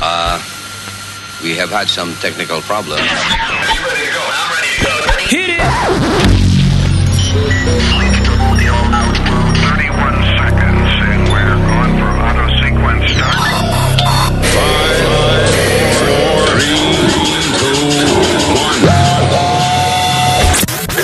[0.00, 0.42] Uh,
[1.42, 3.02] we have had some technical problems.
[5.28, 6.36] Hit it!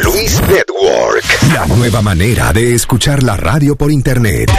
[0.05, 1.25] Luis Network.
[1.53, 4.51] La nueva manera de escuchar la radio por internet.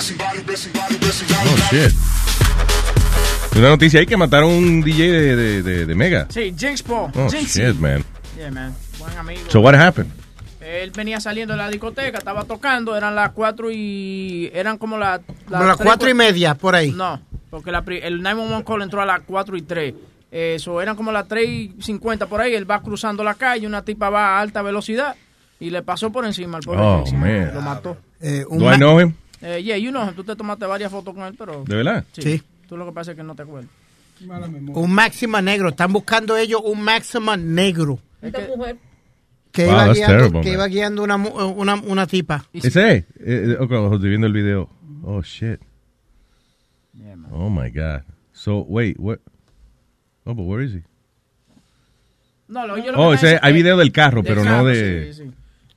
[0.00, 1.92] Oh, shit.
[3.54, 6.26] Una noticia ahí que mataron un DJ de, de, de, de Mega.
[6.30, 7.10] Sí, Jinx Paul.
[7.14, 7.66] Oh, Jinxie.
[7.66, 8.02] shit, man.
[8.34, 8.74] Yeah, man.
[8.98, 9.42] Buen amigo.
[9.48, 10.10] So what happened?
[10.62, 14.50] Él venía saliendo de la discoteca, estaba tocando, eran las cuatro y...
[14.54, 15.20] Eran como las...
[15.46, 16.92] Como las cuatro y media, por ahí.
[16.92, 19.94] No, porque la el 911 call entró a las 4 y 3.
[20.30, 22.54] Eso, eran como las 3 y 50 por ahí.
[22.54, 25.14] Él va cruzando la calle, una tipa va a alta velocidad
[25.58, 27.50] y le pasó por encima al pobre Oh, man.
[27.52, 27.96] Lo mató.
[28.20, 29.12] Eh, un Do I know him?
[29.42, 31.64] Eh, yeah, you know, tú te tomaste varias fotos con él, pero...
[31.64, 32.04] ¿De verdad?
[32.12, 32.22] Sí.
[32.22, 32.42] Sí.
[32.68, 33.70] Tú lo que pasa es que no te acuerdas.
[34.74, 35.70] Un máxima negro.
[35.70, 37.98] Están buscando ellos un máxima negro.
[38.20, 38.76] Es que-
[39.52, 42.44] Que, Wow, iba, guiando, terrible, que iba guiando una, mu- una, una tipa.
[42.52, 43.02] ¿Ese es?
[43.02, 44.68] Eh, eh, ok, estoy viendo el video.
[45.02, 45.58] Oh, shit.
[46.94, 47.16] Yeah.
[47.32, 48.02] Oh, my God.
[48.32, 49.18] So, wait, what?
[50.24, 50.82] Oh, but where is he?
[52.46, 55.12] No, lo, yo lo Oh, que ese, hay video del carro, del pero no de...
[55.14, 55.30] sí, sí.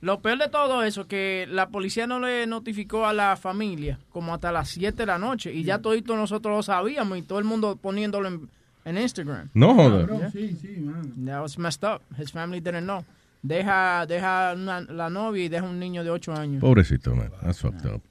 [0.04, 4.34] Lo peor de todo eso que la policía no le notificó a la familia como
[4.34, 7.46] hasta las 7 de la noche y ya todito nosotros lo sabíamos y todo el
[7.46, 8.50] mundo poniéndolo en,
[8.84, 9.48] en Instagram.
[9.54, 10.06] No, joder.
[10.10, 10.30] Yeah.
[10.30, 11.24] Sí, sí, man.
[11.24, 12.02] That was messed up.
[12.20, 13.02] His family didn't know.
[13.40, 16.60] Deja, deja una- la novia y deja un niño de 8 años.
[16.60, 17.30] Pobrecito, man.
[17.40, 18.02] That's fucked up.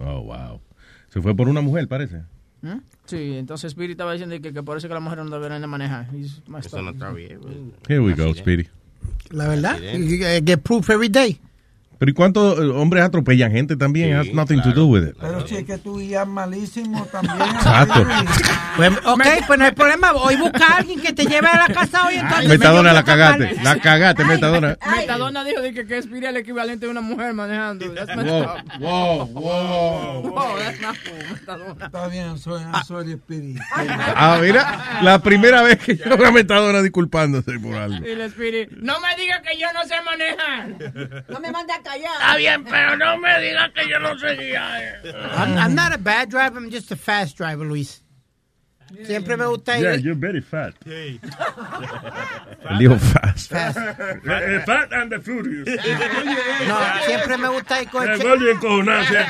[0.00, 0.60] Oh, wow.
[1.10, 2.22] Se fue por una mujer, parece.
[2.62, 2.78] ¿Mm?
[3.04, 5.68] Sí, entonces Spirit estaba diciendo que, que por eso que las mujeres no deberían de
[5.68, 6.08] manejar.
[6.12, 7.38] He's messed Eso no está bien.
[7.88, 8.68] Here we go, Speedy.
[9.30, 9.80] La verdad.
[10.44, 11.38] Get proof every day.
[12.02, 14.08] Pero ¿y cuántos eh, hombres atropellan gente también?
[14.08, 14.80] Sí, Has nothing to claro.
[14.80, 15.16] do with it.
[15.20, 17.40] Pero si es que tú guías malísimo también.
[17.54, 18.04] Exacto.
[18.74, 20.12] Pues, ok, pues no hay problema.
[20.14, 22.16] Hoy busca a alguien que te lleve a la casa hoy.
[22.16, 23.54] Entonces Metadona, me la cagaste.
[23.62, 24.76] La cagaste, Metadona.
[24.96, 27.86] Metadona dijo de que, que es el equivalente de una mujer manejando.
[28.80, 30.22] Wow, wow, wow.
[30.22, 31.86] Wow, that's not cool, Metadona.
[31.86, 33.62] Está bien, soy, soy el espíritu.
[34.16, 38.04] Ah, mira, la primera vez que yo veo a Metadona disculpándose por algo.
[38.04, 41.24] Y el Spirit, no me digas que yo no sé manejar.
[41.28, 42.20] No me mande a callar.
[42.20, 45.00] Está bien, pero no me digas que yo no sé guiar.
[45.36, 48.02] I'm, I'm not a bad driver, I'm just a fast driver, Luis.
[49.04, 50.00] Siempre me gusta ir.
[50.02, 50.74] you're very fat.
[50.84, 51.18] El
[52.78, 53.48] hijo fast.
[53.48, 53.78] fast.
[54.66, 55.66] fat and the furious.
[56.68, 59.24] No, siempre me gusta ir con el che- Oye, encojonarse.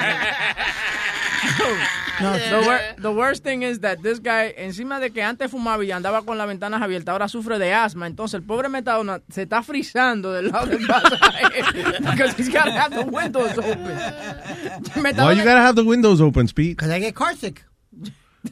[2.22, 5.84] No, The, wor- the worst thing is that this guy, encima de que antes fumaba
[5.84, 8.06] y andaba con las ventanas abiertas, ahora sufre de asma.
[8.06, 11.62] Entonces el pobre Metadona se está frizando del lado del pasaje.
[12.00, 13.76] Because he's got to have the windows open.
[14.94, 16.76] Why Metadona, you gotta have the windows open, Speed?
[16.76, 17.62] Because I get car sick.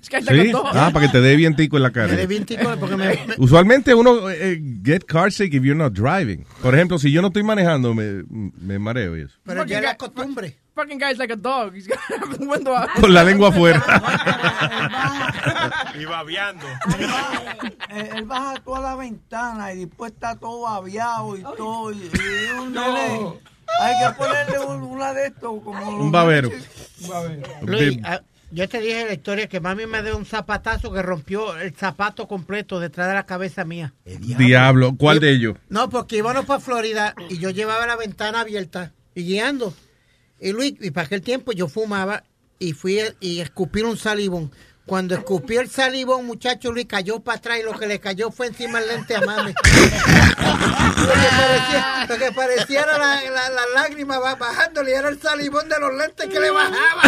[0.09, 2.09] guy's like Sí, ah, para que te dé bien tico en la cara.
[2.09, 5.75] Me dé bien tico porque me, me- Usualmente uno eh, get car sick if you're
[5.75, 6.45] not driving.
[6.63, 9.37] Por ejemplo, si yo no estoy manejando, me, me mareo y eso.
[9.45, 10.59] pero ya es la costumbre.
[10.81, 11.75] Fucking guy's like a dog.
[11.75, 12.89] He's got to have the window out.
[12.99, 13.83] Con la lengua afuera.
[16.01, 16.67] Y babeando.
[17.91, 21.93] Él, él baja toda la ventana y después está todo babeado y todo.
[21.93, 23.33] Y, y un nene,
[23.81, 25.87] hay que ponerle un- una de estos como...
[26.01, 26.51] Un babero.
[27.03, 27.43] Un babero.
[27.63, 28.21] Luis, ah,
[28.51, 32.27] yo te dije la historia que mami me dio un zapatazo que rompió el zapato
[32.27, 33.93] completo detrás de la cabeza mía.
[34.05, 35.57] Diablo, ¿cuál de ellos?
[35.69, 39.75] No, porque íbamos para Florida y yo llevaba la ventana abierta y guiando.
[40.41, 42.25] Y Luis, y para aquel tiempo yo fumaba
[42.59, 44.51] y fui a- y escupí un salivón.
[44.87, 48.49] Cuando escupí el salivón, muchacho Luis cayó para atrás y lo que le cayó fue
[48.49, 49.53] encima el lente a mami.
[49.53, 55.21] lo, que parecía, lo que parecía era la, la, la lágrima bajándole y era el
[55.21, 57.03] salivón de los lentes que le bajaba.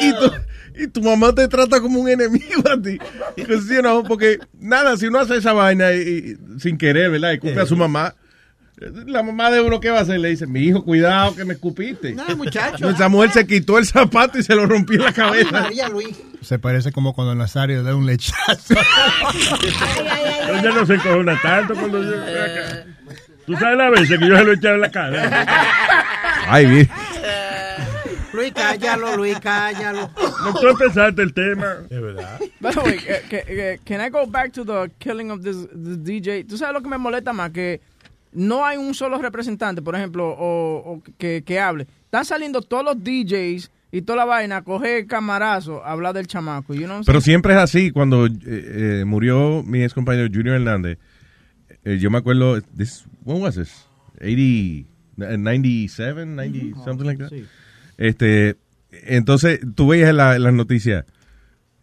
[0.00, 0.32] y, tu,
[0.84, 2.98] y tu mamá te trata como un enemigo a ti.
[3.36, 7.32] Because, you know, porque nada, si uno hace esa vaina y, y- sin querer, ¿verdad?
[7.32, 8.14] Y escupe a su mamá.
[8.76, 10.18] La mamá de uno, ¿qué va a hacer?
[10.18, 12.12] Le dice, mi hijo, cuidado que me escupiste.
[12.12, 12.90] No, muchacho.
[12.90, 15.50] Esa mujer se quitó el zapato y se lo rompió en la Ay, cabeza.
[15.52, 16.16] María Luis.
[16.42, 18.74] Se parece como cuando Nazario da un lechazo.
[20.52, 22.10] Ella no se encojona tanto cuando yo...
[23.46, 25.46] Tú sabes la vez que yo se lo echaba en la cara.
[26.48, 26.88] Ay, bien.
[28.32, 30.10] Luis, cállalo, Luis, cállalo.
[30.44, 31.66] No tú empezaste el tema.
[31.88, 32.40] De verdad.
[32.60, 35.56] By the way, eh, que- que- can I go back to the killing of this,
[35.72, 36.42] this DJ?
[36.44, 37.50] ¿Tú sabes lo que me molesta más?
[37.52, 37.80] Que
[38.34, 41.86] no hay un solo representante, por ejemplo, o, o que, que hable.
[42.04, 46.74] Están saliendo todos los DJs y toda la vaina, coge camarazo, habla del chamaco.
[46.74, 47.90] You know what I'm Pero siempre es así.
[47.92, 50.98] Cuando eh, eh, murió mi ex compañero Junior Hernández,
[51.84, 53.86] eh, yo me acuerdo, this, when was this?
[54.20, 57.30] 80, 97, 90, something like that.
[57.30, 57.44] Sí.
[57.98, 58.56] Este,
[58.90, 61.04] entonces, tú veías en, la- en las noticias.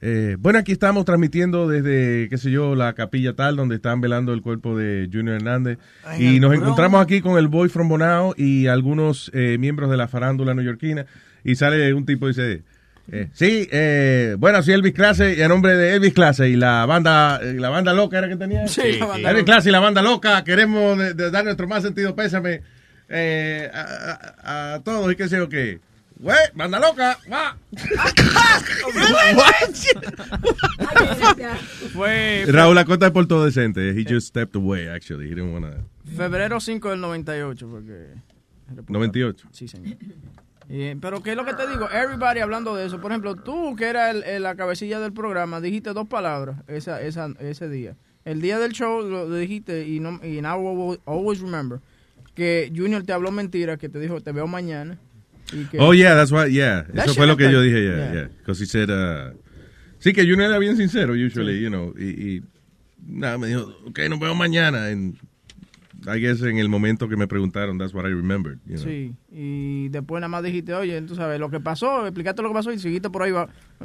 [0.01, 4.33] Eh, bueno, aquí estamos transmitiendo desde, qué sé yo, la capilla tal, donde están velando
[4.33, 5.77] el cuerpo de Junior Hernández.
[6.19, 10.07] Y nos encontramos aquí con el boy from Bonao y algunos eh, miembros de la
[10.07, 11.05] farándula neoyorquina.
[11.43, 12.63] Y sale un tipo y dice,
[13.11, 16.85] eh, sí, eh, bueno, soy Elvis Clase, y a nombre de Elvis Clase y la
[16.85, 18.67] banda, eh, la banda loca era que tenía.
[18.67, 19.43] Sí, la banda Elvis.
[19.43, 22.61] Clase y la banda loca, queremos de- de dar nuestro más sentido pésame
[23.09, 25.79] eh, a, a- a todos y qué sé yo qué.
[26.21, 27.57] Güey, banda loca, va.
[31.93, 33.89] Fue Raúl Acosta es por todo decente.
[33.91, 35.25] He just stepped away, actually.
[35.25, 35.77] He didn't wanna...
[36.15, 38.07] febrero 5 del 98, porque...
[38.87, 39.47] 98.
[39.51, 39.97] Sí, señor.
[40.69, 41.89] Eh, pero ¿qué es lo que te digo?
[41.91, 43.01] Everybody hablando de eso.
[43.01, 47.01] Por ejemplo, tú que era el- el- la cabecilla del programa, dijiste dos palabras esa,
[47.01, 47.95] esa, ese día.
[48.23, 51.79] El día del show lo dijiste y, no, y now I will always remember
[52.35, 54.97] que Junior te habló mentira, que te dijo te veo mañana.
[55.79, 56.83] Oh, yeah, that's why, yeah.
[56.93, 58.27] That Eso fue lo que yo dije, yeah, Yeah.
[58.39, 59.31] Because he said, uh,
[59.99, 62.41] sí, que Junior era bien sincero, usually, you know, y, y
[63.05, 64.87] nada, me dijo, ok, nos vemos mañana.
[64.87, 65.17] And
[66.07, 68.83] I guess en el momento que me preguntaron, that's what I remembered, you know.
[68.83, 72.55] Sí, y después nada más dijiste, oye, tú sabes, lo que pasó, explicaste lo que
[72.55, 73.31] pasó y seguiste por ahí.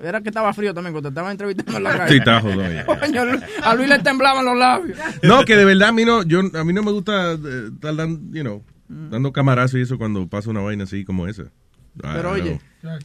[0.02, 2.14] Era que estaba frío también cuando te estaban entrevistando en la calle.
[2.14, 2.86] Sí, ya.
[3.00, 3.22] Coño,
[3.62, 4.98] a Luis le temblaban los labios.
[5.22, 7.94] No, que de verdad a mí no, yo, a mí no me gusta eh, estar
[7.94, 11.42] dando, you know, dando camarazo y eso cuando pasa una vaina así como esa.
[11.42, 12.60] I- Pero oye,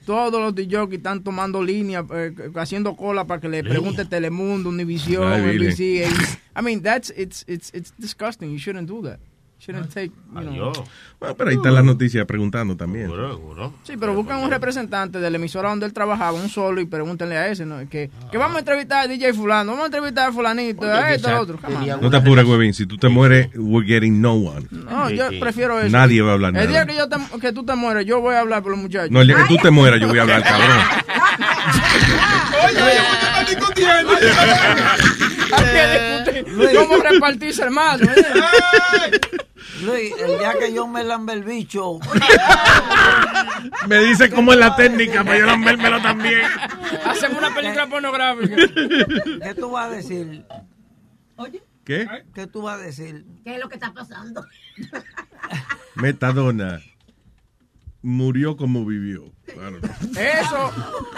[0.06, 5.24] todos los DJ están tomando línea, eh, haciendo cola para que le pregunte Telemundo, Univision.
[5.78, 6.04] NBC.
[6.58, 8.52] I mean, that's it's it's it's disgusting.
[8.52, 9.20] You shouldn't do that.
[9.62, 10.74] Shouldn't take, you know.
[11.20, 13.12] Bueno, pero ahí están las noticias preguntando también.
[13.84, 17.38] Sí, pero buscan un representante de la emisora donde él trabajaba, un solo, y pregúntenle
[17.38, 17.78] a ese, ¿no?
[17.88, 21.30] Que, que vamos a entrevistar a DJ fulano, vamos a entrevistar a fulanito, a esto,
[21.30, 21.60] a otro.
[22.02, 22.74] No te apures, huevín.
[22.74, 24.66] Si tú te mueres, we're getting no one.
[24.72, 25.96] No, yo prefiero eso.
[25.96, 26.86] Nadie va a hablar El día nada.
[26.88, 29.12] que, yo te- que tú te mueres, yo voy a hablar por los muchachos.
[29.12, 30.70] No, el día que tú te mueras, yo voy a hablar, cabrón.
[35.52, 35.64] Hay
[36.24, 38.00] discutir cómo repartirse el mal.
[39.84, 42.00] Luis, el día que yo me lambe el bicho,
[43.88, 46.42] Me dice cómo es la técnica para yo lambérmelo también.
[47.06, 48.56] Hacemos una película pornográfica.
[48.56, 50.46] ¿qué tú vas a decir?
[51.84, 52.08] ¿Qué?
[52.34, 53.26] ¿Qué tú vas a decir?
[53.44, 54.46] ¿Qué es lo que está pasando?
[55.96, 56.82] Metadona
[58.02, 59.32] murió como vivió.
[59.46, 59.80] Claro.
[60.18, 60.72] Eso,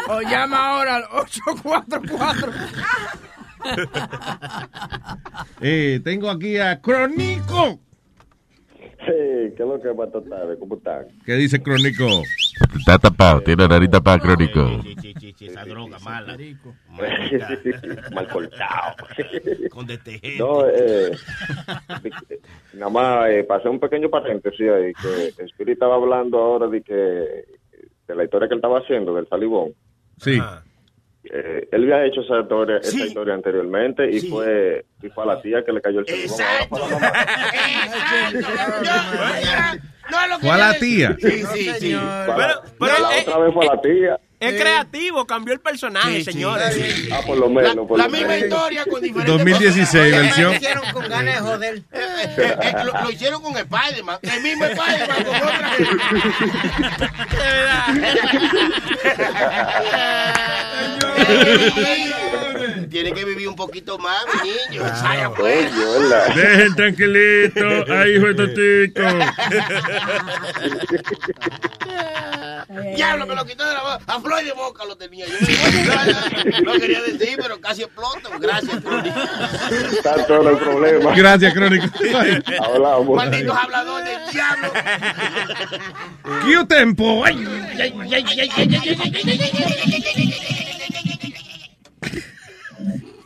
[0.10, 2.52] o llama ahora al 844.
[5.62, 7.80] Eh, tengo aquí a Crónico.
[9.06, 10.58] Sí, ¿qué es lo que va a tratar?
[10.60, 11.08] ¿Cómo están?
[11.26, 12.06] ¿Qué dice Crónico?
[12.78, 14.82] Está tapado, tiene la nariz tapada, crónico.
[14.82, 16.38] Sí, sí, sí, sí, esa droga mala.
[18.14, 18.96] Mal cortado.
[19.70, 20.38] Con detergente.
[20.38, 21.12] No, eh,
[22.74, 26.94] nada más eh, pasé un pequeño paréntesis ahí, que Spirit estaba hablando ahora de que
[26.94, 29.74] de la historia que él estaba haciendo, del salivón.
[30.18, 30.40] Sí.
[31.26, 33.04] Eh, él había hecho esa historia, esa Sí.
[33.04, 34.30] historia anteriormente y Sí.
[34.30, 36.06] fue y fue a la tía que le cayó el.
[36.10, 37.12] Ahora fue a la mamá.
[40.12, 41.16] No es lo que Fue a yo la decía.
[41.18, 41.30] tía.
[41.30, 41.96] Sí, sí, sí.
[42.28, 44.20] Para- Pero, pero la eh, otra vez fue a la tía.
[44.50, 46.32] Es creativo, cambió el personaje, Sí, sí.
[46.34, 46.78] señores.
[47.12, 47.76] Ah, por lo menos.
[47.76, 48.44] La, por la lo misma menos.
[48.48, 50.54] historia con diferentes 2016, Lo versión.
[50.56, 51.76] hicieron con ganas de joder.
[51.78, 54.18] Eh, eh, eh, lo, lo hicieron con Spider-Man.
[54.22, 55.94] El mismo Spider-Man con otra gente.
[57.34, 57.86] De verdad.
[62.90, 64.84] Tiene que vivir un poquito más, mi niño.
[65.04, 65.72] Vaya, pues.
[66.36, 69.04] Dejen tranquilito a hijo de Totico.
[72.96, 74.00] Diablo, me lo quitó de la boca.
[74.08, 75.26] A Floyd de boca lo tenía.
[75.26, 75.34] Yo
[76.62, 78.30] no, no quería decir, pero casi exploto.
[78.40, 79.20] Gracias, Crónico.
[79.92, 81.16] Está todo el problema.
[81.16, 81.86] Gracias, Crónico.
[82.64, 83.16] Hablamos.
[83.16, 84.68] Malditos habladores del diablo.
[86.46, 87.26] ¡Qué tempo!
[87.26, 87.48] ¡Ay!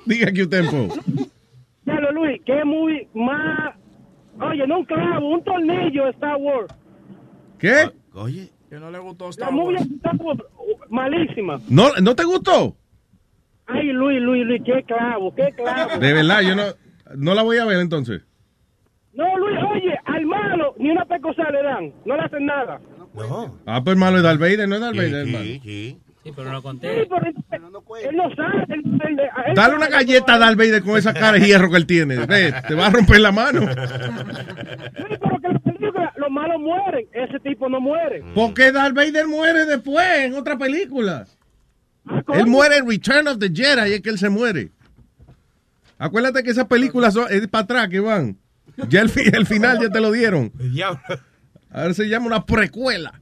[0.05, 0.95] Diga qué tempo.
[1.83, 3.75] Diablo, Luis, qué muy más.
[4.39, 6.73] Oye, no un clavo, un tornillo de Star Wars.
[7.57, 7.91] ¿Qué?
[8.13, 8.51] Oye.
[8.69, 9.87] Que no le gustó La Star movie Wars.
[10.19, 11.59] Wars, uh, malísima.
[11.69, 12.75] ¿No, ¿No te gustó?
[13.67, 15.97] Ay, Luis, Luis, Luis, qué clavo, qué clavo.
[15.99, 16.63] De verdad, yo no,
[17.15, 18.21] no la voy a ver entonces.
[19.13, 22.79] No, Luis, oye, al malo ni una pecosa le dan, no le hacen nada.
[23.15, 23.57] No.
[23.65, 25.45] Ah, pues malo es Darth Vader, no es Darth Sí, Vader, sí, hermano.
[25.63, 25.97] sí.
[26.23, 27.07] Sí, pero no Sí, conté.
[27.09, 27.35] pero él,
[28.09, 28.63] él no sabe.
[28.69, 31.71] él- él- él Dale una galleta a no- Darth Vader con esa cara de hierro
[31.71, 32.17] que él tiene.
[32.25, 33.61] Ve, te va a romper la mano.
[33.61, 35.47] Luis, pero que
[36.29, 37.07] la película, lo malos mueren.
[37.13, 38.23] Ese tipo no muere.
[38.35, 41.25] Porque Darth Vader muere después en otra película.
[42.33, 44.69] Él muere en Return of the Jedi y es que él se muere.
[45.97, 48.37] Acuérdate que esas películas son, es para atrás que van.
[48.89, 50.51] Ya el, fi- el final ya te lo dieron.
[51.71, 53.19] Ahora se llama una precuela.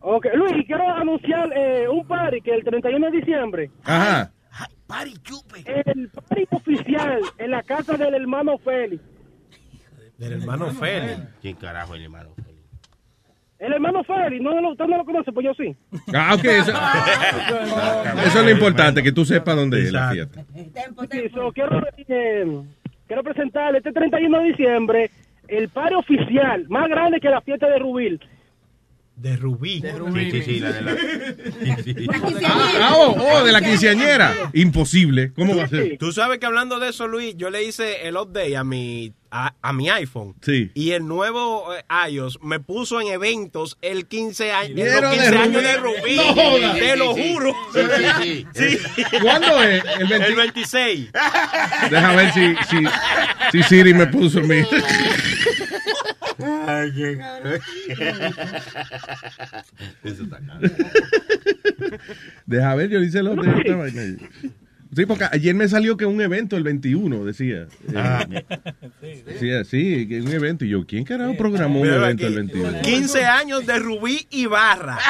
[0.00, 4.30] Ok, Luis, quiero anunciar eh, un party que el 31 de diciembre, Ajá.
[4.66, 9.02] el party oficial en la casa del hermano Félix.
[10.18, 11.20] Del hermano Félix.
[11.42, 12.54] ¿Quién carajo es el hermano Félix?
[13.58, 15.74] El hermano Félix, no, lo- usted no lo conoce, pues yo sí.
[16.14, 16.44] Ah, ok.
[16.44, 16.72] Eso,
[18.26, 20.44] eso es lo importante, que tú sepas dónde es la fiesta.
[21.10, 22.62] Sí, so, quiero, eh,
[23.06, 25.10] quiero presentarle este 31 de diciembre
[25.48, 28.20] el party oficial más grande que la fiesta de Rubil.
[29.16, 29.80] De Rubí.
[29.80, 30.96] Sí, sí, sí, la de la...
[32.44, 34.50] Ah, oh, oh, de la quinceañera.
[34.52, 35.32] Imposible.
[35.34, 35.96] ¿Cómo va a ser?
[35.98, 39.54] Tú sabes que hablando de eso, Luis, yo le hice el update a mi, a,
[39.62, 40.34] a mi iPhone.
[40.42, 40.70] Sí.
[40.74, 45.10] Y el nuevo eh, iOS me puso en eventos el 15 años, en Quiero los
[45.12, 45.62] de 15 años Rubí.
[45.62, 46.16] de Rubí.
[46.16, 46.74] No jodas.
[46.78, 47.54] Te lo juro.
[47.72, 49.02] Sí, sí, Sí.
[49.22, 49.84] ¿Cuándo es?
[50.00, 51.10] El 20 El 26.
[51.90, 52.84] Deja ver si, si,
[53.52, 54.56] si Siri me puso mi.
[54.56, 54.66] Ay,
[56.94, 57.50] qué caro.
[60.02, 60.60] Eso está caro.
[62.46, 64.02] Deja ver, yo hice lo de esta vaina.
[64.94, 67.66] Sí, porque ayer me salió que un evento el 21, decía.
[67.94, 68.24] Ah.
[69.02, 70.64] Eh, decía, sí, que un evento.
[70.64, 72.32] Y yo, ¿quién carajo programó un evento aquí.
[72.32, 72.82] el 21?
[72.82, 74.98] 15 años de Rubí y Barra.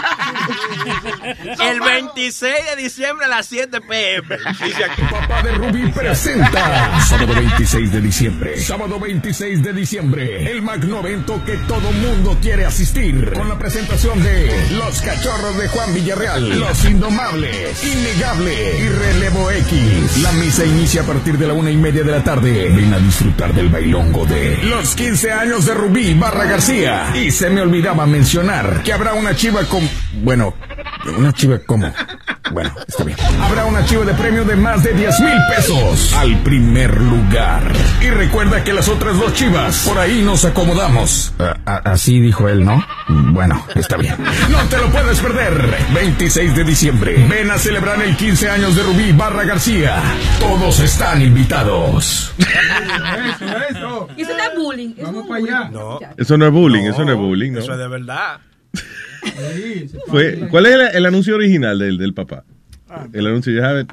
[1.71, 4.37] El 26 de diciembre a las 7 pm.
[4.65, 5.03] Dice aquí.
[5.11, 8.57] Papá de Rubí presenta sábado 26 de diciembre.
[8.59, 10.51] Sábado 26 de diciembre.
[10.51, 13.33] El magno evento que todo mundo quiere asistir.
[13.33, 16.61] Con la presentación de Los Cachorros de Juan Villarreal.
[16.61, 17.85] Los Indomables.
[17.85, 18.79] Innegable.
[18.79, 19.74] Y Relevo X.
[20.23, 22.71] La misa inicia a partir de la una y media de la tarde.
[22.71, 27.13] Ven a disfrutar del bailongo de los 15 años de Rubí Barra García.
[27.15, 29.89] Y se me olvidaba mencionar que habrá una chiva con...
[30.23, 30.55] Bueno,
[31.19, 31.93] una chiva como...
[32.55, 33.19] Bueno, está bien.
[33.43, 37.65] Habrá una chiva de premio de más de 10 mil pesos al primer lugar.
[38.01, 41.35] Y recuerda que las otras dos chivas, por ahí nos acomodamos.
[41.65, 42.87] así dijo él, ¿no?
[43.09, 44.15] Bueno, está bien.
[44.51, 45.77] No te lo puedes perder.
[45.95, 47.27] 26 de diciembre.
[47.29, 50.01] Ven a celebrar el 15 años de Rubí Barra García.
[50.39, 52.33] Todos están invitados.
[52.39, 54.09] Eso, eso.
[54.17, 54.95] Y eso no es bullying.
[55.03, 55.71] Vamos para allá.
[55.71, 55.99] No.
[56.17, 57.59] Eso no es bullying, eso no es bullying, ¿no?
[57.59, 58.39] Eso es de verdad.
[60.09, 62.45] Fue, ¿Cuál es el, el anuncio original del, del papá?
[63.13, 63.87] El anuncio, ya sabes.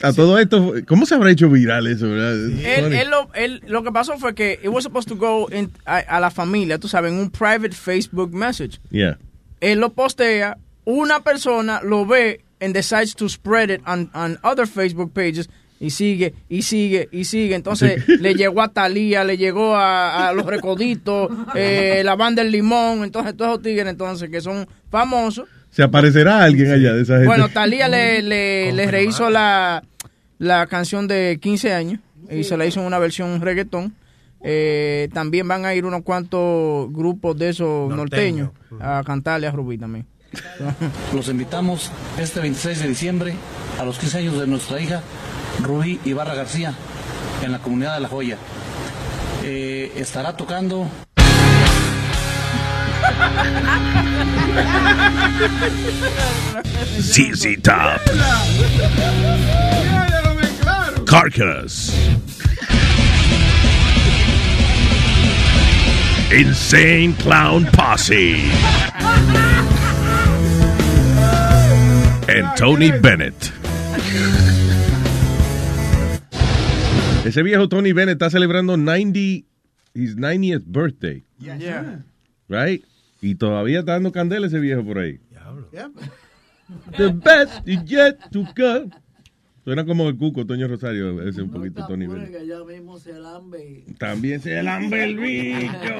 [0.00, 2.08] A todo esto, ¿cómo se habrá hecho viral eso?
[2.08, 2.34] verdad?
[2.64, 5.72] Él, él lo, él- lo que pasó fue que it was supposed to go in-
[5.86, 8.78] a, a la familia, tú sabes, en un private Facebook message.
[8.90, 9.18] Yeah.
[9.60, 14.66] Él lo postea, una persona lo ve and decides to spread it on, on other
[14.68, 15.48] Facebook pages
[15.80, 17.54] y sigue, y sigue, y sigue.
[17.54, 18.16] Entonces Sí.
[18.18, 23.04] le llegó a Talía, le llegó a, a los Recoditos, eh, la banda del Limón,
[23.04, 25.48] entonces todos esos tigres entonces que son famosos.
[25.70, 27.26] ¿Se aparecerá alguien allá de esa gente?
[27.26, 29.82] Bueno, Talía le, le, le rehizo la,
[30.38, 33.94] la canción de 15 años y se la hizo en una versión reggaetón.
[34.42, 39.78] Eh, también van a ir unos cuantos grupos de esos norteños a cantarle a Rubí
[39.78, 40.06] también.
[41.14, 43.34] Los invitamos este 26 de diciembre
[43.80, 45.02] a los 15 años de nuestra hija
[45.62, 46.72] Rubí Ibarra García
[47.42, 48.36] en la comunidad de La Joya.
[49.44, 50.88] Eh, estará tocando
[57.00, 58.00] ZZ Top.
[61.06, 61.92] Carcass.
[66.30, 68.42] Insane Clown Posse.
[72.28, 73.52] And Tony Bennett.
[77.24, 79.18] Ese viejo Tony Bennett está celebrando 90,
[79.94, 82.04] his 90th birthday, Yeah.
[82.48, 82.82] right?
[83.20, 85.18] Y todavía está dando candela ese viejo por ahí.
[86.96, 88.90] The best is yet to come.
[89.64, 92.30] Suena como el cuco, Toño Rosario, ese un poquito Tony Bennett.
[92.38, 93.84] Que ya mismo se lambe.
[93.98, 95.94] También se lambe el bicho.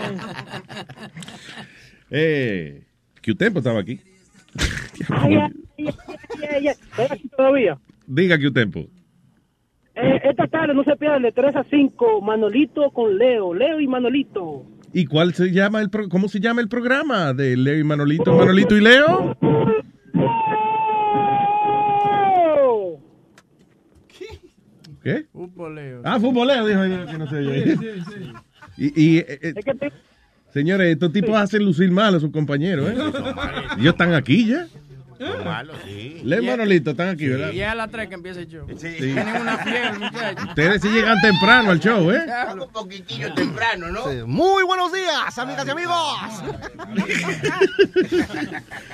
[2.10, 2.84] eh,
[3.20, 4.00] ¿Qué tiempo estaba aquí?
[5.10, 7.78] Ay, ay, ay, ay, ay, Estoy aquí todavía.
[8.06, 8.86] Diga qué tiempo.
[10.00, 13.52] Eh, esta tarde no se pierdan de 3 a 5, Manolito con Leo.
[13.54, 14.64] Leo y Manolito.
[14.92, 18.32] ¿Y cuál se llama el pro- cómo se llama el programa de Leo y Manolito,
[18.36, 19.36] Manolito y Leo?
[25.02, 25.26] ¿Qué?
[25.32, 26.02] Futboleo.
[26.04, 27.52] Ah, futbolero, dijo ella, que no sé yo.
[28.76, 29.54] Y, y, eh, eh,
[30.52, 32.94] señores, estos tipos hacen lucir mal a sus compañeros, ¿eh?
[33.78, 34.66] Ellos están aquí ya.
[35.18, 36.20] Son malos, sí.
[36.24, 37.52] Le Manolito, están aquí, ¿verdad?
[37.52, 38.66] Y es a las 3 que empieza el show.
[38.78, 38.94] Sí.
[38.98, 40.44] Tienen una fiebre, muchachos.
[40.48, 42.22] Ustedes sí llegan temprano al show, ¿eh?
[42.52, 44.26] Un poquitillo temprano, ¿no?
[44.26, 45.96] Muy buenos días, amigas y amigos.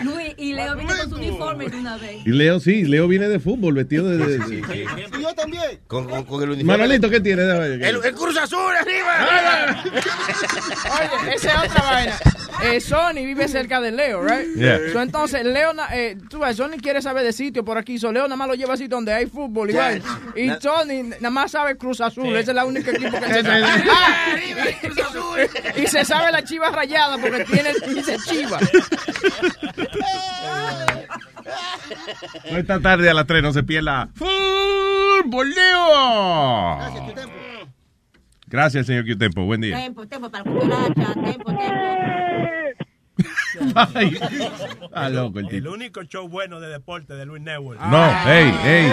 [0.02, 2.26] Luis, y Leo viene con su uniforme de una vez.
[2.26, 4.18] Y Leo, sí, Leo viene de fútbol, vestido de...
[4.18, 4.86] de- de-
[5.18, 5.80] Y yo también.
[5.86, 6.78] Con, con, con el uniforme.
[6.78, 7.42] Manolito, ¿qué tiene?
[7.42, 9.82] El, el Cruz Azul arriba.
[11.24, 12.14] Oye, esa es otra vaina.
[12.64, 14.54] Eh, Sony vive cerca de Leo, right?
[14.56, 14.78] Yeah.
[14.92, 15.88] So, entonces, Leo, na-
[16.28, 17.98] tú ves, Sony quiere saber de sitio por aquí.
[17.98, 19.74] So, Leo nada más lo lleva a sitio donde hay fútbol y.
[20.40, 22.34] Y Sony nada más sabe Cruz Azul.
[22.36, 23.62] Ese es la única equipo que se sabe.
[23.90, 25.40] ¡Ah, arriba el Cruz Azul!
[25.76, 28.58] y se sabe la chiva rayada porque tiene dice chiva.
[32.50, 34.08] No esta tarde a las 3 no se pierda.
[34.14, 36.78] ¡Fútbol, Leo!
[38.46, 39.44] Gracias, señor Q-Tempo.
[39.44, 39.76] Buen día.
[39.76, 42.83] Tempo, tempo para cucaracha, tempo, tempo.
[44.92, 47.80] Ah, loco el único show bueno de deporte de Luis Network.
[47.80, 48.92] No, hey, hey.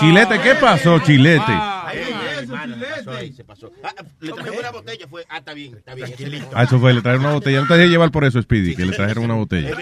[0.00, 1.42] Chilete, ¿qué pasó, Chilete?
[1.48, 3.70] Ay, ay, hermano, se pasó ahí, se pasó.
[3.82, 5.24] Ah, le trajeron una botella, fue.
[5.28, 6.10] Ah, está bien, está bien.
[6.54, 7.60] Ah, eso fue, le trajeron una botella.
[7.60, 9.76] No te dejé llevar por eso, Speedy, que le trajeron una botella.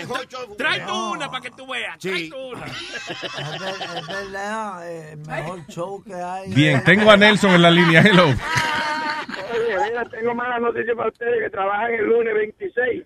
[0.57, 1.99] Trae tú una para que tú veas.
[1.99, 2.67] Trae tú una.
[2.67, 6.53] Es ver- es verdad, eh, el mejor show que hay.
[6.53, 8.01] Bien, tengo a Nelson en la línea.
[8.03, 8.27] Hello.
[8.27, 13.05] Oye, mira, tengo mala noticia para ustedes que trabajan el lunes 26.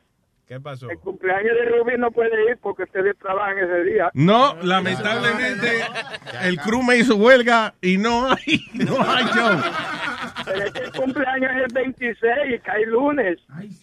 [0.52, 0.90] ¿Qué pasó?
[0.90, 4.11] El cumpleaños de Rubí no puede ir porque ustedes trabajan ese día.
[4.12, 5.80] No, lamentablemente,
[6.42, 9.62] el crew me hizo huelga y no hay, no hay show.
[10.44, 13.38] Pero es que el cumpleaños es el 26 y cae lunes.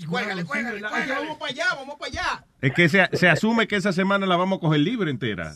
[0.08, 1.14] Cuélgale, cuélgale, cuélgale.
[1.16, 2.46] Vamos para allá, vamos para allá.
[2.62, 5.54] Es que se, se asume que esa semana la vamos a coger libre entera.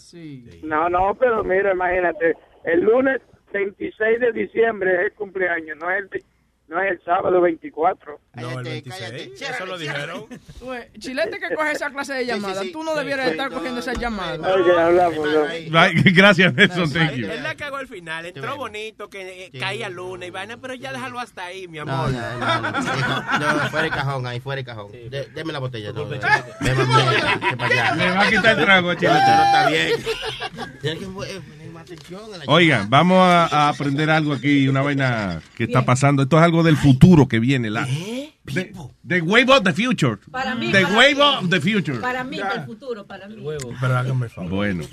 [0.64, 3.22] No, no, pero mira, imagínate, el lunes
[3.54, 6.24] 26 de diciembre es el cumpleaños, no es el,
[6.74, 8.20] no es el sábado 24.
[8.36, 9.42] No, el 26.
[9.42, 10.26] Eso lo dijeron.
[10.30, 10.40] Ves,
[11.00, 14.40] Chilete que coge esa clase de llamadas, tú no debieras estar cogiendo esas llamadas.
[16.16, 16.92] Gracias, Nelson.
[16.92, 17.28] Thank you.
[17.30, 18.26] Él la cagó al final.
[18.26, 22.12] Entró bonito, que eh, caía luna y vaina, pero ya déjalo hasta ahí, mi amor.
[22.12, 24.92] No, no, no, no, no, no, fuera el cajón ahí, fuera el cajón.
[24.92, 25.92] De- deme la botella.
[25.92, 26.06] No.
[26.06, 29.20] Le va a quitar el trago, Chilete.
[29.20, 30.04] no, está bien.
[32.48, 36.24] Oiga, vamos a, a aprender algo aquí, una vaina que está pasando.
[36.24, 37.70] Esto es algo del futuro que viene.
[37.70, 37.86] La,
[38.46, 38.74] the,
[39.08, 40.18] the wave of the future.
[40.32, 41.22] Para mí, The para wave mí.
[41.22, 42.00] of the future.
[42.00, 43.36] Para mí, del futuro, para mí.
[43.82, 44.50] Pero hágame favor.
[44.50, 44.84] Bueno.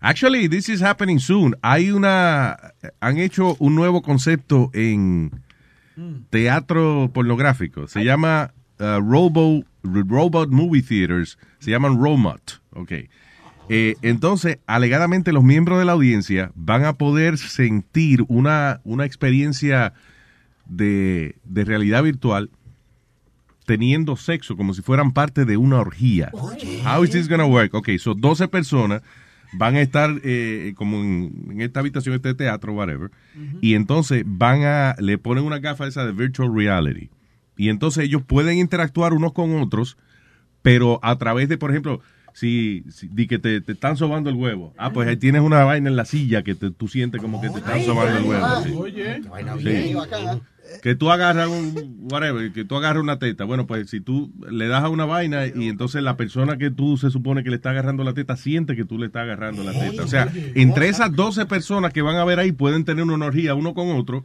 [0.00, 1.54] Actually, this is happening soon.
[1.62, 2.56] Hay una,
[3.00, 5.42] han hecho un nuevo concepto en
[6.30, 7.86] teatro pornográfico.
[7.88, 11.38] Se llama uh, Robo, Robot Movie Theaters.
[11.58, 12.60] Se llaman Romot.
[12.72, 12.92] Ok.
[13.68, 19.94] Eh, entonces, alegadamente los miembros de la audiencia van a poder sentir una, una experiencia
[20.66, 22.50] de, de realidad virtual
[23.64, 26.30] teniendo sexo como si fueran parte de una orgía.
[26.84, 27.74] How is this gonna work?
[27.74, 29.02] Ok, so 12 personas
[29.56, 33.10] van a estar eh, como en, en esta habitación, este teatro, whatever,
[33.60, 37.08] y entonces van a, le ponen una gafa esa de virtual reality.
[37.56, 39.96] Y entonces ellos pueden interactuar unos con otros,
[40.62, 42.00] pero a través de, por ejemplo,
[42.34, 45.62] si, si di que te, te están sobando el huevo, ah, pues ahí tienes una
[45.64, 48.46] vaina en la silla que te- tú sientes como que te están sobando el huevo.
[48.64, 48.72] sí.
[48.76, 49.22] Oye.
[49.62, 49.94] Sí.
[50.82, 53.44] Que tú agarras un, whatever, que tú agarras una teta.
[53.44, 56.96] Bueno, pues si tú le das a una vaina y entonces la persona que tú
[56.96, 59.72] se supone que le está agarrando la teta siente que tú le estás agarrando la
[59.72, 60.02] teta.
[60.02, 63.54] O sea, entre esas 12 personas que van a ver ahí pueden tener una orgía
[63.54, 64.24] uno con otro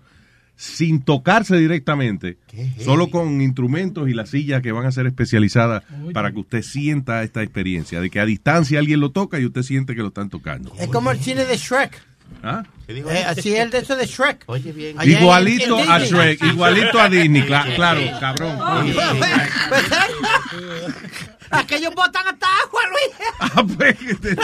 [0.61, 2.37] sin tocarse directamente,
[2.83, 7.23] solo con instrumentos y las sillas que van a ser especializadas para que usted sienta
[7.23, 10.29] esta experiencia, de que a distancia alguien lo toca y usted siente que lo están
[10.29, 10.73] tocando.
[10.77, 12.01] Es como el cine de Shrek.
[12.43, 12.63] ¿Ah?
[12.89, 14.43] Eh, así es el de eso de Shrek.
[14.47, 14.97] Oye, bien.
[15.01, 16.19] Igualito a Disney.
[16.19, 18.59] Shrek, igualito a Disney, cla- claro, cabrón.
[21.51, 23.15] Aquellos botan hasta agua, Luis.
[23.41, 24.35] Ah, pues, te-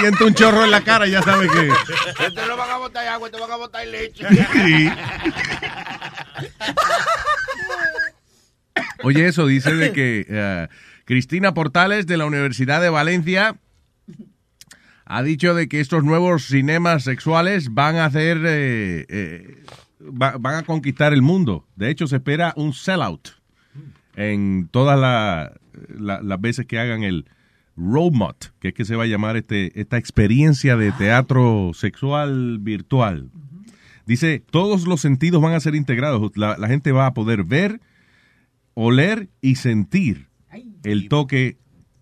[0.00, 1.68] siente un chorro en la cara, ya sabe que.
[2.26, 4.24] Este no van a botar agua, te van a botar leche.
[4.28, 4.90] Sí.
[9.02, 10.68] Oye, eso dice de que eh,
[11.04, 13.56] Cristina Portales de la Universidad de Valencia
[15.04, 19.62] ha dicho de que estos nuevos cinemas sexuales van a hacer, eh, eh,
[20.00, 21.66] va- van a conquistar el mundo.
[21.76, 23.28] De hecho, se espera un sellout
[24.16, 25.52] en todas la-
[25.88, 27.26] la- las veces que hagan el
[27.76, 33.30] Robot, que es que se va a llamar este, esta experiencia de teatro sexual virtual.
[34.06, 36.30] Dice, todos los sentidos van a ser integrados.
[36.36, 37.80] La, la gente va a poder ver,
[38.74, 40.28] oler y sentir
[40.84, 41.56] el toque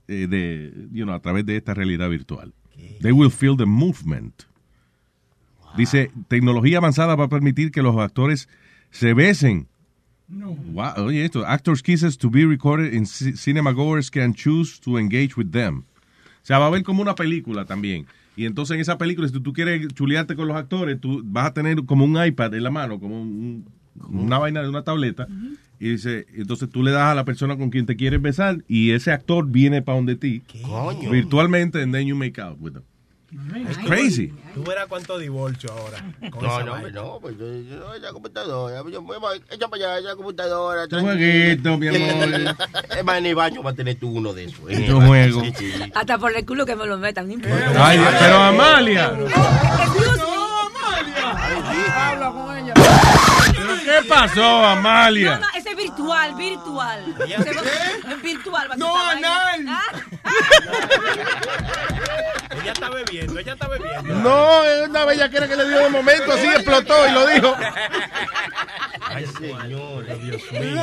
[0.08, 2.52] eh, de, you know, a través de esta realidad virtual.
[3.00, 4.42] They will feel the movement.
[5.76, 8.48] Dice, tecnología avanzada va a permitir que los actores
[8.90, 9.68] se besen.
[10.72, 14.98] Wow, oye esto, actors kisses to be recorded and ci- cinema goers can choose to
[14.98, 15.78] engage with them.
[16.42, 18.06] O sea, va a haber como una película también.
[18.36, 21.52] Y entonces en esa película, si tú quieres chulearte con los actores, tú vas a
[21.52, 23.64] tener como un iPad en la mano, como un-
[24.08, 25.28] una vaina de una tableta.
[25.78, 28.92] Y dice, entonces tú le das a la persona con quien te quieres besar y
[28.92, 30.40] ese actor viene para donde ti.
[30.62, 31.10] Coño.
[31.10, 32.82] Virtualmente, and then you make out with them.
[33.32, 34.30] It's crazy.
[34.54, 35.98] Tú verás cuánto divorcio ahora.
[36.30, 36.90] con No, no, vaina.
[36.90, 40.84] no, pues yo, yo, esa computadora, yo me voy, echa para allá, esa computadora.
[40.92, 42.56] Un jueguito, mi amor.
[42.98, 44.60] Es más, en el baño va a tener tú uno de esos.
[44.70, 44.84] ¿eh?
[44.86, 45.40] Yo juego.
[45.40, 45.72] Sí, sí.
[45.94, 47.86] Hasta por el culo que me lo metan, no importa.
[47.88, 49.12] Ay, pero Amalia.
[51.94, 52.74] Habla con ella.
[52.74, 55.34] ¿Pero qué pasó, Amalia?
[55.36, 57.16] No, no, ese es virtual, virtual.
[57.28, 58.68] Es virtual.
[58.70, 59.66] va a ser No, anal.
[62.62, 64.14] Ella está bebiendo, ella está bebiendo.
[64.16, 67.56] No, es una bellaquera que le dio de momento, así explotó y lo dijo.
[69.00, 70.80] Ay, señor, Dios mío.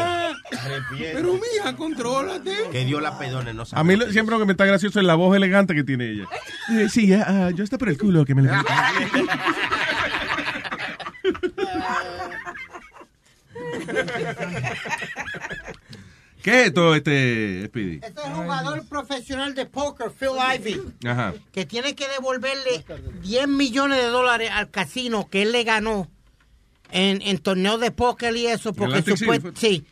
[1.14, 2.70] Pero mija, contrólate.
[2.72, 3.80] Que Dios la perdone, no sabe.
[3.82, 6.10] A mí lo- siempre lo que me está gracioso es la voz elegante que tiene
[6.12, 6.26] ella.
[6.72, 8.50] Eh, Sí, ah, yo está por el culo que me le
[16.42, 18.00] ¿Qué es esto, este, Speedy?
[18.04, 21.34] Este es el jugador profesional de póker, Phil Ivey, Ajá.
[21.52, 22.86] que tiene que devolverle
[23.22, 26.10] 10 millones de dólares al casino que él le ganó
[26.92, 29.52] en, en torneos de póker y eso, porque Atlantic City supuest- fue?
[29.56, 29.86] sí.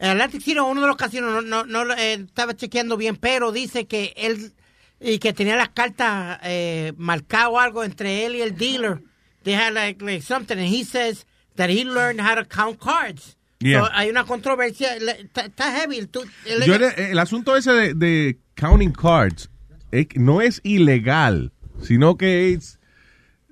[0.00, 3.86] Atlantic City, uno de los casinos, no, no, no eh, estaba chequeando bien, pero dice
[3.88, 4.52] que él
[5.00, 9.00] y que tenía las cartas eh, marcadas o algo entre él y el dealer.
[9.42, 11.24] They had like, like something, and he says
[11.56, 13.36] that he learned how to count cards.
[13.60, 13.80] Yeah.
[13.86, 16.06] So, hay una controversia, está heavy.
[16.06, 16.22] tú-
[16.64, 19.50] Yo el asunto ese de, de counting cards
[19.90, 22.78] eh, no es ilegal, sino que es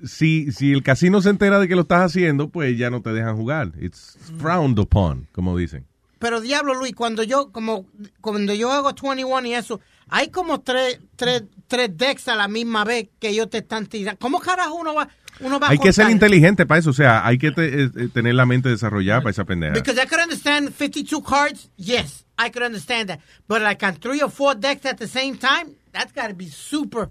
[0.05, 3.13] si, si el casino se entera de que lo estás haciendo, pues ya no te
[3.13, 3.73] dejan jugar.
[3.81, 5.87] It's frowned upon, como dicen.
[6.19, 7.87] Pero diablo, Luis, cuando yo como
[8.21, 12.85] cuando yo hago 21 y eso, hay como tres, tres, tres decks a la misma
[12.85, 14.19] vez que ellos te están tirando.
[14.21, 15.09] ¿Cómo carajo uno va,
[15.41, 17.91] uno va a Hay que ser inteligente para eso, o sea, hay que te- eh,
[17.97, 19.75] eh, tener la mente desarrollada para esa pendeja.
[19.75, 23.21] Because I could understand 52 cards, yes, I could understand that.
[23.49, 26.47] But like on three or four decks at the same time, that's got to be
[26.49, 27.09] super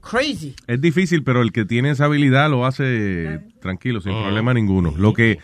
[0.00, 0.54] crazy.
[0.66, 4.94] Es difícil, pero el que tiene esa habilidad lo hace tranquilo, sin problema ninguno.
[4.96, 5.38] Lo que,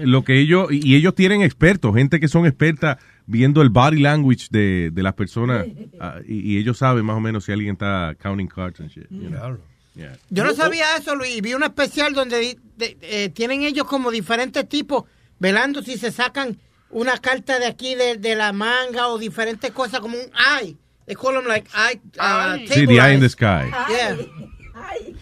[0.00, 4.46] lo que ellos, y ellos tienen expertos, gente que son expertas viendo el body language
[4.50, 5.66] de, de las personas,
[6.00, 9.06] ah, y, y ellos saben más o menos si alguien está counting cards and shit.
[9.10, 9.58] you know.
[9.94, 10.16] Yeah.
[10.30, 13.84] Yo no sabía eso, Luis, y vi un especial donde di- de- eh, tienen ellos
[13.86, 15.04] como diferentes tipos
[15.40, 16.56] velando si se sacan
[16.90, 20.30] una carta de aquí de, de la manga o diferentes cosas como un
[20.62, 20.76] eye.
[21.06, 22.00] They call them like eye.
[22.20, 23.70] uh, Sí, the eye in the sky.
[23.88, 24.16] Yeah.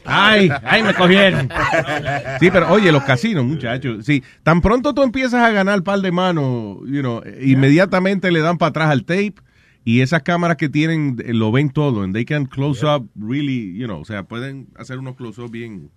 [0.05, 1.49] Ay, ay, me cogieron.
[2.41, 4.05] Sí, pero oye, los casinos, muchachos.
[4.05, 8.59] Sí, tan pronto tú empiezas a ganar par de manos, you know, inmediatamente le dan
[8.59, 9.35] para atrás al tape
[9.85, 12.03] y esas cámaras que tienen eh, lo ven todo.
[12.03, 15.51] And they can close up really, you know, o sea, pueden hacer unos close up
[15.51, 15.91] bien,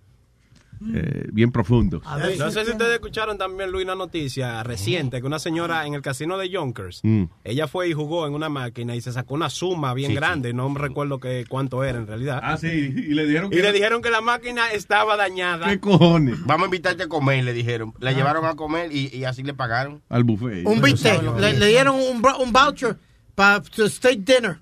[0.94, 2.02] eh, bien profundos.
[2.38, 6.02] No sé si ustedes escucharon también, Luis, una noticia reciente que una señora en el
[6.02, 7.24] casino de Yonkers, Mm.
[7.44, 10.54] ella fue y jugó en una máquina y se sacó una suma bien Sí, grande,
[10.54, 12.40] no me recuerdo que cuánto era en realidad.
[12.44, 15.68] Ah, sí, y le dijeron Y le dijeron que la máquina estaba dañada.
[15.70, 16.36] ¿Qué cojones?
[16.46, 17.92] Vamos a invitarte a comer, le dijeron.
[17.96, 18.00] Ah.
[18.02, 20.02] La llevaron a comer y, y así le pagaron.
[20.10, 20.66] Al buffet.
[20.66, 21.22] Un bistec.
[21.40, 22.98] Le, le dieron un, bro- un voucher
[23.36, 24.58] para steak dinner.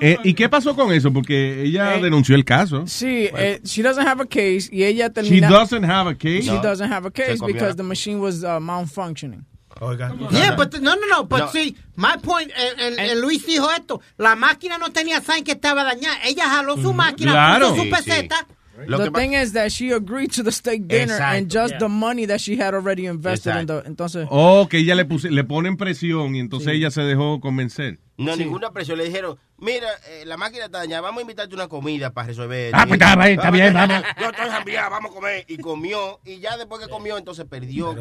[0.00, 1.12] Eh, ¿Y qué pasó con eso?
[1.12, 2.86] Porque ella Eh, denunció el caso.
[2.86, 5.48] Sí, eh, she doesn't have a case y ella She termina.
[5.48, 6.42] doesn't have a case.
[6.42, 9.44] She doesn't have a Se case because the machine was uh, malfunctioning.
[10.30, 11.48] Yeah, but no, no, no, but No.
[11.48, 15.52] see, my point, el, el- el Luis dijo esto, la máquina no tenía sign que
[15.52, 17.70] estaba dañada, ella jaló su máquina, Claro.
[17.70, 17.90] puso su Sí,
[18.86, 22.26] peseta, the thing is that she agreed to the steak dinner and just the money
[22.26, 25.76] that she had already invested in the, entonces Oh, que ella le, puse, le ponen
[25.76, 27.98] presión y entonces ella se dejó convencer.
[28.20, 28.98] No, ninguna presión.
[28.98, 32.70] Le dijeron, mira, eh, la máquina está dañada, vamos a invitarte una comida para resolver.
[32.74, 34.02] Ah, pues está bien, está bien, vamos.
[34.20, 35.44] Yo estoy vamos a comer.
[35.48, 37.94] Y comió, y ya después que comió, entonces perdió.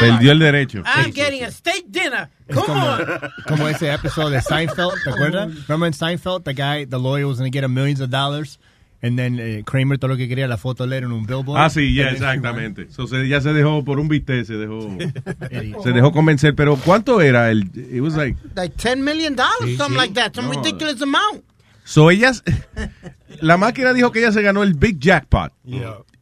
[0.00, 0.82] Perdió el derecho.
[0.86, 3.30] I'm getting a steak dinner, come como, on.
[3.46, 5.50] como ese episodio de Seinfeld, ¿te acuerdas?
[5.68, 8.58] Remember in Seinfeld, the guy, the lawyer was going to get him millions of dollars,
[9.02, 11.60] and then eh, Kramer todo lo que quería la foto él en un billboard.
[11.60, 12.88] Ah, sí, ya, then- exactamente.
[12.90, 14.88] So, se- ya se dejó por un bistec, se dejó,
[15.82, 16.54] se dejó convencer.
[16.54, 17.50] Pero ¿cuánto era?
[17.50, 20.00] El, it was like, Like 10 million dollars, Sí, something sí.
[20.00, 20.62] like that, some No.
[20.62, 21.42] ridiculous amount.
[21.84, 22.44] so ellas,
[23.40, 25.52] la máquina dijo que ella se ganó el big jackpot.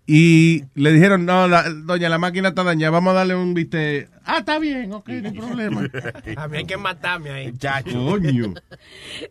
[0.06, 4.08] Y le dijeron, no, la- doña, la máquina está dañada, vamos a darle un viste.
[4.24, 5.88] Ah, está bien, ok, no hay problema.
[6.36, 7.52] A mí hay que matarme ahí.
[7.92, 8.54] Coño.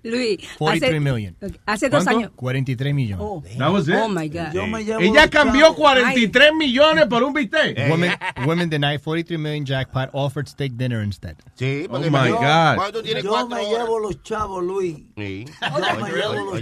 [0.04, 1.36] Luis, 43 hace, million.
[1.66, 2.20] hace dos ¿Cuánto?
[2.20, 2.32] años.
[2.36, 3.58] 43 millones.
[3.58, 3.96] That was it.
[3.96, 4.54] Oh my God.
[4.54, 5.78] Yo me llevo Ella cambió chavos.
[5.78, 7.78] 43 millones por un bistec.
[7.90, 8.12] Women,
[8.46, 11.36] women denied 43 million jackpot, offered steak dinner instead.
[11.56, 12.92] Sí, Oh my God.
[12.94, 13.70] Tú tienes Yo cuatro me horas.
[13.80, 14.98] llevo los chavos, Luis.
[15.18, 15.46] Sí.
[15.62, 16.62] Yo me llevo los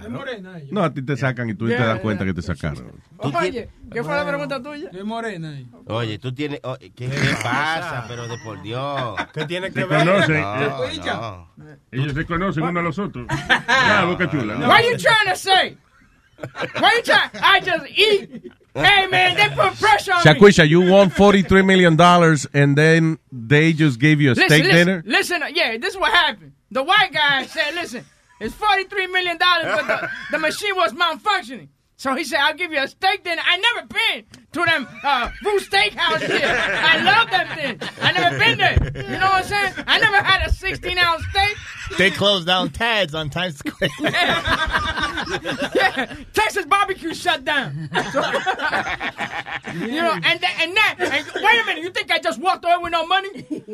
[0.00, 0.62] Oye, chavos.
[0.72, 2.92] No, a ti te sacan y tú te das cuenta que te sacaron.
[3.18, 4.90] Oye, ¿qué fue la pregunta tuya?
[4.92, 5.54] Es morena.
[5.86, 6.60] Oye, tú tienes.
[6.62, 7.08] oh, ¿qué, qué
[7.42, 8.04] pasa?
[8.08, 9.16] Pero de por Dios.
[9.32, 9.98] ¿Qué tiene que Se ver?
[10.06, 10.40] conocen.
[10.40, 11.74] No, no.
[11.92, 13.26] Ellos se conocen uno a los otros.
[13.66, 14.56] Ah, boca chula.
[14.68, 15.76] What you trying to say?
[16.80, 17.30] What you trying?
[17.34, 18.52] I just eat.
[18.74, 20.24] Hey man, they put pressure on me.
[20.24, 24.64] Shaquisha, you won 43 million dollars and then they just gave you a Listen, steak
[24.64, 25.02] listen, dinner?
[25.06, 25.42] listen.
[25.54, 26.52] Yeah, this is what happened.
[26.72, 28.04] The white guy said, "Listen,
[28.44, 32.72] it's forty-three million dollars, but the, the machine was malfunctioning." So he said, "I'll give
[32.72, 36.40] you a steak dinner." I never been to them uh, Roo Steakhouse here.
[36.46, 37.80] I love them thing.
[38.00, 38.78] I never been there.
[39.12, 39.74] You know what I'm saying?
[39.86, 41.56] I never had a sixteen ounce steak.
[41.98, 43.90] They closed down Tad's on Times Square.
[44.00, 47.88] yeah, Texas barbecue shut down.
[48.12, 48.20] So-
[49.74, 50.94] you know, and that, and that.
[50.98, 53.28] And wait a minute, you think I just walked away with no money?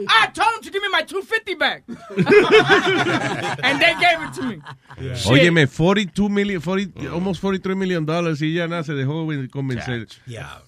[0.08, 4.42] I told them to give me my two fifty back, and they gave it to
[4.42, 4.60] me.
[5.16, 5.32] Shit.
[5.32, 10.06] Óyeme, 42 million, 40, almost 43 million dollars y ya nada se dejó convencer.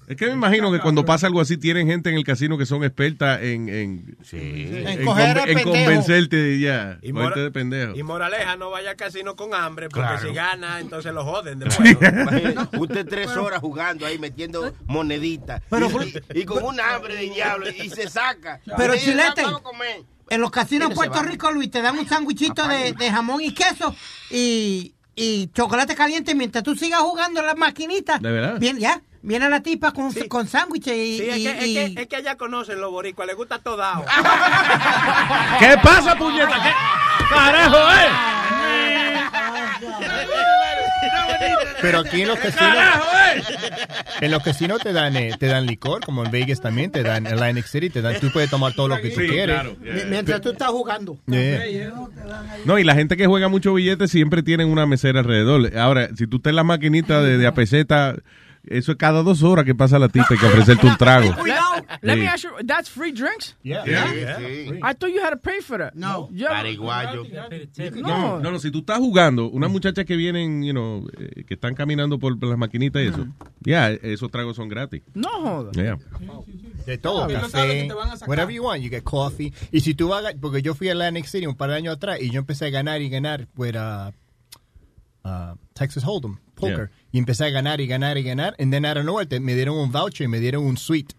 [0.09, 2.67] Es que me imagino que cuando pasa algo así tienen gente en el casino que
[2.67, 5.71] son expertas en, en, En en, coger conven- al en pendejo.
[5.71, 7.97] convencerte ya, Y, mora- de pendejo.
[7.97, 10.29] y moraleja, no vaya al casino con hambre, porque Claro.
[10.29, 11.91] si gana, entonces lo joden después.
[12.01, 15.63] Imagínate, Usted tres horas jugando ahí metiendo moneditas.
[15.71, 18.61] Pero- y, y con un hambre de diablo y se saca.
[18.77, 19.43] Pero chilete,
[20.31, 21.23] en los casinos se Puerto.
[21.23, 23.95] Rico, Luis, te dan un sándwichito de, de jamón y queso
[24.31, 28.21] y, y chocolate caliente mientras tú sigas jugando en las maquinitas.
[28.21, 28.59] ¿De verdad?
[28.59, 29.01] Bien, ya.
[29.23, 32.09] Viene la tipa con, con sándwiches y, Sí, es y- que, es, y- que, es
[32.09, 34.05] que allá conocen los boricuas, les gusta todo dado.
[35.61, 36.57] ¿Qué pasa, puñeta?
[36.63, 38.09] ¿Qué carajo, eh?
[41.81, 43.05] Pero aquí en los casinos, ¡Carajo,
[43.35, 43.43] eh!
[44.21, 47.27] en los casinos te dan, eh, te dan licor, como en Vegas también te dan,
[47.27, 49.55] en Atlantic City te dan, tú puedes tomar todo lo que tú Sí, quieres.
[49.61, 49.77] claro.
[49.81, 51.19] mi- mientras tú estás jugando.
[51.27, 51.93] Yeah.
[52.65, 55.77] No, y la gente que juega mucho billetes siempre tienen una mesera alrededor.
[55.77, 58.15] Ahora, si tú estás en la maquinita de, de a peseta,
[58.65, 61.35] eso es cada dos horas que pasa la tipa y que ofrecerte un trago.
[62.03, 63.57] Let me ask you, that's free drinks?
[63.63, 63.85] Yeah.
[63.85, 64.81] Sí.
[64.83, 65.95] I thought you had to pay for that.
[65.95, 66.29] No.
[66.33, 67.25] Yo- Paraguayo.
[67.97, 71.55] No, no, no, si tú estás jugando, unas muchachas que vienen, you know, eh, que
[71.55, 73.27] están caminando por, las maquinitas y eso,
[73.61, 75.03] ya, esos tragos son gratis.
[75.15, 75.73] No joda.
[75.73, 75.99] Yeah.
[76.87, 77.89] De todo, café,
[78.27, 79.53] whatever you want, you get coffee.
[79.71, 82.21] Y si tú vas, porque yo fui a Atlantic City un par de años atrás
[82.21, 84.11] y yo empecé a ganar y ganar with uh,
[85.25, 86.39] uh, Texas Hold'em,
[86.71, 86.91] poker.
[87.13, 88.55] Y empecé a ganar y ganar y ganar.
[88.59, 91.15] And then out of nowhere me dieron un voucher y me dieron un suite.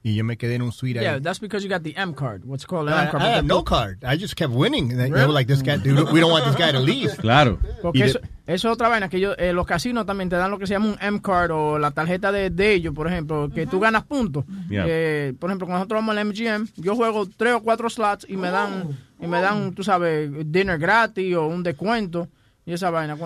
[0.00, 1.20] Y yo me quedé en un suite Yeah, ahí.
[1.20, 2.44] that's because you got the M card.
[2.44, 3.22] What's called I, M card.
[3.22, 4.04] I the no card.
[4.04, 4.92] I just kept winning.
[4.92, 7.10] And they were like, this guy, dude, we don't want this guy to leave.
[7.20, 7.58] Claro.
[7.82, 10.58] Porque eso, eso es otra vaina, que ellos, eh, los casinos también te dan lo
[10.58, 13.80] que se llama un M-Card o la tarjeta de, de ellos, por ejemplo, que tú
[13.80, 14.44] ganas puntos.
[14.70, 14.84] Yeah.
[14.86, 18.36] Eh, por ejemplo, cuando nosotros vamos al MGM, yo juego tres o cuatro slots y
[18.36, 22.28] me dan, y me dan, tú sabes, dinner gratis o un descuento
[22.64, 23.16] y esa vaina.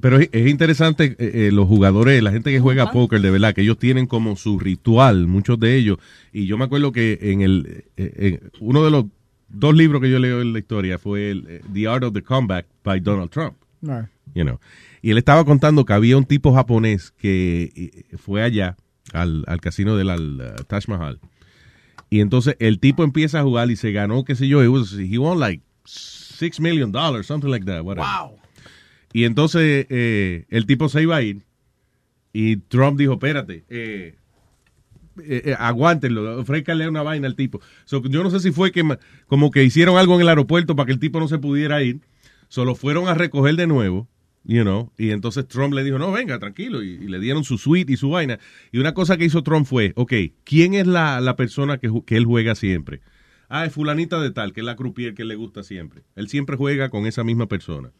[0.00, 3.54] Pero es es interesante, eh, eh, los jugadores, la gente que juega póker, de verdad,
[3.54, 5.98] que ellos tienen como su ritual, muchos de ellos.
[6.32, 9.04] Y yo me acuerdo que en el eh, eh, uno de los
[9.48, 12.22] dos libros que yo leo en la historia fue el, eh, The Art of the
[12.22, 13.54] Comeback by Donald Trump.
[13.82, 14.06] Right.
[14.34, 14.58] you know.
[15.02, 18.76] Y él estaba contando que había un tipo japonés que fue allá
[19.12, 21.20] al, al casino del al, uh, Taj Mahal.
[22.08, 24.94] Y entonces el tipo empieza a jugar y se ganó, qué sé yo, it was-
[24.98, 27.82] he won like six million dollars, something like that.
[27.82, 28.08] whatever.
[29.16, 31.40] Y entonces eh, el tipo se iba a ir
[32.34, 34.14] y Trump dijo, espérate, eh,
[35.24, 37.62] eh, eh, aguántenlo, ofrézcanle una vaina al tipo.
[37.86, 38.84] So, yo no sé si fue que
[39.26, 42.00] como que hicieron algo en el aeropuerto para que el tipo no se pudiera ir.
[42.48, 44.06] Solo fueron a recoger de nuevo,
[44.44, 47.90] you know, y entonces Trump le dijo, no, venga, tranquilo, y, le dieron su suite
[47.90, 48.38] y su vaina.
[48.70, 50.12] Y una cosa que hizo Trump fue, ok,
[50.44, 53.00] ¿quién es la, la persona que, que él juega siempre?
[53.48, 56.02] Ah, es fulanita de tal, que es la croupier que le gusta siempre.
[56.16, 57.92] Él siempre juega con esa misma persona,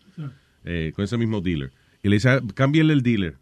[0.66, 1.72] eh, con ese mismo dealer.
[2.02, 3.36] Y le dice, ah, cámbiale el dealer.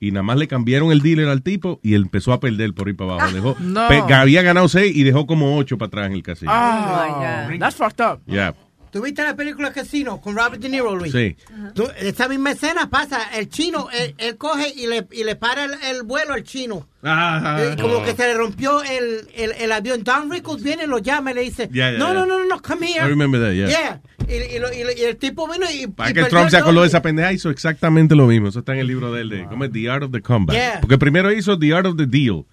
[0.00, 2.88] Y nada más le cambiaron el dealer al tipo y él empezó a perder por
[2.88, 3.32] ahí para abajo.
[3.32, 3.86] Dejó, no.
[3.88, 6.50] pe- había ganado seis y dejó como ocho para atrás en el casino.
[6.52, 8.20] Oh, that's fucked up.
[8.26, 8.54] Yeah.
[8.90, 11.12] ¿Tuviste la película Casino con Robert De Niro, Luis?
[11.12, 11.34] Sí.
[11.74, 15.64] Tú- esa misma escena pasa, el chino, él, él coge y le, y le para
[15.64, 16.86] el, el vuelo al chino.
[17.02, 17.72] Ajá.
[17.72, 20.04] Y como que se le rompió el, el, el avión.
[20.04, 22.14] Don Rickles viene, lo llama y le dice, Yeah, yeah, no, yeah.
[22.14, 23.02] no, no, no, come here.
[23.06, 23.68] I remember that, yeah.
[23.68, 24.00] Yeah.
[24.32, 25.86] Y, y lo- y lo- y el tipo vino y.
[25.86, 28.48] Para y que Trump se acordó de esa pendeja, hizo exactamente lo mismo.
[28.48, 29.72] Eso está en el libro de él, de, ¿cómo es?
[29.72, 30.56] The Art of the Comeback.
[30.56, 30.80] Yeah.
[30.80, 32.44] Porque primero hizo The Art of the Deal,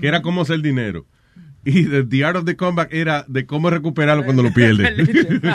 [0.00, 1.06] que era cómo hacer dinero.
[1.64, 4.94] Y the, the Art of the Comeback era de cómo recuperarlo cuando lo pierde.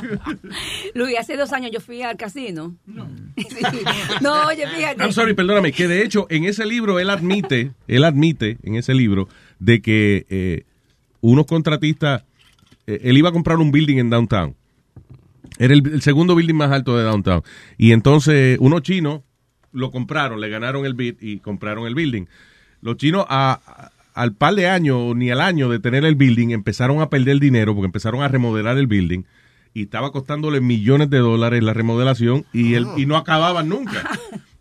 [0.93, 2.75] Luis, hace dos años yo fui al casino.
[2.85, 3.07] No.
[4.21, 5.01] No, oye, fíjate.
[5.03, 8.93] I'm sorry, perdóname, que de hecho en ese libro él admite, él admite en ese
[8.93, 9.27] libro
[9.59, 10.63] de que eh,
[11.21, 12.23] unos contratistas,
[12.85, 14.55] eh, él iba a comprar un building en downtown.
[15.59, 17.41] Era el, el segundo building más alto de downtown.
[17.77, 19.21] Y entonces unos chinos
[19.71, 22.25] lo compraron, le ganaron el bid y compraron el building.
[22.81, 26.49] Los chinos a- a- al par de años, ni al año de tener el building,
[26.49, 29.23] empezaron a perder dinero porque empezaron a remodelar el building
[29.73, 34.03] y estaba costándole millones de dólares la remodelación y, el, y no acababan nunca.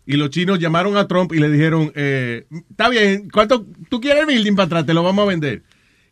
[0.07, 4.21] Y los chinos llamaron a Trump y le dijeron, eh, está bien, ¿cuánto tú quieres
[4.21, 4.85] el building para atrás?
[4.87, 5.61] Te lo vamos a vender.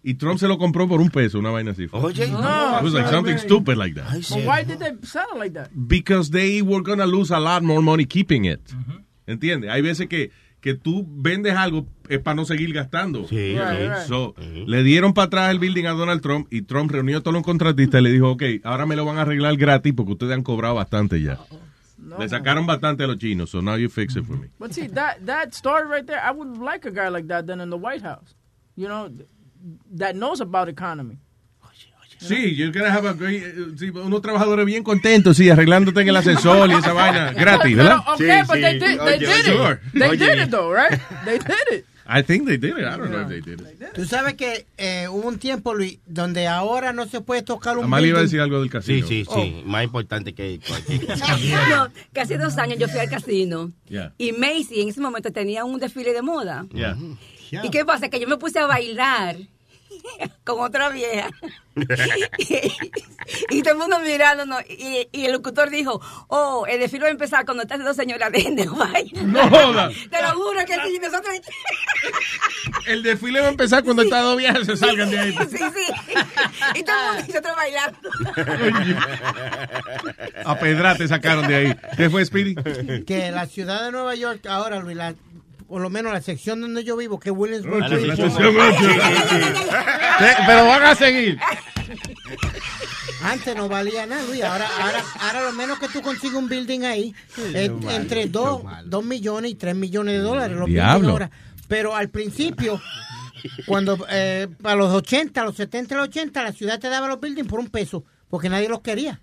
[0.04, 1.88] Y Trump se lo compró por un peso, una vaina así.
[1.92, 4.12] Oye, It was like something stupid like that.
[4.30, 5.70] But why did they sell it like that?
[5.74, 8.62] Because they were gonna lose a lot more money keeping it.
[9.28, 9.70] ¿Entiendes?
[9.70, 13.28] Hay veces que, que tú vendes algo es para no seguir gastando.
[13.28, 14.08] Sí, right, right.
[14.08, 17.34] So, Le dieron para atrás el building a Donald Trump y Trump reunió a todos
[17.36, 20.34] los contratistas y le dijo, ok, ahora me lo van a arreglar gratis porque ustedes
[20.34, 21.40] han cobrado bastante ya.
[22.20, 24.48] Le sacaron bastante a los chinos, so now you fix it for me.
[24.60, 27.62] But see that that story right there, I would like a guy like that then
[27.62, 28.36] in the White House.
[28.76, 29.10] You know,
[29.98, 31.18] that knows about economy.
[32.20, 33.42] Sí, you're gonna have a great,
[33.80, 37.98] sí, unos trabajadores bien contentos, sí, arreglándote en el ascensor y esa vaina gratis, ¿verdad?
[38.06, 39.74] Pero, okay, but they did, they did Sure.
[39.74, 39.80] it.
[39.94, 40.18] They Oye.
[40.18, 41.00] did it though, right?
[41.26, 41.86] They did it.
[42.06, 42.84] I think they did it.
[42.86, 43.94] I don't know if they did it.
[43.94, 47.86] Tú sabes que eh, hubo un tiempo, Luis, donde ahora no se puede tocar un
[47.86, 49.08] Amalia iba a decir algo del casino.
[49.08, 49.64] Sí, sí, sí.
[49.66, 51.08] Más importante que cualquier
[52.14, 54.14] que hace dos años yo fui al casino Yeah.
[54.18, 56.66] y Macy en ese momento tenía un desfile de moda.
[56.74, 56.96] Yeah.
[57.64, 58.10] ¿Y qué pasa?
[58.10, 59.36] Que yo me puse a bailar
[60.44, 61.30] con otra vieja.
[63.50, 64.62] y todo el mundo mirándonos.
[64.70, 68.32] Y, y el locutor dijo, oh, el desfile va a empezar cuando estas dos señoras
[68.32, 69.24] dejen de bailar.
[69.26, 69.90] No joda.
[70.10, 71.34] Te lo juro que sí, nosotros...
[72.88, 75.32] El desfile va a empezar cuando estas dos viejas se salgan de ahí.
[75.50, 76.14] sí, sí.
[76.76, 78.10] Y todo el mundo y nosotros bailando.
[80.46, 81.76] A pedra te sacaron de ahí.
[81.96, 82.56] ¿Qué fue, Speedy?
[83.06, 85.16] Que la ciudad de Nueva York, ahora, Luis, la-
[85.72, 87.86] por lo menos la sección donde yo vivo, que Williamsburg.
[87.86, 87.88] Ah.
[90.46, 91.40] Pero van a seguir.
[93.24, 94.44] Antes no valía nada, Luis.
[94.44, 97.16] Ahora, ahora, ahora lo menos que tú consigues un building ahí
[97.54, 100.58] es no vale, entre qué 2 dos millones y 3 millones de dólares.
[100.58, 101.32] Los ahora.
[101.70, 102.82] Pero al principio,
[103.66, 107.22] cuando eh, para los 80, los 70 y los 80, la ciudad te daba los
[107.22, 109.22] buildings por un peso, porque nadie los quería.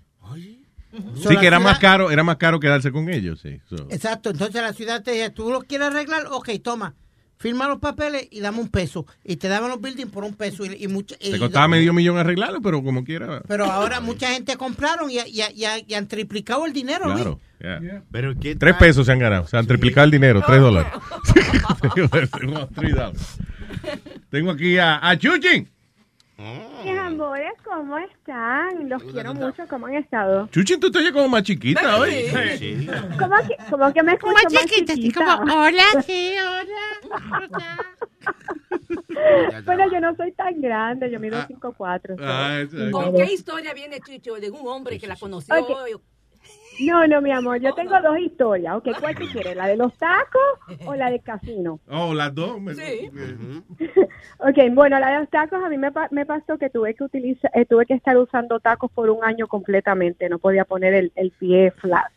[0.91, 3.59] Sí, que era ciudad- más caro, era más caro quedarse con ellos, sí.
[3.69, 3.75] So.
[3.89, 6.95] Exacto, entonces la ciudad te decía, tú lo quieres arreglar, ok, toma,
[7.37, 9.05] firma los papeles y dame un peso.
[9.23, 10.65] Y te daban los buildings por un peso.
[10.65, 13.41] Y, y mucha- y- Te costaba medio millón arreglarlo, pero como quiera.
[13.47, 17.21] Pero ahora mucha gente compraron y, y- y- y han triplicado el dinero, Luis.
[17.21, 17.39] Claro.
[17.61, 18.03] yeah.
[18.11, 19.47] Pero ¿qué Tres pesos se han ganado.
[19.47, 20.41] Se han triplicado el dinero.
[20.45, 20.91] Tres dólares.
[21.95, 23.37] Tengo tres dólares.
[24.29, 25.69] Tengo aquí a, a Chuchin.
[26.39, 28.87] Mis amores, ¿cómo están?
[28.87, 30.47] Los quiero mucho, ¿cómo han estado?
[30.47, 32.27] Chuchin, tú te oyes como más chiquita hoy.
[33.19, 35.37] ¿Cómo que, cómo que me escucho Como más chiquita, así chiquita?
[35.37, 37.85] como, hola, sí, hola.
[39.65, 42.15] bueno, yo no soy tan grande, yo mido 5'4".
[42.21, 45.53] Ah, so- ¿Con qué historia viene Chucho de un hombre que la conoció?
[45.55, 46.01] Ok.
[46.79, 48.75] No, no, mi amor, yo tengo dos historias.
[48.77, 49.55] Ok, ¿cuál tú quieres?
[49.55, 50.41] ¿La de los tacos
[50.85, 51.79] o la de casino?
[51.89, 52.59] Oh, las dos.
[52.61, 52.73] me-
[54.39, 57.03] Ok, bueno, la de los tacos a mí me, pa- me pasó que tuve que
[57.03, 60.29] utilizar, eh, tuve que estar usando tacos por un año completamente.
[60.29, 62.07] No podía poner el, el pie flat.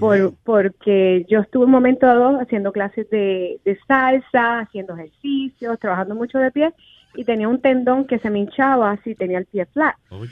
[0.00, 6.14] Por, porque yo estuve un momento dado haciendo clases de, de salsa, haciendo ejercicios, trabajando
[6.14, 6.72] mucho de pie
[7.14, 9.94] y tenía un tendón que se me hinchaba así, tenía el pie flat.
[10.08, 10.28] Sorry,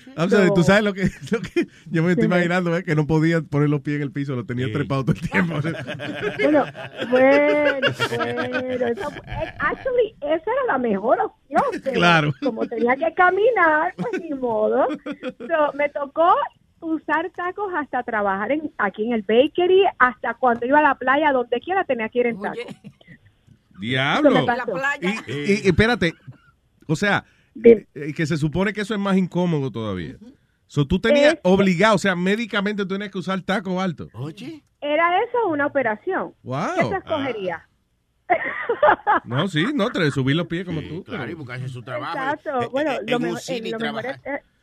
[0.48, 2.26] So- tú sabes lo que, lo que yo me estoy Sí.
[2.26, 2.84] imaginando, ¿eh?
[2.84, 5.54] que no podía poner los pies en el piso, lo tenía trepado todo el tiempo.
[6.38, 6.64] Bueno,
[7.10, 8.86] bueno, bueno.
[8.86, 11.62] Eso, eh, actually, esa era la mejor opción.
[11.82, 12.32] pero Claro.
[12.42, 14.86] Como tenía que caminar, pues ni modo.
[15.38, 16.34] So, me tocó
[16.80, 21.32] usar tacos hasta trabajar en, aquí en el bakery, hasta cuando iba a la playa,
[21.32, 22.58] donde quiera tenía que ir en tacos.
[23.78, 24.46] Diablo.
[25.28, 26.14] Y espérate,
[26.87, 27.25] o sea,
[27.64, 30.16] eh, que se supone que eso es más incómodo todavía.
[30.66, 34.09] So, tú tenías Es- obligado, o sea, médicamente tú tenías que usar tacos altos.
[34.14, 34.62] Oye.
[34.81, 36.35] ¿Era eso una operación?
[36.42, 36.66] Wow.
[36.77, 37.62] ¿Qué tú escogerías?
[39.25, 41.05] No, sí, no, te subir los pies como tú.
[41.05, 42.16] Claro, y buscarse su trabajo.
[42.18, 42.62] Exacto.
[42.62, 44.20] En- Bueno, en- lo, en un mejor, cine eh, lo mejor trabajar.
[44.25, 44.56] es...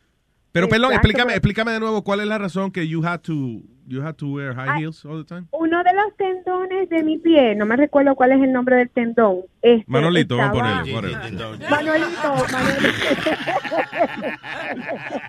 [0.53, 3.33] Pero perdón, explícame, pero- explícame de nuevo cuál es la razón que you had to
[3.87, 4.83] you had to wear high Ay.
[4.83, 5.47] heels all the time.
[5.51, 8.89] Uno de los tendones de, mi pie, no me recuerdo cuál es el nombre del
[8.89, 9.41] tendón.
[9.61, 11.11] este, Manolito, vamos a whatever.
[11.11, 12.35] Manolito, Manolito.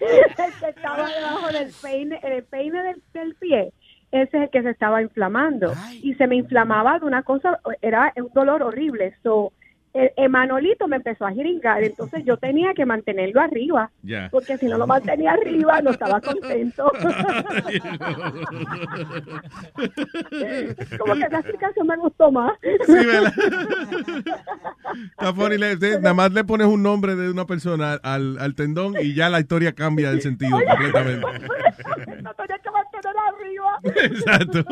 [0.01, 3.73] el que estaba debajo del peine, el peine del, del pie.
[4.13, 5.75] Ese es el que se estaba inflamando.
[6.03, 9.17] Y se me inflamaba de una cosa, era un dolor horrible.
[9.25, 9.53] So,
[9.95, 13.91] el, el Manolito me empezó a jeringar, entonces yo tenía que mantenerlo arriba.
[14.31, 16.93] Porque si no lo mantenía arriba, no estaba contento.
[20.99, 22.53] Como que esa explicación me gustó más.
[22.87, 23.33] Sí, ¿verdad?
[25.19, 25.33] Está
[26.01, 29.41] nada más le pones un nombre de una persona al, al tendón y ya la
[29.41, 31.27] historia cambia el sentido completamente.
[32.23, 33.79] no tenía que mantener arriba.
[33.85, 34.65] Exacto.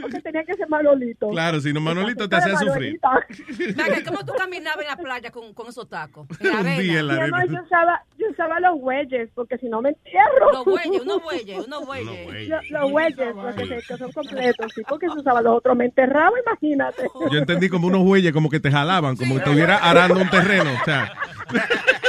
[0.00, 1.28] Porque tenía que ser Manolito.
[1.30, 3.00] Claro, si no, Manolito te hacía sufrir.
[3.76, 6.26] Venga, ¿cómo tú caminabas en la playa con, con esos tacos?
[6.40, 6.78] En la arena.
[6.80, 7.58] día en la Mi amor, arena.
[7.60, 10.52] yo usaba, yo usaba los bueyes, porque si no me entierro.
[10.52, 12.48] Los bueyes, unos bueyes, unos bueyes.
[12.48, 15.84] Lo- Los bueyes, porque se- que son completos, sí, porque se usaba los otros, me
[15.86, 17.08] enterraba, imagínate.
[17.30, 20.70] Yo entendí como unos bueyes, como que te jalaban, como que estuviera arando un terreno.
[20.80, 21.12] O sea,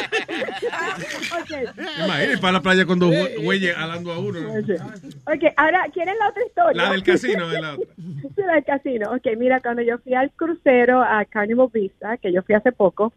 [2.06, 4.40] imagínate para la playa con dos bueyes alando a uno.
[4.50, 6.84] Ok, ahora, ¿quieren la otra historia?
[6.84, 7.94] La del casino es la otra.
[8.36, 9.12] Sí, la del casino.
[9.12, 13.14] Ok, mira, cuando yo fui al crucero a Carnival Vista, que yo fui hace poco,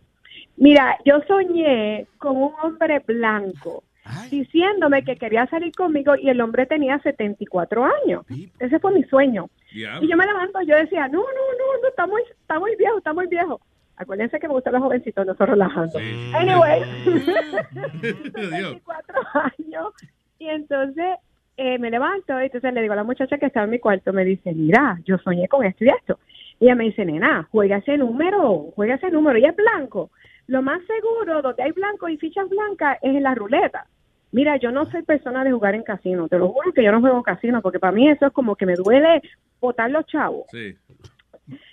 [0.57, 3.83] mira, yo soñé con un hombre blanco
[4.31, 8.25] diciéndome que quería salir conmigo y el hombre tenía 74 años.
[8.59, 9.49] Ese fue mi sueño.
[9.73, 12.77] Y yo me levanto y yo decía, no, no, no, no, está muy, está muy
[12.77, 13.61] viejo, está muy viejo.
[13.97, 15.99] Acuérdense que me gustan los jovencitos, no estoy relajando.
[16.35, 16.83] Anyway,
[18.33, 19.93] 24 años.
[20.39, 21.17] Y entonces
[21.57, 24.13] eh, me levanto y entonces le digo a la muchacha que estaba en mi cuarto,
[24.13, 26.19] me dice, mira, yo soñé con esto y esto.
[26.61, 29.39] Y ella me dice, nena, juega ese número, juega ese número.
[29.39, 30.11] Y es blanco.
[30.47, 33.87] Lo más seguro, donde hay blanco y fichas blancas, es en la ruleta.
[34.33, 36.29] Mira, yo no soy persona de jugar en casino.
[36.29, 38.57] Te lo juro que yo no juego en casino, porque para mí eso es como
[38.57, 39.23] que me duele
[39.61, 40.45] botar los chavos.
[40.51, 40.77] Sí.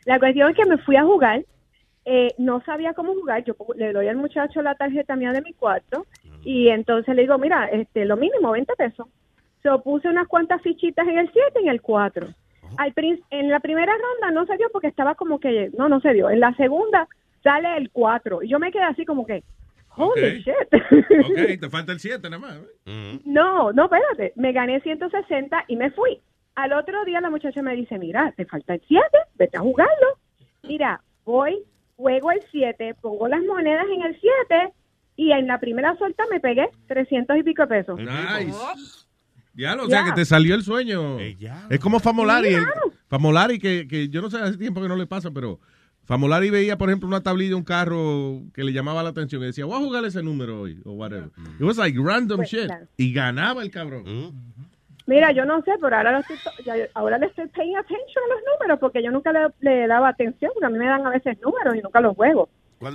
[0.05, 1.43] La cuestión es que me fui a jugar,
[2.05, 5.53] eh, no sabía cómo jugar, yo le doy al muchacho la tarjeta mía de mi
[5.53, 6.05] cuarto
[6.43, 9.07] y entonces le digo, mira, este, lo mínimo, 20 pesos.
[9.61, 12.27] So, puse unas cuantas fichitas en el 7 y en el 4.
[12.77, 16.01] Al prin- en la primera ronda no se dio porque estaba como que, no, no
[16.01, 16.29] se dio.
[16.29, 17.07] En la segunda
[17.43, 19.43] sale el 4 y yo me quedé así como que,
[19.95, 20.73] holy shit.
[21.25, 22.59] Ok, te falta el 7 nada más.
[23.25, 24.33] No, no, espérate.
[24.35, 26.19] Me gané 160 y me fui.
[26.55, 30.07] Al otro día la muchacha me dice, mira, te falta el 7, vete a jugarlo.
[30.63, 31.63] Mira, voy,
[32.03, 34.73] juego el 7, pongo las monedas en el 7
[35.15, 37.97] y en la primera suelta me pegué 300 y pico pesos.
[37.97, 38.53] Nice.
[39.55, 40.05] Ya lo, o sea, Ya.
[40.05, 41.17] que te salió el sueño.
[41.69, 42.49] Es como Famolari.
[42.49, 42.91] Sí, el- claro.
[43.07, 45.59] Famolari, que, que yo no sé, hace tiempo que no le pasa, pero
[46.05, 49.45] Famolari veía, por ejemplo, una tablilla de un carro que le llamaba la atención y
[49.45, 51.29] decía, voy a jugar ese número hoy, o whatever.
[51.59, 52.65] It was like random Pues, shit.
[52.65, 52.87] claro.
[52.97, 54.03] Y ganaba el cabrón.
[55.05, 56.37] Mira, yo no sé, pero ahora, lo estoy,
[56.93, 60.51] ahora le estoy paying attention a los números porque yo nunca le, le daba atención
[60.53, 62.49] porque a mí me dan a veces números y nunca los juego.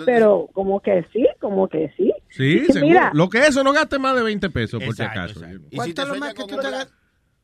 [0.04, 2.12] Pero como que sí, como que sí.
[2.30, 2.86] Sí, seguro.
[2.86, 5.40] Mira, Lo que eso, no gaste más de 20 pesos, por si Exacto, acaso.
[5.74, 6.94] ¿Cuánto es lo más que tú te ganas?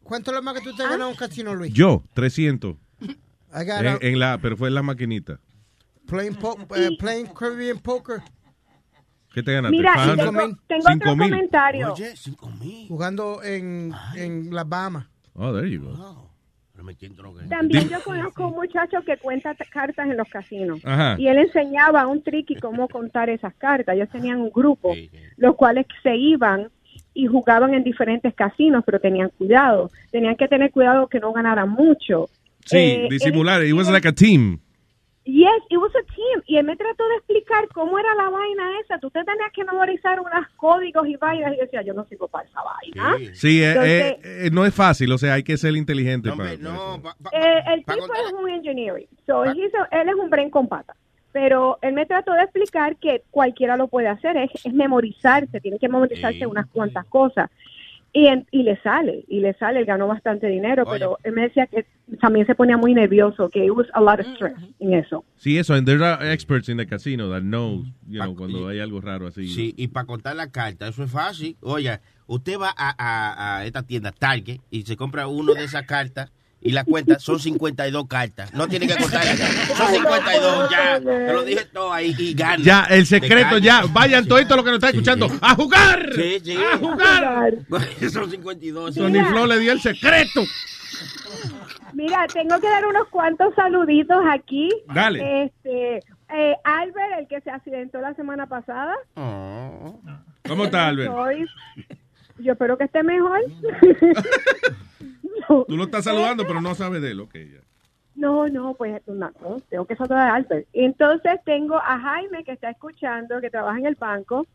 [0.02, 1.72] ¿Cuánto es lo más que tú te ganas en un casino, Luis?
[1.72, 2.76] Yo, 300.
[3.56, 5.38] I got En, la, pero fue en la maquinita.
[6.06, 6.56] playing, po-
[6.98, 8.20] playing Caribbean poker.
[9.34, 9.76] ¿Qué te ganaste?
[9.76, 10.16] mira, y 500?
[10.26, 11.30] tengo, tengo Cinco otro mil.
[11.30, 11.94] comentario.
[12.88, 15.06] Jugando en, en las Bahamas.
[15.34, 16.30] Oh, there you go.
[17.48, 20.80] También yo conozco un muchacho que cuenta cartas en los casinos.
[20.84, 21.16] Ajá.
[21.18, 23.94] Y él enseñaba un trick y cómo contar esas cartas.
[23.94, 24.94] Ellos tenían un grupo,
[25.36, 26.68] los cuales se iban
[27.14, 29.90] y jugaban en diferentes casinos, pero tenían cuidado.
[30.10, 32.28] Tenían que tener cuidado que no ganaran mucho.
[32.66, 33.62] Sí, Eh, disimular.
[33.64, 34.58] It was like a team.
[35.24, 36.42] Yes, it was a team.
[36.46, 38.98] Y él me trató de explicar cómo era la vaina esa.
[38.98, 41.54] Tú te tenías que memorizar unos códigos y vainas.
[41.54, 43.16] Y yo decía, yo no sirvo para esa vaina.
[43.32, 46.28] Sí, eh, Entonces, eh, eh, no es fácil, o sea, hay que ser inteligente.
[46.30, 47.02] para, para eso.
[47.32, 49.08] Eh, el tipo es un engineering.
[49.26, 49.58] So, él
[50.08, 50.96] es un brain con patas.
[51.32, 54.36] Pero él me trató de explicar que cualquiera lo puede hacer.
[54.36, 55.60] Es, es memorizarse.
[55.60, 57.50] Tiene que memorizarse unas cuantas cosas.
[58.16, 61.42] Y, en- y le sale, y le sale, él ganó bastante dinero, pero él me
[61.42, 61.84] decía que
[62.20, 65.24] también se ponía muy nervioso, que it was a lot of stress en eso.
[65.36, 68.78] Sí, eso, and there are experts in the casino that know, you know, cuando hay
[68.78, 69.48] algo raro así.
[69.48, 71.56] Sí, y para contar la carta, eso es fácil.
[71.60, 75.82] Oiga, usted va a, a- a esta tienda Target y se compra uno de esas
[75.82, 76.30] cartas
[76.64, 78.52] y la cuenta son 52 cartas.
[78.54, 79.22] No tiene que contar.
[79.22, 80.98] Son 52, ya.
[80.98, 82.64] Te lo dije todo ahí y gana.
[82.64, 83.82] Ya, el secreto, ya.
[83.92, 85.28] Vayan todos los que nos están escuchando.
[85.42, 86.10] ¡A jugar!
[86.14, 86.56] Sí, sí.
[86.56, 87.54] ¡A jugar!
[88.10, 88.94] son 52.
[88.94, 90.42] Sony Flow le dio el secreto.
[91.92, 94.70] Mira, tengo que dar unos cuantos saluditos aquí.
[94.86, 95.44] Dale.
[95.44, 95.96] Este,
[96.30, 98.94] eh, Albert, el que se accidentó la semana pasada.
[100.48, 101.12] ¿Cómo está, Albert?
[102.38, 103.40] Yo espero que esté mejor.
[105.68, 107.20] Tú lo estás saludando, pero no sabes de él.
[107.20, 107.60] Ok, ya.
[108.14, 110.68] No, no, pues no, no, tengo que saludar a Albert.
[110.72, 114.46] Entonces tengo a Jaime que está escuchando, que trabaja en el banco,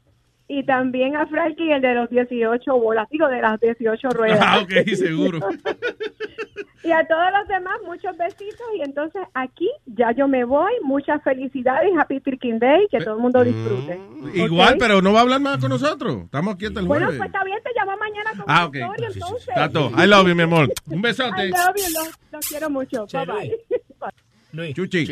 [0.50, 4.40] y también a Frankie, el de los 18 bolas, digo, de las 18 ruedas.
[4.42, 5.40] Ah, ok, seguro.
[6.84, 8.66] y a todos los demás, muchos besitos.
[8.76, 10.72] Y entonces aquí ya yo me voy.
[10.84, 14.00] Muchas felicidades, Happy Turkey Day, que todo el mundo disfrute.
[14.34, 14.80] Igual, ¿Ok?
[14.80, 16.24] pero no va a hablar más con nosotros.
[16.26, 17.20] Estamos aquí hasta el Bueno, jueves.
[17.20, 18.76] pues está bien, te llamo mañana con Ah, una ok.
[18.76, 19.56] historia, entonces.
[19.74, 20.04] Todo.
[20.04, 20.74] I love you, mi amor.
[20.88, 21.46] Un besote.
[21.46, 23.06] I love you, los, los quiero mucho.
[23.14, 24.74] Bye bye.
[24.74, 25.06] Chuchi.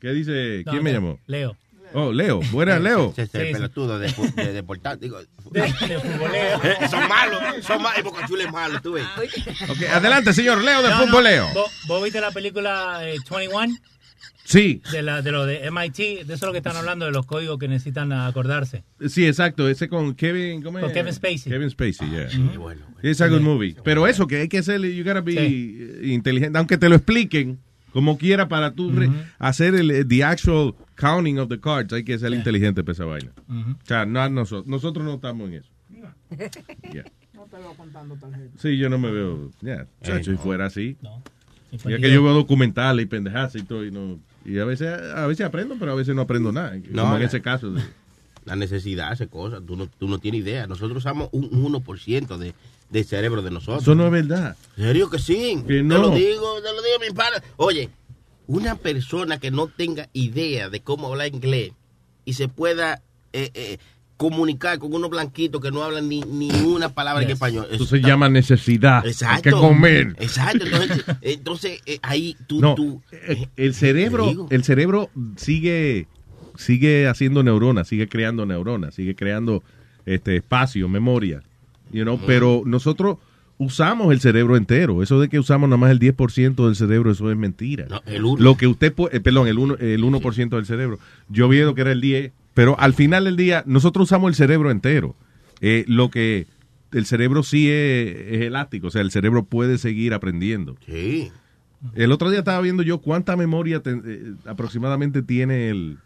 [0.00, 0.62] ¿Qué dice?
[0.64, 1.18] No, ¿Quién me llamó?
[1.26, 1.56] Leo.
[1.94, 2.40] Oh, Leo.
[2.52, 3.10] Buenas, Leo.
[3.16, 4.98] Ese es el pelotudo de, de deportar.
[4.98, 5.18] Digo,
[5.50, 5.68] De, de
[6.00, 6.60] futboleo.
[6.62, 7.98] Eh, son malos, son malos.
[8.00, 9.04] Y Boca Chula es malo, tú ves.
[9.68, 11.46] Ok, adelante, señor Leo de No, no, Fútbol Leo.
[11.54, 13.76] ¿Vos, vos viste la película eh, 21?
[14.44, 17.10] Sí, De, la, de lo de MIT, de eso es lo que están hablando, de
[17.12, 18.82] los códigos que necesitan acordarse.
[19.06, 19.68] sí, exacto.
[19.68, 20.62] Ese con Kevin.
[20.62, 20.94] ¿cómo Con es?
[20.94, 21.52] Kevin Spacey.
[21.52, 22.28] Kevin Spacey, yeah.
[22.58, 23.76] bueno, It's a good movie.
[23.84, 26.56] Pero eso, que hay que ser, you gotta be eh, inteligente.
[26.58, 27.58] Aunque te lo expliquen
[27.92, 28.90] como quiera para tú
[29.38, 33.04] hacer el eh, the actual counting of the cards, hay que ser inteligente para esa
[33.04, 33.32] vaina.
[33.48, 35.70] O sea, no, nosotros, nosotros no estamos en eso.
[36.92, 37.04] Yeah.
[37.34, 38.60] No te veo contando tarjetas.
[38.60, 39.50] Sí, yo no me veo.
[39.60, 40.42] Ya, chacho, Eh, y no.
[40.42, 40.96] fuera así.
[41.84, 45.26] Ya que yo veo documentales y pendejadas y todo, y, no, y a veces a
[45.26, 46.74] veces aprendo, pero a veces no aprendo nada.
[46.90, 47.26] No, como en no.
[47.26, 47.70] ese caso.
[47.72, 47.82] de-
[48.44, 49.62] La necesidad hace cosas.
[49.66, 50.66] Tú no, tú no tienes idea.
[50.66, 52.54] Nosotros usamos un 1% de,
[52.90, 53.82] del cerebro de nosotros.
[53.82, 54.56] Eso no es verdad.
[54.78, 55.62] ¿En serio que sí?
[55.66, 55.98] Que Te no.
[55.98, 57.36] lo digo, te lo digo, mi pana.
[57.56, 57.90] Oye,
[58.48, 61.72] una persona que no tenga idea de cómo hablar inglés
[62.24, 63.78] y se pueda eh, eh,
[64.16, 67.34] comunicar con unos blanquitos que no hablan ni, ni una palabra en Yes.
[67.34, 67.68] español.
[67.70, 69.06] Eso se llama necesidad.
[69.06, 69.36] Exacto.
[69.36, 70.16] Hay que comer.
[70.18, 70.64] Exacto.
[70.66, 72.60] Entonces, entonces eh, ahí tú...
[72.60, 73.00] No, tú
[73.56, 76.08] el cerebro, el cerebro sigue,
[76.56, 79.62] sigue haciendo neuronas, sigue creando neuronas, sigue creando
[80.06, 81.42] este espacio, memoria,
[81.92, 83.18] you know, pero nosotros
[83.58, 85.02] usamos el cerebro entero.
[85.02, 87.86] Eso de que usamos nada más el 10% del cerebro, eso es mentira.
[88.06, 88.42] el uno.
[88.42, 90.98] Lo que usted puede, eh, perdón, el 1%, el 1% del cerebro.
[91.28, 94.70] Yo vi que era el 10, pero al final del día nosotros usamos el cerebro
[94.70, 95.14] entero.
[95.60, 96.46] Eh, lo que
[96.92, 100.76] el cerebro sí es, es elástico, o sea, el cerebro puede seguir aprendiendo.
[100.86, 101.30] Sí.
[101.94, 105.98] El otro día estaba viendo yo cuánta memoria te- eh, aproximadamente tiene el,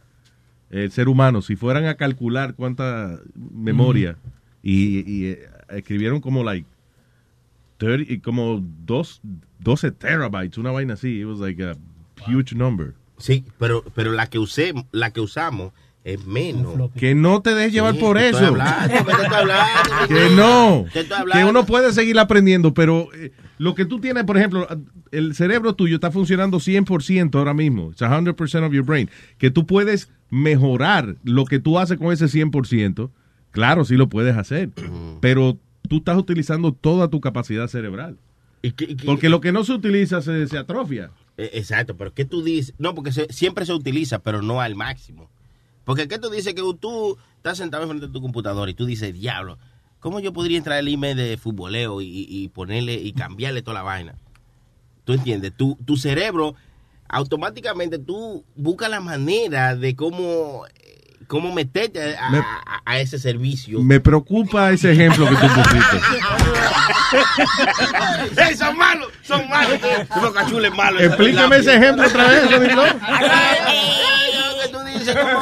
[0.70, 1.40] el ser humano.
[1.42, 4.16] Si fueran a calcular cuánta memoria
[4.62, 6.66] y, y, eh, escribieron como like
[7.86, 9.20] 30 y como dos,
[9.60, 11.20] 12 terabytes, una vaina así.
[11.20, 11.76] It was like a
[12.26, 12.94] huge number.
[13.18, 15.72] Sí, pero, pero la que usé, la que usamos
[16.04, 16.90] es menos.
[16.96, 18.38] Que no te dejes llevar Sí, por eso.
[18.46, 20.84] hablando, que hablando, no.
[21.32, 24.66] Que uno puede seguir aprendiendo, pero eh, lo que tú tienes, por ejemplo,
[25.12, 27.90] el cerebro tuyo está funcionando 100% ahora mismo.
[27.90, 29.08] It's 100% of your brain.
[29.38, 33.10] Que tú puedes mejorar lo que tú haces con ese 100%.
[33.52, 34.70] Claro, sí lo puedes hacer.
[35.20, 35.58] Pero
[35.92, 38.16] tú estás utilizando toda tu capacidad cerebral.
[39.04, 41.10] Porque lo que no se utiliza se, se atrofia.
[41.36, 42.72] Eh, Exacto, pero ¿qué tú dices?
[42.78, 45.28] No, porque se- siempre se utiliza, pero no al máximo.
[45.84, 46.54] Porque ¿qué tú dices?
[46.54, 49.58] Que tú estás sentado enfrente de tu computadora y tú dices, diablo,
[50.00, 53.82] ¿cómo yo podría entrar el email de futboleo y, y ponerle y cambiarle toda la
[53.82, 54.14] vaina?
[55.04, 55.52] ¿Tú entiendes?
[55.54, 56.54] Tu, tu cerebro,
[57.06, 60.64] automáticamente tú buscas la manera de cómo,
[61.32, 63.80] cómo meterte a, Me- a- a ese servicio.
[63.80, 65.96] Me preocupa ese ejemplo que tú pusiste.
[68.48, 69.08] ¡Ey, son malos!
[69.22, 69.78] ¡Son malos!
[70.62, 71.00] Es malo.
[71.00, 72.42] Explícame ese ejemplo otra vez.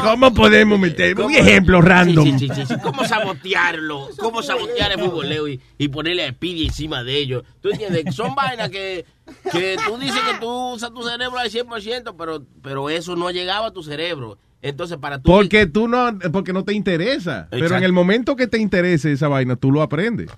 [0.05, 2.25] ¿Cómo podemos meter un ejemplo random?
[2.25, 2.75] Sí, sí, sí, sí.
[2.83, 4.11] ¿Cómo sabotearlo?
[4.17, 7.43] ¿Cómo sabotear el futboleo y, y ponerle a Speedy encima de ellos?
[7.61, 8.15] ¿Tú entiendes?
[8.15, 9.05] Son vainas que,
[9.51, 13.67] que tú dices que tú usas tu cerebro al 100%, pero, pero eso no llegaba
[13.67, 14.39] a tu cerebro.
[14.63, 15.31] Entonces, para tú...
[15.31, 17.49] Porque tú no, porque no te interesa.
[17.51, 20.29] Pero en el momento que te interese esa vaina, tú lo aprendes.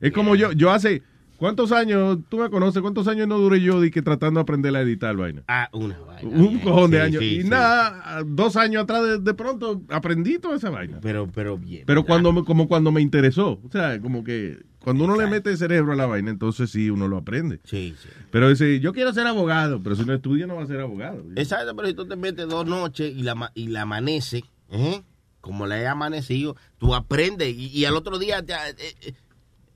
[0.00, 1.02] Es como yo, yo hace,
[1.38, 4.74] ¿cuántos años, tú me conoces, cuántos años no duré yo de que tratando de aprender
[4.76, 5.42] a editar vaina?
[5.48, 6.28] Ah, una vaina.
[6.28, 7.20] Un cojón de Sí, años.
[7.20, 7.48] sí, y sí.
[7.48, 10.98] nada, dos años atrás de, de pronto aprendí toda esa vaina.
[11.00, 11.84] Pero, pero bien.
[11.86, 13.60] Pero cuando, me- como cuando me interesó.
[13.64, 16.90] O sea, como que cuando uno le mete el cerebro a la vaina, entonces sí,
[16.90, 17.58] uno lo aprende.
[17.64, 18.08] Sí, sí.
[18.30, 21.24] Pero dice, yo quiero ser abogado, pero si no estudia no va a ser abogado.
[21.34, 25.02] Exacto, pero si tú te metes dos noches y la, y la amanece, ¿eh?
[25.40, 29.14] como le he amanecido, tú aprendes y, y al otro día te, eh, eh,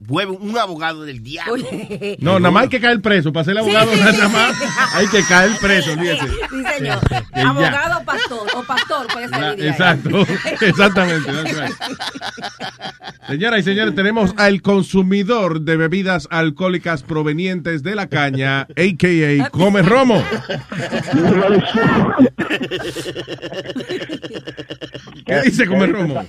[0.08, 1.64] un abogado del diablo.
[2.20, 3.32] No, nada más hay que caer preso.
[3.32, 5.90] Para ser abogado, nada más hay que caer preso.
[5.94, 6.98] Sí, señor.
[7.34, 8.48] Abogado o pastor.
[8.56, 9.40] O pastor puede ser.
[9.40, 10.26] La- exacto,
[10.62, 11.30] exactamente.
[11.32, 11.74] right.
[13.26, 19.50] Señoras y señores, tenemos al consumidor de bebidas alcohólicas provenientes de la caña, a.k.a.
[19.50, 20.24] Come Romo.
[25.26, 26.24] ¿Qué dice Come Romo?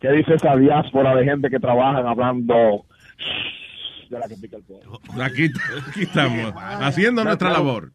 [0.00, 2.84] ¿Qué dice esa diáspora de gente que trabajan hablando
[4.10, 5.00] de la que pica el pollo.
[5.22, 5.50] Aquí,
[5.88, 7.90] aquí estamos, haciendo nuestra labor.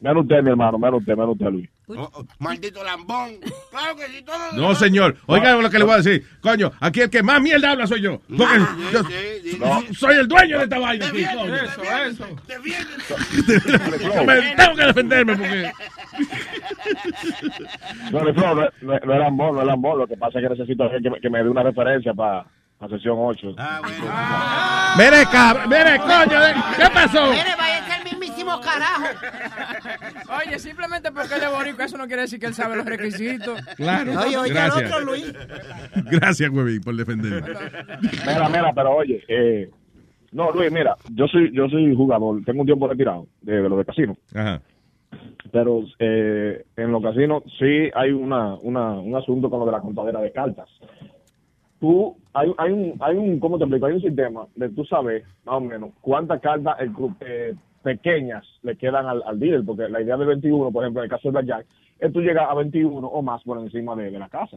[0.00, 1.70] Menos usted, mi hermano, menos usted, menos usted, Luis.
[1.86, 3.36] Oh, oh, maldito lambón.
[3.70, 4.52] Claro que sí, todo.
[4.54, 5.16] No, señor.
[5.26, 6.26] Oiga lo que le voy a decir.
[6.40, 8.20] Coño, aquí el que más mierda habla soy yo.
[8.28, 8.58] Porque
[8.92, 11.06] yo soy el dueño de esta vaina.
[11.06, 11.54] aquí, coño.
[11.54, 12.26] Eso, eso.
[14.26, 15.72] Me- tengo que defenderme porque...
[18.12, 19.98] No, no, no, no es lambón, no es lambón.
[19.98, 22.46] Lo que pasa es que necesito que, me- que me dé una referencia para
[22.80, 23.46] la sesión 8.
[24.98, 26.40] Mire, cabrón, mire, coño,
[26.76, 27.30] ¿qué pasó?
[27.30, 29.04] Mire, vaya a ser el mismísimo carajo.
[30.46, 33.60] Oye, simplemente porque él es boricua, eso no quiere decir que él sabe los requisitos.
[33.76, 34.12] Claro.
[34.20, 34.92] Oye, oye, Gracias.
[34.92, 35.32] al otro, Luis.
[36.10, 37.48] Gracias, huevín, por defenderme.
[38.26, 39.70] Mira, mira, pero oye, eh,
[40.32, 43.76] no, Luis, mira, yo soy yo soy jugador, tengo un tiempo retirado de, de lo
[43.76, 44.60] de casino, Ajá.
[45.52, 49.80] pero eh, en los casinos sí hay una, una, un asunto con lo de la
[49.80, 50.68] contadera de cartas.
[51.84, 53.84] Tú, hay, hay un, hay un, ¿cómo te explico?
[53.84, 58.42] Hay un sistema de tú sabes, más o menos, cuántas cartas el gru- eh, pequeñas
[58.62, 61.28] le quedan al, al dealer, porque la idea de 21, por ejemplo, en el caso
[61.28, 61.66] de Blackjack,
[61.98, 64.56] es tú llegas a 21 o más por encima de, de la casa.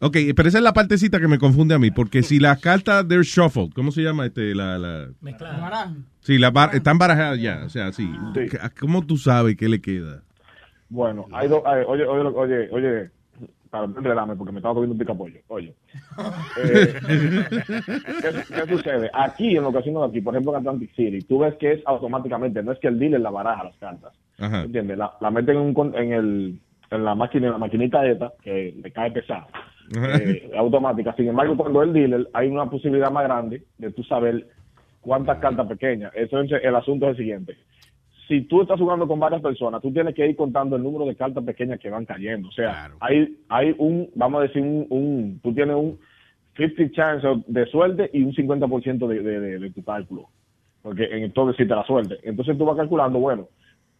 [0.00, 3.06] Ok, pero esa es la partecita que me confunde a mí, porque si las cartas
[3.06, 5.08] they're shuffled, ¿cómo se llama este la, la
[6.20, 8.18] Sí, las bar- están barajadas ya, o sea, sí.
[8.80, 10.22] ¿Cómo tú sabes qué le queda?
[10.88, 13.10] Bueno, hay dos, hay- oye, oye, oye, oye,
[13.72, 15.74] para no enredarme porque me estaba comiendo un picapollo, oye.
[16.62, 16.94] Eh,
[18.20, 19.10] ¿qué, qué sucede?
[19.14, 21.82] Aquí, en los casinos de aquí, por ejemplo en Atlantic City, tú ves que es
[21.86, 24.64] automáticamente, no es que el dealer la baraja las cartas, Ajá.
[24.64, 24.98] ¿entiendes?
[24.98, 26.60] La, la meten en, un en, el,
[26.90, 29.46] en la máquina, en la maquinita esta, que le cae pesado,
[29.96, 31.14] eh, automática.
[31.16, 34.48] Sin embargo, cuando el dealer, hay una posibilidad más grande de tú saber
[35.00, 36.12] cuántas cartas pequeñas.
[36.14, 37.56] Entonces, el asunto es el siguiente.
[38.28, 41.16] Si tú estás jugando con varias personas, tú tienes que ir contando el número de
[41.16, 42.48] cartas pequeñas que van cayendo.
[42.48, 45.98] O sea, hay, hay un, vamos a decir, un, un- tú tienes un
[46.56, 50.28] 50 chance de suerte y un 50% de, de, de, de tu cálculo.
[50.82, 52.18] Porque en entonces sí te la suerte.
[52.22, 53.48] Entonces tú vas calculando, bueno,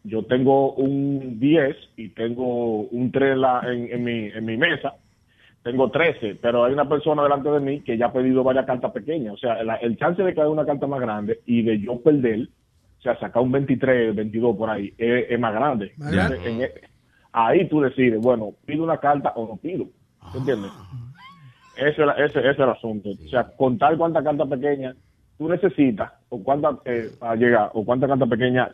[0.05, 4.57] yo tengo un 10 y tengo un 3 en, la- en, en mi, en mi
[4.57, 4.95] mesa,
[5.63, 8.91] tengo 13, pero hay una persona delante de mí que ya ha pedido varias cartas
[8.93, 9.35] pequeñas.
[9.35, 12.49] O sea, la- el chance de caer una carta más grande y de yo perder,
[13.03, 15.93] o sea, sacar un 23, 22 por ahí, es, es más grande.
[15.97, 16.37] Más grande.
[16.37, 16.89] Entonces, en e-
[17.33, 19.87] ahí tú decides, bueno, pido una carta o no pido.
[20.33, 20.71] ¿Tú ¿Entiendes?
[21.77, 23.11] Ese, es la- ese, ese es el asunto.
[23.11, 24.95] O sea, contar cuántas cartas pequeñas
[25.37, 28.71] tú necesitas o cuántas eh, para llegar o cuántas cartas pequeñas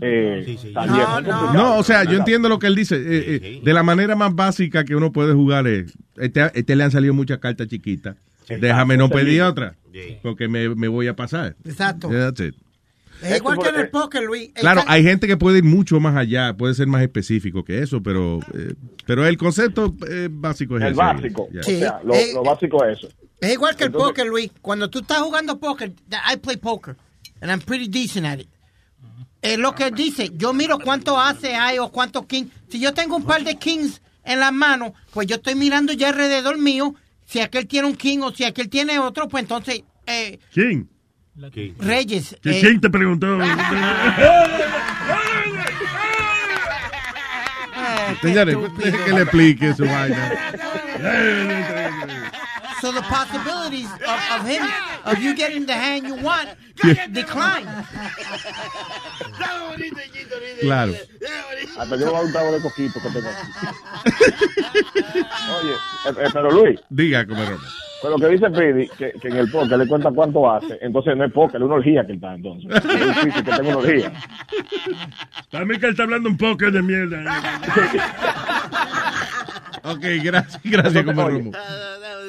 [0.00, 1.00] eh, salieron.
[1.00, 1.52] Es complicado.
[1.54, 2.94] No, o sea, yo entiendo lo que él dice.
[2.96, 6.84] eh, eh, De la manera más básica que uno puede jugar es, este, este le
[6.84, 8.14] han salido muchas cartas chiquitas.
[8.60, 9.74] Déjame no pedir otra,
[10.22, 11.56] porque me, me voy a pasar.
[11.64, 12.08] Exacto.
[12.10, 12.54] That's it.
[13.22, 14.48] Es igual que en el póker, Luis.
[14.54, 17.82] El Claro, hay gente que puede ir mucho más allá, puede ser más específico que
[17.82, 18.74] eso, pero eh,
[19.06, 20.96] pero el concepto eh, básico es El ese.
[20.96, 21.48] básico.
[21.50, 21.60] Yeah.
[21.60, 23.08] O sea, lo, eh, lo básico es eso.
[23.40, 24.50] Es igual que el póker, Luis.
[24.60, 25.92] Cuando tú estás jugando póker,
[26.32, 26.96] I play poker,
[27.40, 28.48] and I'm pretty decent at it.
[29.40, 32.44] Es lo que dice, yo miro cuánto hace hay o cuánto king.
[32.68, 36.10] Si yo tengo un par de kings en las manos, pues yo estoy mirando ya
[36.10, 36.94] alrededor mío.
[37.24, 40.38] Si aquel tiene un king o si aquel tiene otro, pues entonces, eh,
[41.52, 41.74] ¿Quién?
[41.78, 42.36] Reyes.
[42.42, 43.38] ¿Qui- eh, ¿Quién te preguntó?
[48.20, 48.56] Señores,
[49.04, 50.32] que le explique su vaina.
[52.82, 54.66] So the possibilities of, of him,
[55.04, 56.48] of you getting the hand you want,
[57.12, 57.64] decline.
[60.60, 60.92] Claro.
[61.78, 63.46] Hasta yo voy a dar un trago de coquito que tengo aquí.
[65.62, 65.74] Oye,
[66.06, 66.80] eh, eh, pero Luis.
[66.90, 67.62] Diga, como Roma.
[68.02, 71.16] Pero lo que dice Pidi, que, que en el póker le cuenta cuánto hace, entonces
[71.16, 72.68] no es póker, es una orgía que él está entonces.
[72.68, 74.12] Es difícil que tenga una orgía.
[75.52, 77.22] Para mí que él está hablando un poco de mierda.
[79.84, 81.04] ok, gracias, gracias,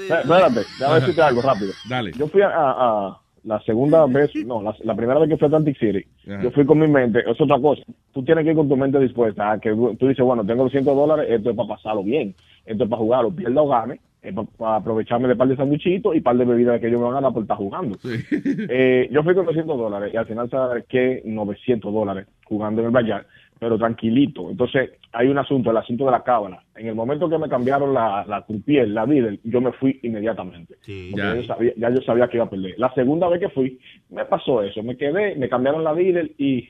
[0.09, 1.71] Espérate, déjame decirte algo rápido.
[1.89, 2.11] Dale.
[2.13, 5.45] Yo fui a, a- a la segunda vez, no, la, la primera vez que fui
[5.45, 6.43] a Atlantic City, Ajá.
[6.43, 7.81] yo fui con mi mente, es otra cosa.
[8.13, 10.95] Tú tienes que ir con tu mente dispuesta a que tú dices, bueno, tengo 200
[10.95, 12.33] dólares, esto es para pasarlo bien,
[12.65, 16.21] esto es para jugarlo, pierda o gane, es para, aprovecharme de par de sanduichitos y
[16.21, 17.97] par de bebidas que yo me van a dar por estar jugando.
[18.05, 22.87] Eh, yo fui con 200 dólares y al final sabes que 900 dólares jugando en
[22.87, 23.25] el Bayard,
[23.63, 24.49] pero tranquilito.
[24.49, 26.61] Entonces, hay un asunto, el asunto de la cábala.
[26.75, 30.75] En el momento que me cambiaron la, la croupier, la líder, yo me fui inmediatamente.
[30.75, 31.33] Porque Ya.
[31.33, 32.75] Ya, yo sabía, ya yo sabía que iba a perder.
[32.77, 34.83] La segunda vez que fui, me pasó eso.
[34.83, 36.67] Me quedé, me cambiaron la líder y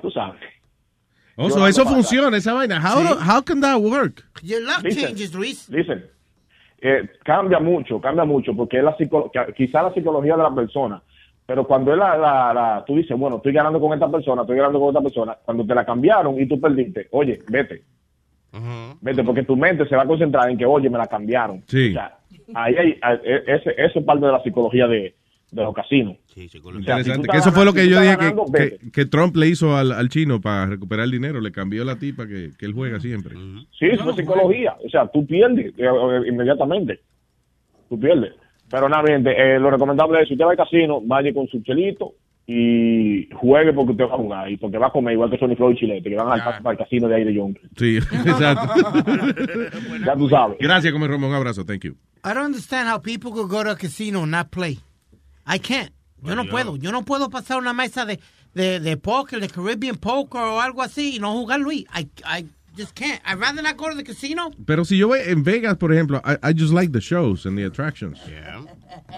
[0.00, 0.40] tú sabes.
[1.36, 2.80] Oh, so eso funciona, esa vaina.
[2.80, 3.14] How, Sí.
[3.28, 4.24] how can that work?
[4.42, 5.68] Your luck Listen, changes, Luis.
[5.68, 6.04] Listen,
[6.80, 8.96] eh, cambia mucho, cambia mucho, porque es la
[9.56, 11.02] quizá la psicología de la persona,
[11.48, 14.78] pero cuando la, la, la- tú dices, bueno, estoy ganando con esta persona, estoy ganando
[14.78, 17.84] con esta persona, cuando te la cambiaron y tú perdiste, oye, vete,
[19.00, 21.62] vete, porque tu mente se va a concentrar en que, oye, me la cambiaron.
[21.66, 21.88] Sí.
[21.88, 22.18] O sea,
[22.54, 25.14] ahí hay, hay- e- ese, eso es parte de la psicología de,
[25.50, 26.16] de los casinos.
[26.36, 28.16] O sea, si Que eso fue lo que si yo dije
[28.54, 31.40] que, que, Trump le hizo al, al chino para recuperar el dinero.
[31.40, 33.34] Le cambió la tipa que, que él juega siempre.
[33.78, 34.76] Sí, eso es psicología.
[34.84, 37.00] O sea, tú pierdes eh, eh, inmediatamente.
[37.88, 38.34] Tú pierdes.
[38.70, 41.62] Pero nada, gente, eh, lo recomendable es, si usted va al casino, vaya con su
[41.62, 42.14] chelito
[42.50, 45.54] y juegue porque usted va a jugar y porque va a comer igual que Sony
[45.54, 47.68] Floyd y Chilete, que van al, para el casino de ahí de Yonkers.
[47.76, 47.96] Sí,
[48.26, 48.72] exacto.
[50.06, 50.56] Ya tú sabes.
[50.58, 51.28] Gracias, Come Roma.
[51.28, 51.64] Un abrazo.
[51.64, 51.96] Thank you.
[52.24, 54.78] I don't understand how people could go to a casino and not play.
[55.46, 55.92] I can't.
[56.22, 56.76] Yo no puedo.
[56.76, 58.18] Yo no puedo pasar una mesa de,
[58.54, 61.84] de, de poker, de Caribbean poker o algo así y no jugar Luis.
[61.94, 62.46] I, I
[62.76, 63.20] just can't.
[63.24, 64.50] I'd rather not go to the casino.
[64.66, 67.56] Pero si yo voy en Vegas, por ejemplo, I, I just like the shows and
[67.58, 68.18] the attractions.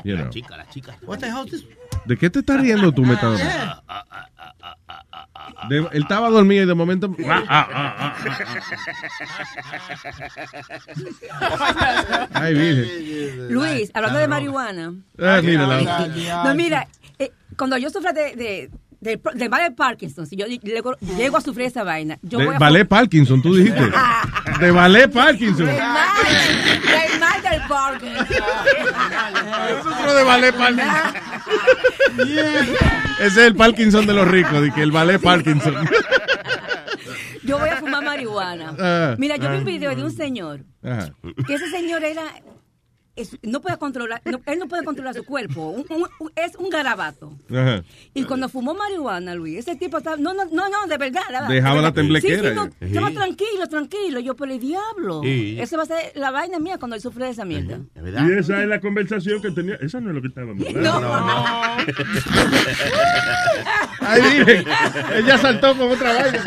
[0.04, 0.28] You know.
[0.30, 0.96] chica, la chica.
[1.04, 1.64] What the hell is this?
[2.06, 3.82] ¿De qué te estás riendo tú, Metadona?
[5.68, 7.14] De- él estaba dormido y de momento.
[7.26, 8.16] Ah, ah, ah,
[11.40, 12.28] ah.
[12.32, 13.52] Ay, virgen.
[13.52, 14.94] Luis, hablando de marihuana.
[15.18, 16.88] Ah, mira la- No, mira,
[17.18, 18.70] eh, cuando yo sufra de, de,
[19.00, 22.46] de, de mal de Parkinson, si yo llego, llego a sufrir esa vaina, yo De
[22.46, 22.58] voy a...
[22.58, 23.80] ballet Parkinson, tú dijiste.
[24.60, 25.66] De ballet Parkinson.
[25.66, 26.08] Del mal,
[27.10, 28.36] del mal del Parkinson.
[29.98, 31.14] Otro de ballet Parkinson.
[33.20, 35.74] Ese es el Parkinson de los ricos, de que el ballet Parkinson.
[37.42, 38.74] Yo voy a fumar marihuana.
[38.78, 39.58] Ah, Mira, yo vi ah.
[39.58, 40.60] un video de un señor,
[41.46, 42.22] que ese señor era...
[43.20, 46.54] es- no puede controlar, no- él no puede controlar su cuerpo, un- un- un- es
[46.56, 47.32] un garabato.
[47.50, 47.82] Ajá.
[48.14, 51.20] Y cuando fumó marihuana, Luis, ese tipo estaba, no, no, no, no, de verdad.
[51.30, 52.42] verdad, Dejaba de la temblequera.
[52.42, 52.72] Sí, sí, no, Sí.
[52.80, 54.20] estaba tranquilo, tranquilo.
[54.20, 55.20] Yo, por el diablo.
[55.22, 55.56] Sí.
[55.60, 57.78] Esa va a ser la vaina mía cuando él sufre de esa mierda.
[57.96, 59.76] Y esa es la conversación que tenía.
[59.80, 61.10] Esa no es lo que estábamos hablando.
[64.00, 64.64] Ay, virgen.
[65.16, 66.44] Ella saltó con otra vaina.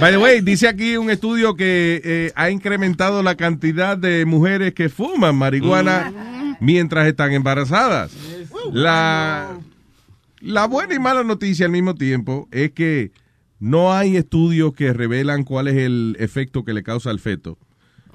[0.00, 4.74] By the way, dice aquí un estudio que eh, ha incrementado la cantidad de mujeres
[4.74, 8.12] que fuman marihuana mientras están embarazadas.
[8.72, 9.58] La,
[10.40, 13.12] la buena y mala noticia al mismo tiempo es que
[13.60, 17.58] no hay estudios que revelan cuál es el efecto que le causa al feto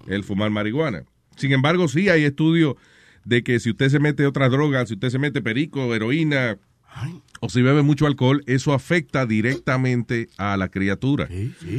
[0.07, 1.03] el fumar marihuana.
[1.37, 2.75] Sin embargo, sí hay estudios
[3.23, 6.57] de que si usted se mete otras drogas, si usted se mete perico, heroína
[7.45, 11.27] o si bebe mucho alcohol, eso afecta directamente a la criatura.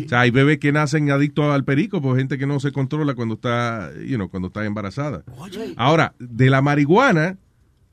[0.05, 3.15] O sea, hay bebés que nacen adictos al perico, por gente que no se controla
[3.15, 5.25] cuando está, you know, cuando está embarazada.
[5.79, 7.39] Ahora, de la marihuana,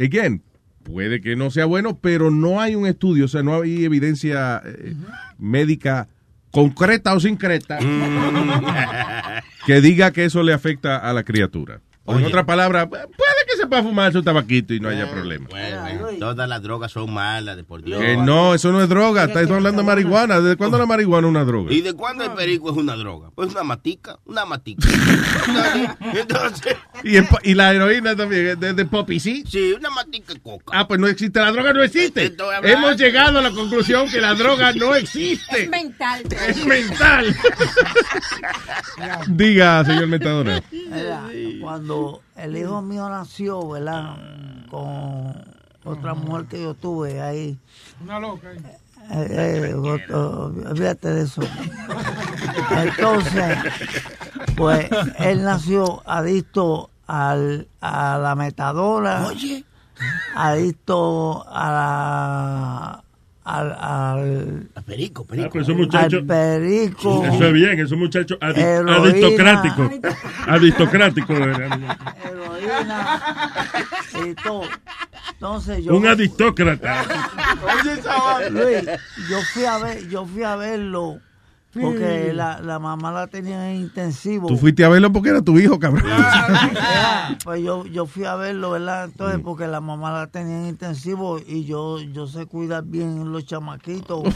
[0.01, 0.43] again,
[0.84, 4.61] puede que no sea bueno, pero no hay un estudio, o sea, no hay evidencia
[4.65, 4.93] eh,
[5.39, 6.09] médica
[6.51, 7.80] concreta o sincreta
[9.65, 11.80] que diga que eso le afecta a la criatura.
[12.03, 12.28] O en Oye.
[12.28, 12.89] otras palabras,
[13.72, 15.47] pueda fumar su tabaquito y no haya problema.
[15.49, 18.01] Bueno, todas las drogas son malas, de por Dios.
[18.01, 20.41] Que no, eso no es droga, está hablando de marihuana.
[20.41, 21.72] ¿Desde cuándo la marihuana es una droga?
[21.72, 23.30] ¿Y de cuándo el perico es una droga?
[23.34, 24.86] Pues una matica, una matica.
[26.13, 29.43] Entonces, Y, el po- y la heroína también, de, de poppy, ¿sí?
[29.47, 30.78] Sí, una matica coca.
[30.78, 32.36] Ah, pues no existe, la droga no existe.
[32.63, 35.69] Hemos llegado a la conclusión que la droga no existe.
[35.69, 36.24] mental.
[36.47, 37.34] Es mental.
[39.28, 40.61] Diga, señor Metadona.
[40.72, 41.24] Mira,
[41.61, 44.15] cuando el hijo mío nació, ¿verdad?
[44.69, 45.34] Con
[45.84, 47.57] otra mujer que yo tuve ahí.
[48.01, 48.49] Una loca.
[49.09, 51.41] Eh, eh, otro- olvídate de eso.
[52.71, 53.57] Entonces,
[54.55, 59.25] pues él nació adicto al, a la metadona.
[59.27, 59.65] Oye.
[60.36, 63.03] Adicto a
[63.44, 66.20] Al, al, perico, Ah, pues esos muchachos.
[66.22, 67.26] al perico.
[67.26, 69.89] Eso es bien, esos muchachos adi- aristocráticos.
[70.48, 71.39] Aristocráticos.
[71.39, 71.98] heroína
[74.30, 74.64] y todo.
[75.34, 77.04] Entonces yo Un aristócrata.
[77.64, 78.54] Oye, chaval.
[78.54, 78.84] Luis,
[79.30, 81.18] yo fui a ver, yo fui a verlo
[81.74, 84.47] porque la, la mamá la tenía en intensivo.
[84.47, 86.03] Tú fuiste a verlo porque era tu hijo, cabrón.
[87.43, 89.05] Pues yo, yo fui a verlo, ¿verdad?
[89.05, 93.45] Entonces, porque la mamá la tenía en intensivo y yo, yo sé cuidar bien los
[93.45, 94.24] chamaquitos.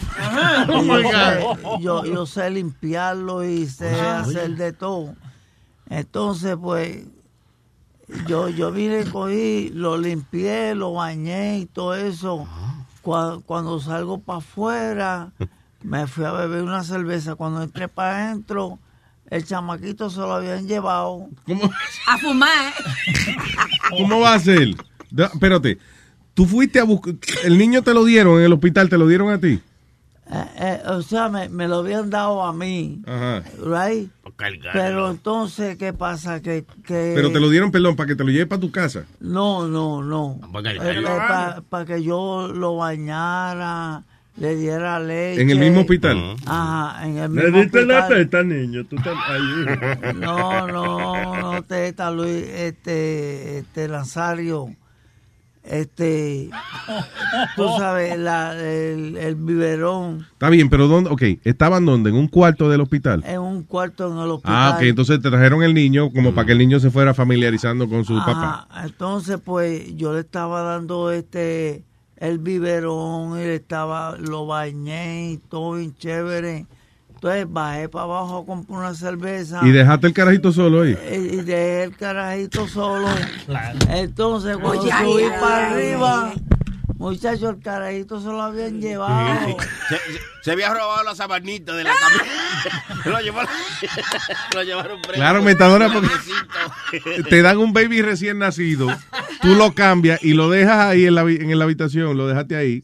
[0.67, 1.79] Oh, yo, sé, God.
[1.81, 4.55] yo, yo sé limpiarlo y sé Ah, hacer oye.
[4.55, 5.13] de todo.
[5.89, 7.05] Entonces, pues,
[8.27, 12.47] yo, yo vine, cogí, lo limpié, lo bañé y todo eso.
[13.03, 15.31] Cua- Cuando, salgo para afuera,
[15.85, 17.35] me fui a beber una cerveza.
[17.35, 18.79] Cuando entré para adentro,
[19.29, 21.27] el chamaquito se lo habían llevado.
[21.45, 21.69] ¿Cómo?
[22.07, 22.73] A fumar.
[23.97, 24.75] ¿Cómo va a ser?
[25.11, 25.77] Da- Espérate,
[26.33, 27.15] tú fuiste a buscar.
[27.43, 29.61] El niño te lo dieron en el hospital, te lo dieron a ti.
[30.27, 33.43] Eh, eh, o sea, me, me lo habían dado a mí, Ajá.
[33.63, 34.09] right?
[34.73, 36.41] Pero entonces, ¿qué pasa?
[36.41, 39.05] Que, que Pero te lo dieron, perdón, para que te lo lleves para tu casa.
[39.19, 40.39] No, no, no.
[40.51, 44.03] Para Para que yo lo bañara,
[44.37, 45.41] le diera leche.
[45.41, 46.35] ¿En el mismo hospital?
[46.45, 48.23] Ajá, en el Le mismo diste la hospital.
[48.29, 48.85] teta, niño.
[48.85, 50.13] Tú ahí.
[50.15, 54.75] No, no, no, teta, Luis, este, este, Nazario,
[55.63, 56.49] este,
[57.55, 61.09] tú sabes, la, el, el biberón Está bien, pero ¿dónde?
[61.09, 62.11] Ok, ¿estaban dónde?
[62.11, 63.23] ¿En un cuarto del hospital?
[63.25, 64.55] en un cuarto en el hospital.
[64.55, 67.89] Ah, ok, entonces te trajeron el niño como para que el niño se fuera familiarizando
[67.89, 68.25] con su Ajá,
[68.67, 68.67] papá.
[68.85, 71.83] Entonces, pues, yo le estaba dando este,
[72.17, 76.65] el biberón y le estaba, lo bañé y todo bien chévere.
[77.13, 79.61] Entonces bajé para abajo a comprar una cerveza.
[79.65, 80.97] Y dejaste el carajito solo ahí.
[81.11, 83.07] y y dejé el carajito solo.
[83.89, 86.33] Entonces, cuando Oye, subí ay, para ay, arriba,
[86.97, 89.57] muchachos, el carajito se lo habían llevado.
[89.89, 90.01] Se, se-
[90.41, 92.83] se había robado la sabanita de la camisa.
[93.09, 93.51] lo, llevaron,
[94.55, 95.15] lo llevaron preso.
[95.15, 96.09] Claro, metadona, porque
[97.29, 98.87] te dan un baby recién nacido,
[99.41, 102.83] tú lo cambias y lo dejas ahí en la, en la habitación, lo dejaste ahí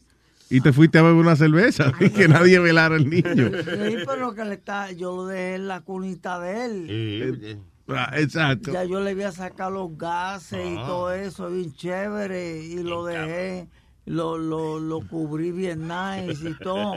[0.50, 3.50] y te fuiste a beber una cerveza y que nadie velara al niño.
[3.64, 7.58] Sí, pero que le está, yo lo dejé en la cunita de él.
[7.88, 8.72] Ah, Exacto.
[8.72, 13.04] Ya yo le voy a sacar los gases y todo eso, bien chévere, y lo
[13.04, 13.66] dejé,
[14.06, 16.94] lo, lo, lo cubrí bien nice y todo,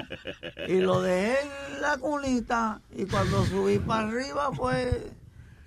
[0.67, 1.37] y lo dejé
[1.73, 4.95] en la cunita, y cuando subí para arriba, pues,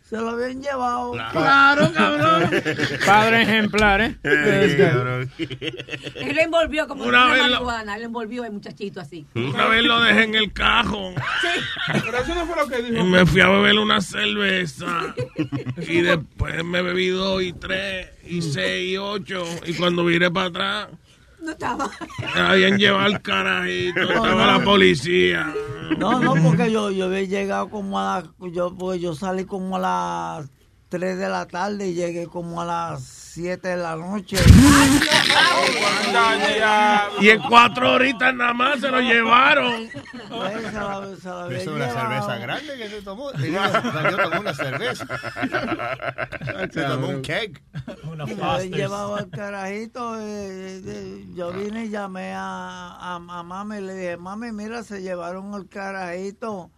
[0.02, 1.12] se lo habían llevado.
[1.12, 2.50] Claro, cabrón.
[3.06, 4.16] Padre ejemplar, ¿eh?
[6.14, 7.94] Él envolvió como Una una vez lo- marihuana.
[7.94, 9.26] Él lo envolvió el muchachito así.
[9.34, 11.14] Una vez lo dejé en el cajón.
[12.04, 13.04] Pero eso no fue lo que Y dijo.
[13.04, 15.14] me fui a beber una cerveza.
[15.86, 19.44] Y después me bebí dos y tres y seis y ocho.
[19.66, 20.88] Y cuando viré para atrás,
[21.40, 21.90] No estaba.
[22.36, 24.00] habían llevado al carajito.
[24.00, 25.54] Estaba la policía.
[25.96, 29.76] No, no, porque yo, yo había llegado como a las, yo, pues yo salí como
[29.76, 30.50] a las
[30.88, 34.36] 3 de la tarde y llegué como a las 7 de la noche.
[37.20, 39.84] Y en cuatro horitas nada más se lo llevaron.
[39.84, 43.30] Eso es una cerveza grande que se tomó.
[43.32, 45.06] Yo tomé una cerveza.
[46.72, 47.62] Se tomó un keg.
[48.04, 50.18] Una llevado al carajito.
[50.20, 54.82] eh, eh, yo vine y llamé a, a, a mami y le dije, mami, mira,
[54.82, 56.70] se llevaron al carajito.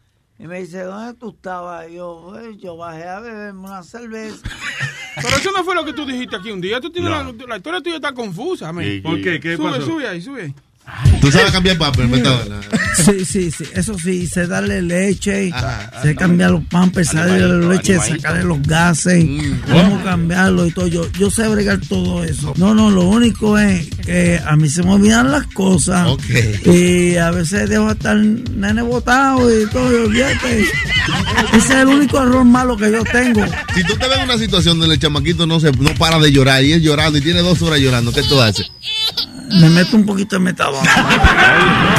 [0.43, 1.91] Y me dice, ¿dónde tú estabas?
[1.91, 4.39] Y yo, "Eh, yo bajé a beberme una cerveza.
[5.17, 6.81] Pero eso no fue lo que tú dijiste aquí un día.
[6.81, 9.39] Tú tienes la, la historia tuya está confusa, ¿Por qué?
[9.39, 9.83] ¿Qué sube, pasó?
[9.85, 10.55] Sube ahí, sube ahí.
[11.21, 12.61] Tú sabes cambiar papel, Metadona.
[12.97, 15.53] Sí, sí, sí, eso sí, sé darle leche,
[16.03, 19.25] sé cambiar los pampers, sé darle la leche, sacarle los gases,
[19.71, 20.87] cómo cambiarlo y todo.
[20.87, 22.55] Yo, yo sé bregar todo eso.
[22.57, 26.09] No, no, lo único es que a mí se me olvidan las cosas
[26.65, 30.63] y a veces dejo hasta el nene botado y todo, y olvídate.
[31.53, 33.45] Ese es el único error malo que yo tengo.
[33.75, 36.33] Si tú te ves en una situación donde el chamaquito no se no para de
[36.33, 38.71] llorar y es llorando y tiene dos horas llorando, ¿qué tú haces?
[39.59, 40.91] Me meto un poquito de metadona.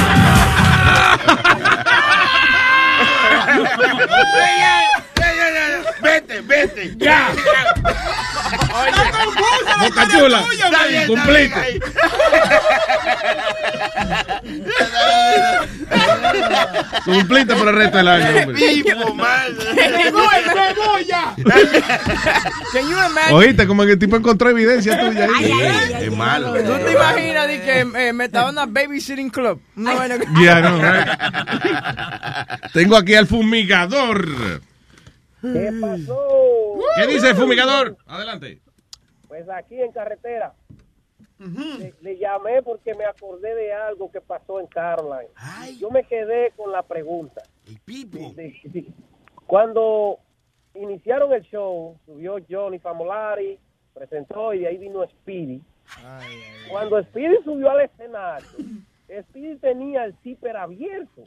[6.02, 7.34] Vete, vete, ya.
[9.82, 10.44] Boca chula.
[11.08, 11.80] Cumpliste.
[17.06, 18.28] Cumpliste por el resto del año.
[18.44, 18.60] hombre.
[23.32, 25.52] Oíste, como que el tipo encontró evidencia tuya ahí.
[26.02, 26.54] Es malo.
[26.54, 29.62] ¿Tú te imaginas de que eh, me estaba en una babysitting club?
[29.76, 31.08] Vaina que- Ya, no, right.
[32.74, 34.62] Tengo aquí al fumigador.
[35.42, 36.80] ¿Qué pasó?
[36.96, 37.98] ¿Qué dice el fumigador?
[38.06, 38.62] Adelante.
[39.28, 40.54] Pues aquí en carretera.
[41.40, 45.30] le, le llamé porque me acordé de algo que pasó en Caroline.
[45.80, 47.42] Yo me quedé con la pregunta.
[48.36, 48.86] De- de-
[49.48, 50.20] Cuando
[50.76, 53.58] iniciaron el show, subió Johnny Famolari,
[53.94, 55.62] presentó y de ahí vino Speedy.
[56.70, 58.48] Cuando Speedy subió al escenario,
[59.30, 61.24] Speedy tenía el zipper abierto.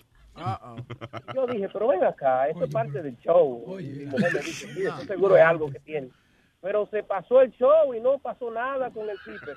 [1.35, 3.77] Yo dije, pero ven acá, esto es parte del show.
[3.79, 6.09] Mi mujer me dice, sí, eso seguro es algo que tiene.
[6.61, 9.55] Pero se pasó el show y no pasó nada con el zipper.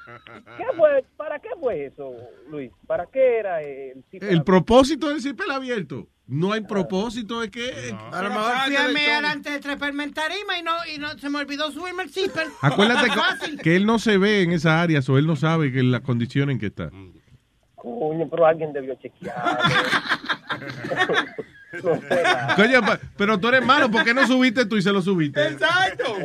[0.57, 1.05] ¿Qué fue?
[1.15, 2.13] ¿Para qué fue eso,
[2.49, 2.69] Luis?
[2.86, 4.30] ¿Para qué era el zipper?
[4.30, 6.05] El propósito del cipel abierto.
[6.28, 7.95] No hay propósito, es que.
[8.11, 11.17] A lo mejor fui a mear antes de treparme en tarima y no, y no
[11.17, 12.47] se me olvidó subirme el zipper.
[12.61, 13.07] Acuérdate
[13.55, 16.01] que, que él no se ve en esa área, o él no sabe que la
[16.01, 16.91] condición en que está.
[17.78, 19.36] Coño, pero alguien debió chequear.
[21.84, 22.55] no sé, nada.
[22.55, 22.80] Coño,
[23.17, 25.45] pero tú eres malo, ¿por qué no subiste tú y se lo subiste?
[25.47, 26.15] Exacto.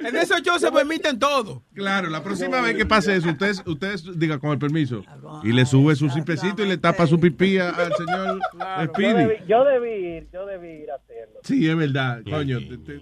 [0.00, 1.62] En esos shows se permiten todo.
[1.74, 5.04] Claro, la próxima vez que pase eso, ustedes, ustedes diga con el permiso.
[5.42, 9.14] Y le sube su cipecito y le tapa su pipí a- al señor Yo Speedy.
[9.14, 11.40] debí, yo debí ir, yo debí ir a hacerlo.
[11.42, 12.58] Sí, es verdad, coño.
[12.60, 13.00] te- te-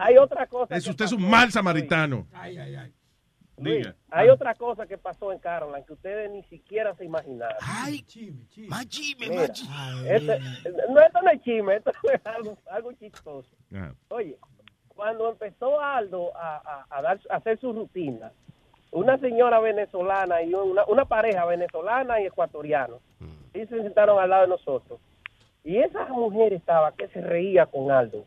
[0.00, 0.74] Hay otra cosa.
[0.74, 2.26] es, que usted es un pasó, mal samaritano.
[3.58, 7.56] Luis, hay otra cosa que pasó en Caroline que ustedes ni siquiera se imaginaron.
[7.60, 8.04] Ay,
[8.68, 10.14] más chisme, Mira, más chisme.
[10.16, 10.40] este-
[10.90, 13.48] no, esto no es chisme, esto es algo, algo chistoso.
[13.74, 13.94] Ajá.
[14.08, 14.36] Oye,
[14.88, 18.32] cuando empezó Aldo a, a- a dar, a hacer su rutina,
[18.90, 22.94] una señora venezolana y una, una pareja venezolana y ecuatoriana,
[23.54, 24.98] y se sentaron al lado de nosotros.
[25.64, 28.26] Y esa mujer estaba que se reía con Aldo.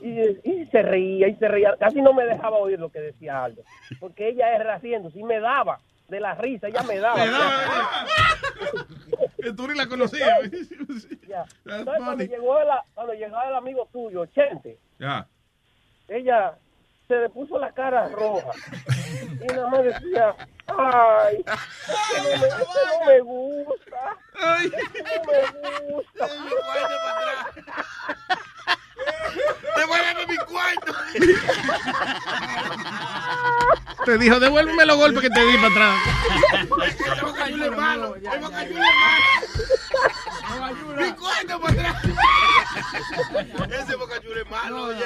[0.00, 1.74] Y, y se reía y se reía.
[1.78, 3.62] Casi no me dejaba oír lo que decía Aldo.
[3.98, 7.16] Porque ella era haciendo, sí me daba de la risa, ella me daba.
[7.16, 8.06] Me daba,
[9.42, 9.88] Que tú ni la.
[9.88, 14.78] That's Entonces, cuando llegó, el, cuando llegó el amigo tuyo, Chente,
[16.08, 16.56] ella
[17.08, 18.50] se le puso la cara roja
[19.40, 20.34] y nada más decía,
[20.66, 21.54] ay, no
[22.24, 22.56] me, es que no
[23.06, 24.16] me gusta,
[24.64, 25.40] es que no me
[25.92, 26.26] gusta.
[29.76, 30.92] Devuélveme mi cuarto.
[34.04, 35.96] Te dijo, devuélveme los golpes que te di para atrás.
[40.96, 41.96] Mi cuarto para atrás.
[42.76, 45.04] Ese bocayuelo es malo, oye.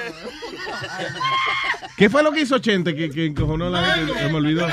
[1.96, 4.14] ¿Qué fue lo que hizo Chente que, que encojonó a la gente?
[4.14, 4.66] Se me olvidó.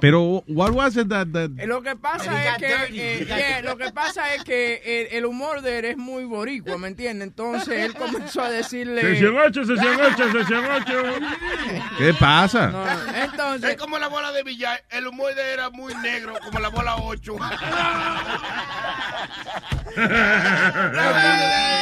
[0.00, 3.76] Pero, what was it that, that- Eh, Lo que pasa es que eh, yeah, lo
[3.76, 7.28] que pasa es que el, el humor de él es muy boricua, ¿me entiendes?
[7.28, 11.02] Entonces él comenzó a decirle Sesión 8, sesión 8, sesión 8.
[11.98, 12.72] ¿Qué pasa?
[13.22, 14.82] entonces Es como la bola de billar.
[14.90, 17.36] El humor de él era muy negro, como la bola 8.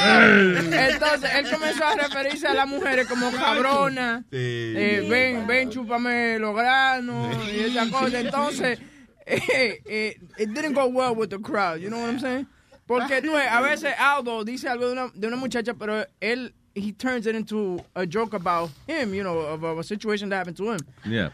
[0.00, 6.54] Entonces él comenzó a referirse a las mujeres como cabrona, eh, ven, ven, chúpame los
[6.54, 8.20] granos y esa cosa.
[8.20, 8.78] Entonces,
[9.26, 12.46] eh, eh, it didn't go well with the crowd, you know what I'm saying?
[12.86, 16.54] Porque tú ves, a veces Aldo dice algo de una, de una muchacha, pero él,
[16.74, 20.56] he turns it into a joke about him, you know, of a, situation that happened
[20.56, 20.80] to him.
[21.04, 21.30] Yeah.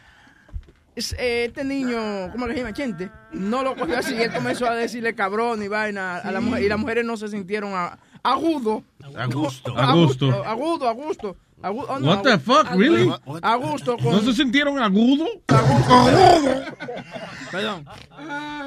[0.97, 2.73] Eh, Este niño, ¿cómo se llama?
[2.73, 4.15] Chente, no lo cogió así.
[4.21, 6.63] Él comenzó a decirle cabrón y vaina a la mujer.
[6.63, 8.83] Y las mujeres no se sintieron a, agudo.
[9.17, 9.77] A gusto.
[9.79, 10.27] A A gusto.
[10.45, 11.37] Agudo, a gusto.
[11.63, 13.11] Agu- oh, no, What the fuck, agu- really?
[13.43, 13.97] A gusto.
[13.97, 15.25] Con, ¿No se sintieron agudo?
[17.51, 17.87] Perdón.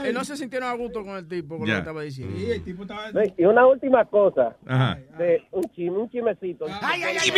[0.04, 1.74] Eh, no se sintieron a gusto con el tipo, con Ya.
[1.74, 2.36] lo que estaba diciendo.
[3.14, 4.98] Ve, Y una última cosa, Ajá.
[5.18, 6.66] de un chisme, un chismecito.
[6.82, 7.32] Ay, ay, ay,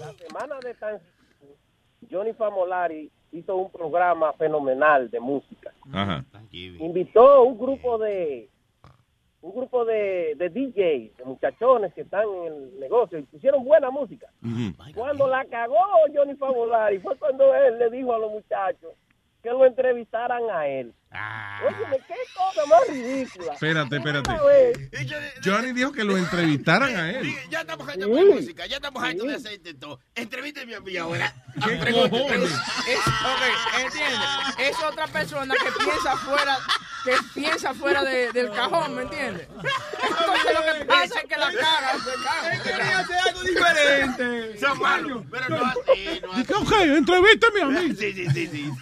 [0.00, 1.56] La semana de Thanksgiving,
[2.10, 5.72] Johnny Famolari hizo un programa fenomenal de música.
[5.92, 6.24] Ajá.
[6.52, 8.48] Invitó un grupo de
[9.40, 13.90] un grupo de, de DJs, de muchachones que están en el negocio y pusieron buena
[13.90, 14.26] música.
[14.94, 15.76] Cuando la cagó
[16.12, 18.92] Johnny Favolari fue cuando él le dijo a los muchachos
[19.48, 20.94] que lo entrevistaran a él.
[21.66, 23.54] Óyeme, qué cosa más ridícula.
[23.54, 24.30] Espérate, espérate.
[25.42, 27.34] Johnny dijo que lo entrevistaran a él.
[27.48, 30.00] Ya estamos hartos de música, ya estamos hartos de aceite todo.
[30.14, 31.32] Entrevísteme a mí ahora.
[31.58, 33.42] Es, ok,
[33.84, 34.20] entiendes.
[34.58, 36.56] Es otra persona que piensa fuera,
[37.10, 39.48] que piensa fuera de- del cajón, ¿me entiendes?
[39.48, 42.62] Entonces lo que pasa es que la caga, se caga.
[42.62, 44.58] quería hacer algo diferente.
[44.58, 46.52] Son malos, pero no así, no así.
[46.54, 47.94] Ok, entrevístame a mí.
[47.96, 48.72] Sí, sí, sí, sí.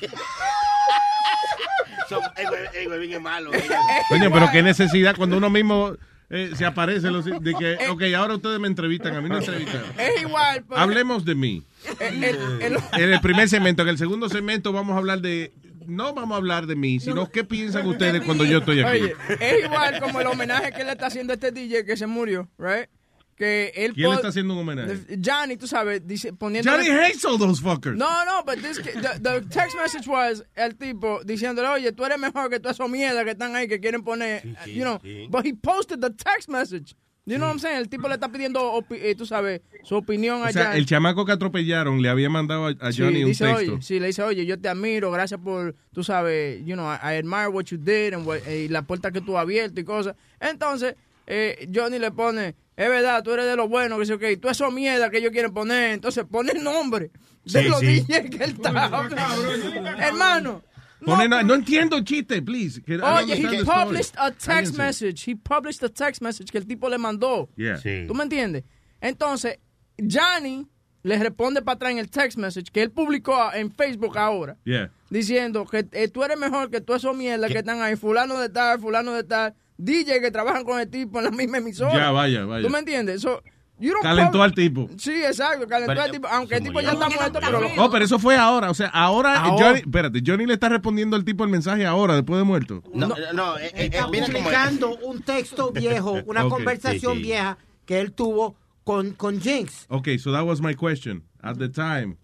[2.08, 3.52] Son, el, hue- el huevín es malo.
[3.52, 3.68] eh.
[4.08, 5.96] Coño, pero qué necesidad cuando uno mismo
[6.30, 9.82] eh, se aparece los- de que, ok, ahora ustedes me entrevistan, a mí no entrevistan.
[9.98, 10.64] Es igual.
[10.68, 11.64] pero- Hablemos de mí.
[12.00, 15.52] el- el- el- En el primer segmento, en el segundo segmento vamos a hablar de,
[15.86, 19.02] no vamos a hablar de mí, sino qué piensan ustedes cuando yo estoy aquí.
[19.02, 22.06] Oye, es igual como el homenaje que le está haciendo a este DJ que se
[22.06, 22.88] murió, right?
[23.36, 25.18] Que él ¿Quién le pon- está haciendo un homenaje?
[25.22, 26.70] Johnny, tú sabes, dice, poniendo.
[26.70, 27.94] Johnny hates all those fuckers.
[27.96, 32.18] No, no, but this, the, the text message was el tipo diciéndole, oye, tú eres
[32.18, 34.98] mejor que toda esa mierda que están ahí que quieren poner, you know.
[35.02, 35.28] sí.
[35.30, 36.94] But he posted the text message.
[37.28, 37.78] You know what I'm saying?
[37.78, 40.78] El tipo le está pidiendo, opi- eh, tú sabes, su opinión a O sea, Johnny.
[40.78, 43.72] el chamaco que atropellaron le había mandado a, a Sí, Johnny un dice, texto.
[43.74, 46.98] Oye, sí, le dice, oye, yo te admiro, gracias por, tú sabes, you know, I,
[47.02, 49.80] I admire what you did and what- eh, y la puerta que tú has abierto
[49.80, 50.14] y cosas.
[50.38, 50.94] Entonces,
[51.26, 54.48] eh, Johnny le pone, es verdad, tú eres de lo bueno, que sé, ok, tú
[54.48, 57.10] eso mierda que ellos quieren poner, entonces pone el nombre
[57.44, 58.02] de Sí, los sí.
[58.02, 58.70] DJs que él está.
[59.98, 60.62] Hermano,
[61.04, 62.80] Pone- no, no entiendo chiste, please.
[63.02, 63.64] oye, he the story.
[63.64, 64.78] published a text Cállense.
[64.78, 67.48] message, he published a text message que el tipo le mandó.
[67.56, 67.78] Yeah.
[68.06, 68.64] ¿Tú me entiendes?
[69.00, 69.58] Entonces,
[69.98, 70.66] Johnny
[71.02, 74.90] le responde para atrás en el text message que él publicó en Facebook ahora, Yeah.
[75.10, 78.48] diciendo que eh, tú eres mejor que todas esas mierdas que están ahí, fulano de
[78.48, 81.94] tal, fulano de tal, DJ que trabajan con el tipo en la misma emisora.
[81.94, 82.66] Ya, vaya, vaya.
[82.66, 83.20] ¿Tú me entiendes?
[83.20, 83.55] So, you don't
[84.02, 84.88] Calentó al tipo.
[84.96, 87.60] Sí, exacto, calentó Pero- al tipo, aunque el tipo ya está muerto, pero...
[87.60, 88.70] lo- Oh, pero eso fue ahora.
[88.70, 89.66] O sea, ahora, Ahora.
[89.66, 92.82] Johnny, espérate, Johnny le está respondiendo al tipo el mensaje ahora, después de muerto.
[92.94, 97.26] No, no, eh, eh, Está publicando un texto viejo, una Ok, conversación sí, sí.
[97.26, 99.86] vieja que él tuvo con, con Jinx.
[99.90, 101.22] Okay, so that was my question.
[101.42, 102.16] At the time,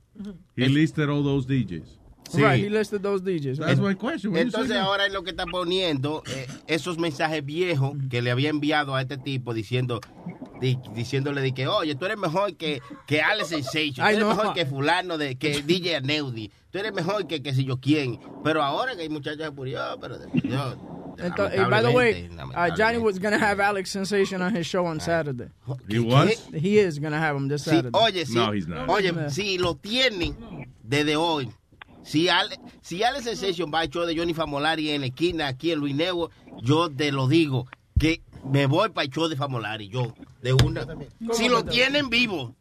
[0.57, 1.99] he listed all those DJs.
[2.35, 3.59] Right, he listed those DJs.
[3.59, 4.35] That's my question.
[4.37, 8.95] Entonces ahora es lo que está poniendo eh, esos mensajes viejos que le había enviado
[8.95, 10.01] a este tipo diciendo
[10.63, 14.29] di- diciéndole de que oye tú eres mejor que, que Alex Sensation, tú eres no.
[14.29, 18.19] mejor que fulano de que DJ Aneudi, tú eres mejor que que si yo quién,
[18.45, 20.75] pero ahora que hay muchachos de Purio, pero de- yo,
[21.19, 24.87] Entonces, eh, by the way, uh, Johnny was gonna have Alex Sensation on his show
[24.87, 25.49] on Saturday.
[25.87, 26.49] He was?
[26.55, 27.91] He is gonna have him this Sí, Saturday.
[27.93, 28.39] oye, sí.
[28.89, 30.35] Oye, si lo tienen
[30.83, 31.51] desde hoy.
[32.03, 35.71] Si Ale, si Alex Sensation va al show de Johnny Famolari en la esquina aquí
[35.71, 36.31] en Luis Nebo,
[36.63, 37.67] yo te lo digo,
[37.99, 40.86] que me voy para el show de Famolari, yo, de una.
[41.32, 42.55] Si lo tienen vivo,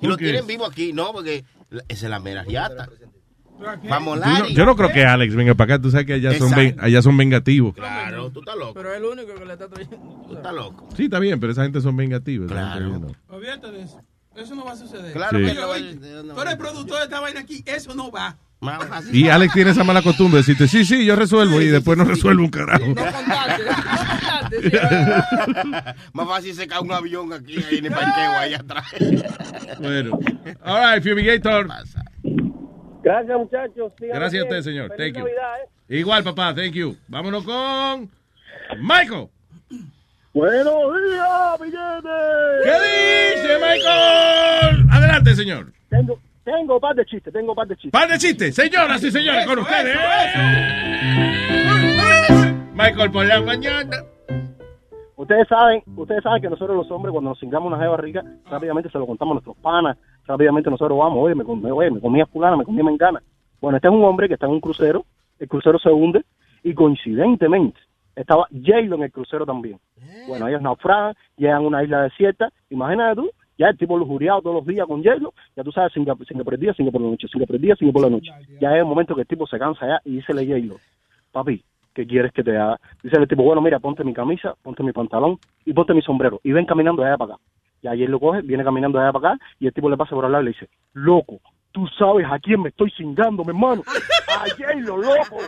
[0.00, 1.44] si lo tienen vivo aquí, no, porque
[1.88, 2.88] esa es la mera riata.
[3.60, 4.54] Yo no, Famolari.
[4.54, 5.82] yo no creo que Alex venga para acá.
[5.82, 7.74] Tú sabes que allá son, ven- allá son vengativos.
[7.74, 8.74] Claro, tú estás loco.
[8.74, 10.24] Pero es el único que le está trayendo.
[10.28, 10.88] Tú estás loco.
[10.96, 12.50] Sí, está bien, pero esa gente son vengativos.
[12.50, 13.00] Claro.
[13.28, 14.00] Olvídate de eso.
[14.34, 15.12] Eso no va a suceder.
[15.12, 15.44] Claro Sí.
[15.44, 15.94] que Oye, no va- oye,
[16.34, 17.62] tú eres productor de esta vaina aquí.
[17.66, 18.36] Eso no va.
[19.12, 22.04] Y Alex tiene esa mala costumbre de decirte, sí, sí, yo resuelvo, y después no
[22.04, 22.94] resuelve un carajo.
[26.12, 28.84] Más fácil se cae un avión aquí ahí en el parqueo allá atrás.
[29.80, 30.18] Bueno.
[30.64, 31.66] All right, Fumigator.
[33.02, 33.92] Gracias, muchachos.
[33.98, 34.92] Síganme Gracias a usted, señor.
[34.96, 35.24] Feliz Thank you.
[35.24, 35.54] Navidad,
[35.88, 35.98] ¿eh?
[35.98, 36.96] Igual, papá, thank you.
[37.08, 38.08] Vámonos con
[38.80, 39.28] Michael.
[40.32, 42.62] Buenos días, billetes.
[42.64, 42.72] ¿Qué
[43.36, 44.86] dice Michael?
[44.90, 45.72] Adelante, señor.
[45.90, 47.92] Tengo, tengo par de chistes, tengo par de chistes.
[47.92, 49.96] Par de chistes, señoras y señores, con ustedes.
[52.74, 53.96] Michael por la mañana.
[55.16, 58.90] Ustedes saben, ustedes saben que nosotros los hombres cuando nos cingamos una jeva rica, rápidamente
[58.90, 62.26] se lo contamos a nuestros panas, rápidamente nosotros vamos, oye, me, comí- oye, me comía
[62.26, 63.22] fulana, me comía mengana.
[63.60, 65.04] Bueno, este es un hombre que está en un crucero,
[65.38, 66.24] el crucero se hunde
[66.64, 67.78] y coincidentemente
[68.16, 69.78] estaba J-Lo en el crucero también.
[70.26, 74.56] Bueno, ellos naufragan, llegan a una isla desierta, imagínate tú, ya el tipo lujuriado todos
[74.56, 77.08] los días con J-Lo, ya tú sabes, singa, singa por el día, singa por la
[77.08, 78.30] noche, singa por el día, singa por la noche.
[78.60, 80.76] Ya es el momento que el tipo se cansa ya y dice J-Lo,
[81.30, 81.62] papi,
[81.94, 82.78] ¿qué quieres que te haga?
[83.02, 86.40] Dice el tipo, bueno, mira, ponte mi camisa, ponte mi pantalón y ponte mi sombrero.
[86.42, 87.42] Y ven caminando de allá para acá.
[87.82, 90.14] Y ayer lo coge, viene caminando de allá para acá y el tipo le pasa
[90.14, 91.40] por al lado y le dice, loco,
[91.72, 93.82] tú sabes a quién me estoy cingando, mi hermano.
[94.28, 95.38] A J-Lo, loco.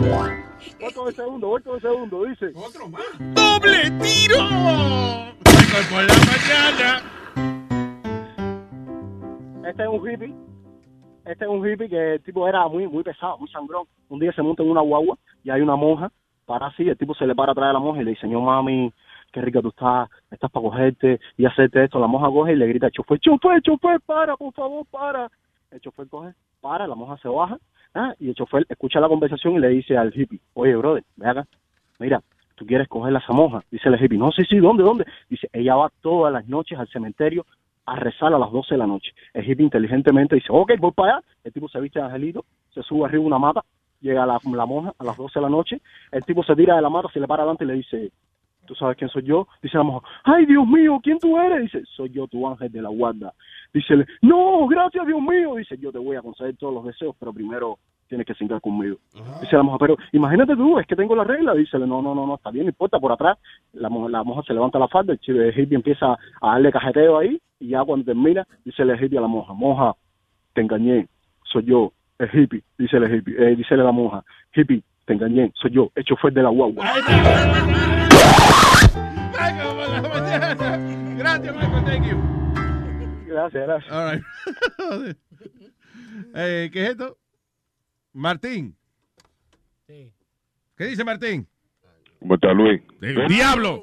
[0.00, 0.53] Voy
[0.92, 2.52] con el segundo, voy con el segundo, dice.
[2.54, 3.02] Otro más.
[3.34, 4.42] ¡Doble tiro!
[5.46, 7.02] Michael por la mañana.
[9.68, 10.34] Este es un hippie.
[11.24, 13.86] Este es un hippie que el tipo era muy muy pesado, muy sangrón.
[14.08, 16.12] Un día se monta en una guagua y hay una monja
[16.44, 18.42] para así, el tipo se le para atrás de la monja y le dice, señor
[18.42, 18.92] mami,
[19.32, 21.98] qué rica tú estás, estás para cogerte y hacerte esto.
[21.98, 25.30] La monja coge y le grita chofer, chofer, chofer, para, por favor, para.
[25.70, 27.58] El chofer coge, para, la monja se baja
[27.94, 31.28] ah, y el chofer escucha la conversación y le dice al hippie, oye, brother, ve
[31.28, 31.46] acá,
[31.98, 32.22] mira,
[32.54, 33.62] tú quieres coger a esa monja.
[33.70, 35.04] Dice el hippie, no, sí, sí, ¿dónde, dónde?
[35.28, 37.46] Dice, ella va todas las noches al cementerio
[37.86, 39.12] a rezar a las 12 de la noche.
[39.32, 41.26] El hippie inteligentemente dice, ok, voy para allá.
[41.44, 43.62] El tipo se viste de angelito, se sube arriba una mata,
[44.00, 45.80] llega a la, la monja a las 12 de la noche.
[46.10, 48.10] El tipo se tira de la mata, se le para adelante y le dice,
[48.64, 49.46] ¿tú sabes quién soy yo?
[49.62, 51.62] Dice la monja, ay, Dios mío, ¿quién tú eres?
[51.62, 53.32] Dice, soy yo, tu ángel de la guarda.
[53.72, 55.54] Dice, no, gracias, Dios mío.
[55.56, 58.96] Dice, yo te voy a conceder todos los deseos, pero primero tienes que cingar conmigo.
[59.40, 61.54] Dice la monja, pero imagínate tú, es que tengo la regla.
[61.54, 63.38] Dice, no, no, no, no, está bien, no importa, por atrás.
[63.72, 67.40] La, la monja se levanta la falda, el chico- hippie empieza a darle cajeteo ahí,
[67.58, 69.94] y ya cuando termina, dice el hippie a la monja, monja,
[70.52, 71.08] te engañé,
[71.44, 74.22] soy yo, el hippie, dice el hippie, eh, dice la monja,
[74.54, 76.84] hippie, te engañé, soy yo, el chofer de la guagua.
[79.32, 79.76] Michael
[80.08, 81.16] mañana.
[81.18, 82.16] Gracias, Michael, thank you.
[83.26, 83.92] Gracias, gracias.
[83.92, 84.24] All right.
[86.34, 87.18] eh, ¿Qué es esto?
[88.12, 88.76] Martín.
[89.86, 91.46] ¿Qué dice Martín?
[92.20, 92.82] ¿Cómo está Luis?
[93.02, 93.82] El diablo.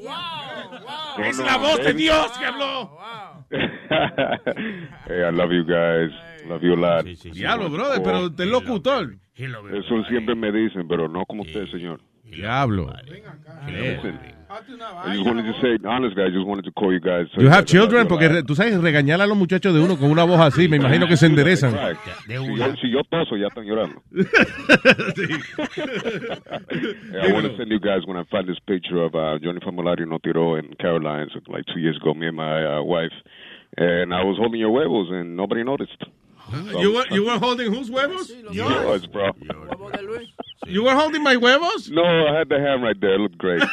[1.24, 2.98] Es la voz de Dios que habló.
[5.08, 6.12] hey, I love you guys.
[6.48, 7.06] Love you a lot.
[7.06, 9.16] Diablo, brother, pero usted es locutor.
[9.36, 12.00] Eso siempre me dicen, pero no como usted, señor.
[12.24, 12.94] Diablo.
[13.68, 14.20] Listen,
[14.52, 17.28] I just wanted to say, honestly, I just wanted to call you guys.
[17.38, 20.42] You have children, porque tú sabes regañar a los muchachos de uno con una voz
[20.42, 21.72] así, me imagino que se enderezan.
[22.28, 24.02] Si yo, si yo toso, ya están llorando.
[27.12, 29.60] Yeah, I want to send you guys when I find this picture of uh, Johnny
[29.60, 33.12] Famolari no tiró in Carolines like two years ago, me and my uh, wife,
[33.78, 36.04] and I was holding your huevos and nobody noticed.
[36.80, 38.32] You were, you were holding whose huevos?
[38.52, 39.32] Yours, bro.
[40.68, 41.90] You were holding my huevos?
[41.90, 43.16] No, I had the hand right there.
[43.16, 43.64] It looked great.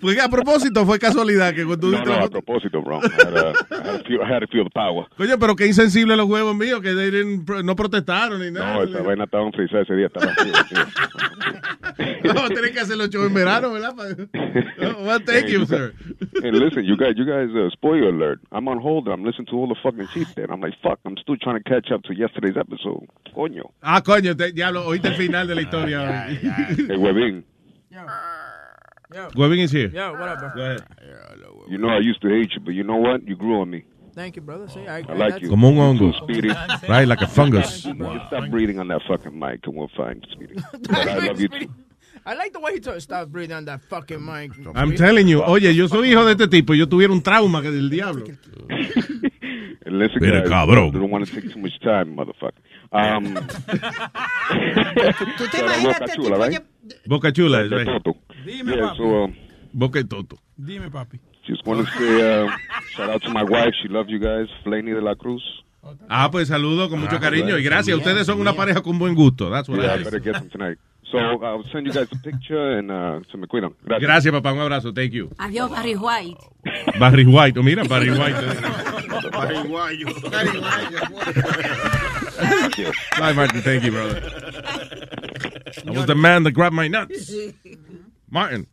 [0.00, 3.00] ¿Fue a propósito fue casualidad que cuando tú No, no, a propósito, bro.
[3.00, 5.06] I had, uh, I had to feel, I had to feel the power.
[5.16, 8.74] Coño, pero qué insensible los huevos míos que they didn't no protestaron ni nada.
[8.74, 10.06] No, esa vaina estaba en freezer ese día.
[10.06, 10.50] Estaba así.
[12.34, 13.94] No, tenés que hacer los shows en verano, ¿verdad?
[13.98, 15.94] Oh, well, thank you, sir.
[16.42, 18.40] And listen, you guys, you guys, uh, spoiler alert.
[18.52, 20.45] I'm on hold I'm listening to all the fucking shit there.
[20.46, 23.08] And I'm like, fuck, I'm still trying to catch up to yesterday's episode.
[23.34, 23.72] Coño.
[23.82, 26.26] Ah, coño, te, diablo, oíste el final de la historia.
[26.30, 27.42] Hey, Webin,
[29.34, 29.88] Webin is here.
[29.88, 30.50] Yo, what up, bro?
[30.54, 30.84] Go ahead.
[31.68, 33.26] you know I used to hate you, but you know what?
[33.26, 33.84] You grew on me.
[34.14, 34.68] Thank you, brother.
[34.68, 35.48] See, I, I like you.
[35.48, 36.14] Como un hongo.
[36.22, 36.48] Speedy.
[36.88, 37.82] Right, like a fungus.
[37.82, 40.54] Just stop breathing on that fucking mic and we'll find Speedy.
[40.72, 41.74] But I love you too.
[42.24, 44.52] I like the way he told stop breathing on that fucking mic.
[44.76, 47.62] I'm telling you, oye, yo soy hijo de este tipo y yo tuviera un trauma
[47.62, 48.24] que del diablo.
[49.86, 50.92] Listen, Mira, guys, cabrón.
[50.92, 52.60] Don't want to take too much time, motherfucker.
[52.92, 53.34] Um,
[55.36, 55.82] ¿Tú te Boca right?
[57.06, 57.86] Boca chula, Boca right?
[58.02, 58.16] Toto.
[58.44, 58.96] Dime, Yeah, papi.
[58.96, 59.34] so um,
[59.72, 60.36] Boca y toto.
[60.56, 61.18] Dime, papi.
[61.46, 62.48] just want to say uh,
[62.96, 63.72] shout out to my wife.
[63.82, 65.42] She loves you guys, Flaney de la Cruz.
[66.08, 67.96] Ah, pues saludo con mucho Ah, cariño y gracias.
[67.96, 69.48] también, Ustedes son una pareja con buen gusto.
[69.50, 70.78] That's what Yeah, I I better get them tonight.
[71.12, 73.72] So I'll send you guys a picture and uh, se me cuidan.
[73.84, 74.02] Gracias.
[74.02, 74.52] Gracias, papá.
[74.52, 74.92] Un abrazo.
[74.92, 75.30] Thank you.
[75.38, 76.38] Adiós, Barry White.
[76.98, 77.60] Barry White.
[77.60, 78.34] Oh, mira, Barry White.
[83.18, 83.62] Bye, Martin.
[83.62, 84.20] Thank you, brother.
[85.86, 87.30] I was the man that grabbed my nuts.
[88.30, 88.66] Martin.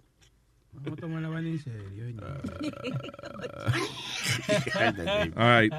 [0.73, 1.83] Vamos a tomar la vaina en serio.
[5.37, 5.71] All right.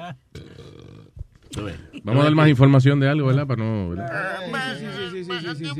[2.03, 3.47] Vamos a dar más información de algo, ¿verdad?
[3.47, 4.39] Para no, ¿verdad?
[4.77, 5.79] Sí, sí, sí, sí, sí, sí, sí.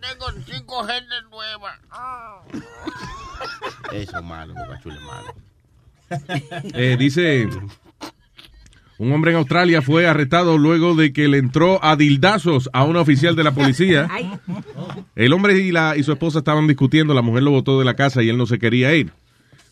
[0.00, 1.78] tengo cinco genes nuevas.
[3.92, 5.34] Eso es malo, Boca Chula es malo.
[6.74, 7.48] Eh, dice,
[8.98, 13.00] un hombre en Australia fue arrestado luego de que le entró a dildazos a una
[13.00, 14.08] oficial de la policía.
[15.16, 17.94] El hombre y, la, y su esposa estaban discutiendo, la mujer lo botó de la
[17.94, 19.10] casa y él no se quería ir.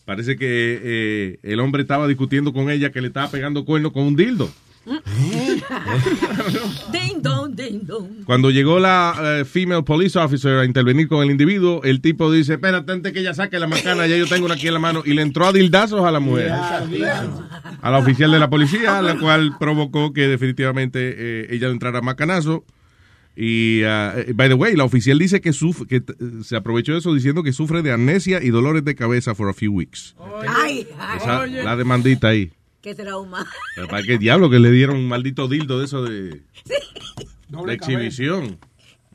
[0.05, 4.03] Parece que eh, el hombre estaba discutiendo con ella que le estaba pegando cuerno con
[4.03, 4.49] un dildo.
[6.91, 8.23] Ding dong, ding dong.
[8.25, 12.53] Cuando llegó la eh, female police officer a intervenir con el individuo, el tipo dice,
[12.53, 15.03] espérate antes que ella saque la macana, ya yo tengo una aquí en la mano,
[15.05, 16.51] y le entró a dildazos a la mujer.
[16.51, 22.01] A la oficial de la policía, la cual provocó que definitivamente eh, ella entrara a
[22.01, 22.65] macanazo.
[23.35, 26.03] Y, eh, by the way, la oficial dice que, suf- que eh,
[26.43, 29.53] se aprovechó de eso diciendo que sufre de amnesia y dolores de cabeza for a
[29.53, 30.15] few weeks.
[30.47, 31.17] Ay, ay.
[31.17, 32.51] Esa- la demandita ahí.
[32.81, 33.45] Qué trauma.
[33.75, 36.29] Pero ¿Para qué diablo que le dieron un maldito dildo de eso de,
[37.49, 38.59] de exhibición?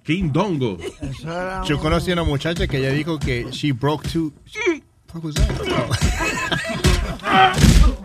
[0.05, 0.79] King Dongo.
[1.67, 4.33] Yo conocí a una muchacha que ella dijo que she broke two.
[5.13, 5.49] What was that?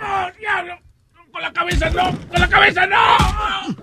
[0.04, 0.80] ¡Oh, diablo!
[1.32, 2.18] ¡Con la cabeza no!
[2.28, 3.78] ¡Con la cabeza no!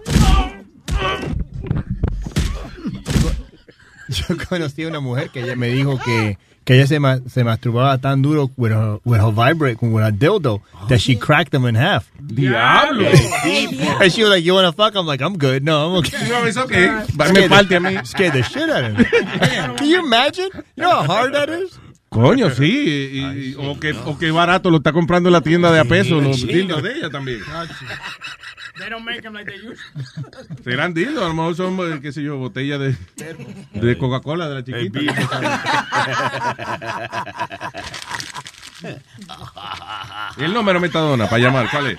[4.09, 6.39] Yo conocí a una mujer que ella me dijo que,
[6.69, 10.13] que ella se, ma- se masturbaba tan duro with her, with her vibrate, with her
[10.13, 12.11] dildo, that she cracked them in half.
[12.21, 13.09] Diablo.
[14.03, 14.95] And she was like, you wanna fuck?
[14.95, 15.65] I'm like, I'm good.
[15.65, 16.29] No, I'm okay.
[16.29, 16.89] No, it's okay.
[17.17, 18.07] The- parte a mí.
[18.07, 19.05] Scared the shit out of me.
[19.79, 20.51] Can you imagine?
[20.77, 21.79] You know how hard that is?
[22.11, 23.13] Coño, sí.
[23.13, 25.85] y- y- o, que, o que barato lo está comprando en la tienda de a
[25.85, 27.41] peso, los dildos de ella también.
[28.79, 30.03] They don't make them like they used to.
[30.63, 32.95] Serán dildos, a lo mejor son, eh, qué sé yo, botellas de,
[33.75, 35.01] de Coca-Cola de la chiquita.
[40.37, 41.69] ¿Y el número metadona para llamar?
[41.71, 41.99] ¿Cuál es?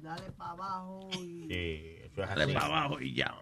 [0.02, 2.56] Dale para abajo y ya.
[2.64, 3.34] abajo y ya.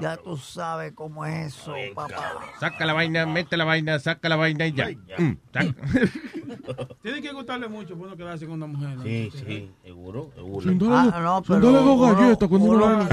[0.00, 2.40] Ya tú sabes cómo es eso, papá.
[2.58, 4.88] Saca la vaina, mete la vaina, saca la vaina y ya.
[5.18, 5.74] Mm, saca.
[7.02, 8.96] Tiene que gustarle mucho para uno quedarse con una mujer.
[8.96, 9.02] ¿no?
[9.04, 10.72] Sí, sí, seguro, seguro.
[10.72, 13.08] Dos- Ah, no, pero dos uno- galletas cuando uno uno- va-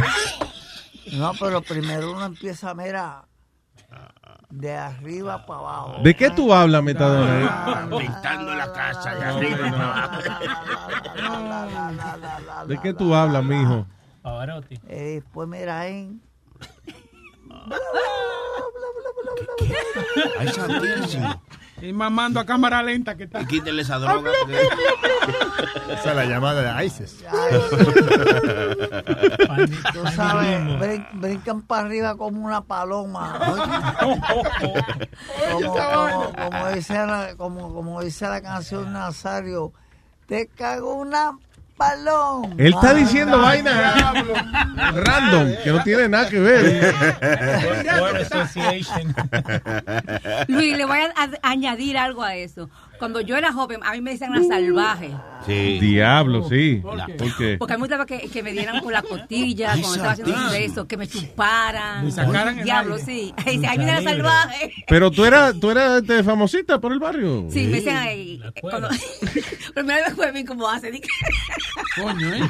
[1.14, 3.26] No, pero primero uno empieza, mira,
[4.52, 5.96] de arriba para abajo.
[6.04, 7.88] ¿De qué tú hablas, Metadona?
[7.98, 10.22] Pintando la casa de arriba y para abajo.
[12.68, 13.88] ¿De qué tú hablas, mijo?
[14.22, 14.80] Pavarotti.
[14.88, 16.12] Eh, pues mira, ¿eh?
[20.40, 21.42] Ay, santísimo.
[21.82, 23.42] Y mamando a cámara lenta que está.
[23.42, 24.32] Y quítale esa droga.
[25.90, 27.24] Esa es la llamada de ISIS.
[29.94, 33.40] Tú sabes, brin- brincan para arriba como una paloma.
[35.52, 39.72] como, como, como dice la, como, como dice la canción Nazario,
[40.28, 41.38] te cago una
[41.82, 42.50] paloma.
[42.58, 44.14] Él está diciendo vaina
[44.94, 46.94] random, que no tiene nada que ver.
[50.48, 52.70] Luis, le voy a, a- añadir algo a eso.
[53.02, 55.10] Cuando yo era joven, a mí me decían la salvaje.
[55.48, 55.80] Sí.
[55.80, 56.82] Diablo, sí.
[56.84, 57.56] ¿Por ¿Por qué?
[57.58, 60.36] Porque a mí me gustaba que, que me dieran con la costilla, cuando estaba haciendo
[60.36, 62.06] un beso, que me chuparan.
[62.06, 63.06] Me sacaran el Diablo, aire.
[63.08, 63.34] sí.
[63.48, 64.72] Ahí viene la salvaje.
[64.88, 67.48] Pero tú eras, tú eras este, famosita por el barrio.
[67.50, 68.40] Sí, me decían ahí.
[68.62, 68.88] Cuando,
[69.74, 70.92] primera vez fue bien como hace.
[71.96, 72.42] Coño, ¿eh?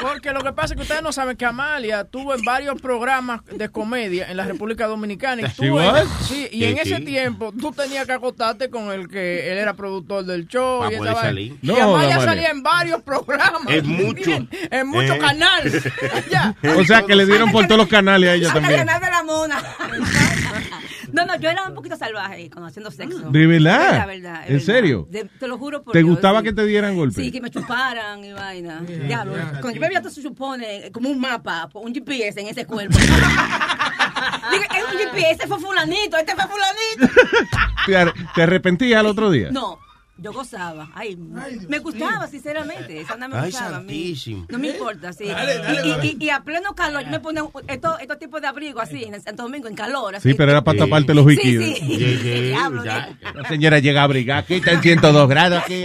[0.00, 3.44] Porque lo que pasa es que ustedes no saben que Amalia tuvo en varios programas
[3.46, 5.42] de comedia en la República Dominicana.
[5.42, 5.76] Y, tú
[6.22, 9.87] ¿Sí, y en ese tiempo tú tenías que acostarte con el que él era productor
[10.26, 10.80] del show.
[10.80, 11.58] Pa' y poder salir.
[11.62, 12.20] Y No, Amalia Amalia.
[12.20, 13.60] salía en varios programas.
[13.68, 14.30] Es mucho.
[14.30, 15.18] En, en muchos Eh.
[15.18, 15.82] canales.
[16.78, 18.86] O sea, que le dieron por todos los canales a ella Hasta también.
[18.86, 19.62] ganar de la mona.
[21.10, 23.30] No, no, yo era un poquito salvaje cuando haciendo sexo.
[23.30, 23.96] ¿De verdad?
[23.96, 24.66] La verdad, ¿En verdad.
[24.66, 25.08] serio?
[25.10, 26.44] De- te lo juro por ¿Te Dios, gustaba sí.
[26.44, 27.16] que te dieran golpes?
[27.24, 28.80] Sí, que me chuparan y vaina.
[28.82, 32.98] Diablo, cuando yo me veía, se supone como un mapa, un GPS en ese cuerpo.
[34.50, 37.20] Digo, es un GPS, este fue fulanito, este fue fulanito.
[37.86, 39.48] ¿Te, ar- te arrepentías al otro día?
[39.50, 39.78] No,
[40.20, 40.88] yo gozaba.
[40.94, 41.16] Ay,
[41.68, 43.00] me gustaba, sinceramente.
[43.00, 43.86] Esa no me Ay, gustaba a mí.
[43.86, 44.46] santísimo.
[44.48, 45.28] No me importa, sí.
[45.28, 46.06] Dale, dale, y, y- dale.
[46.18, 49.04] y- y a pleno calor, yo me ponía un- estos, estos tipos de abrigo así,
[49.04, 50.16] en Santo Domingo, en calor.
[50.16, 50.30] Así.
[50.30, 50.84] Sí, pero era para Sí.
[50.84, 51.58] taparte los Sí, biquis.
[51.60, 51.74] sí.
[51.86, 53.16] Sí, sí, Diablo, ya.
[53.32, 54.38] La señora llega a abrigar.
[54.38, 55.62] Aquí está en 102 grados.
[55.62, 55.84] Aquí,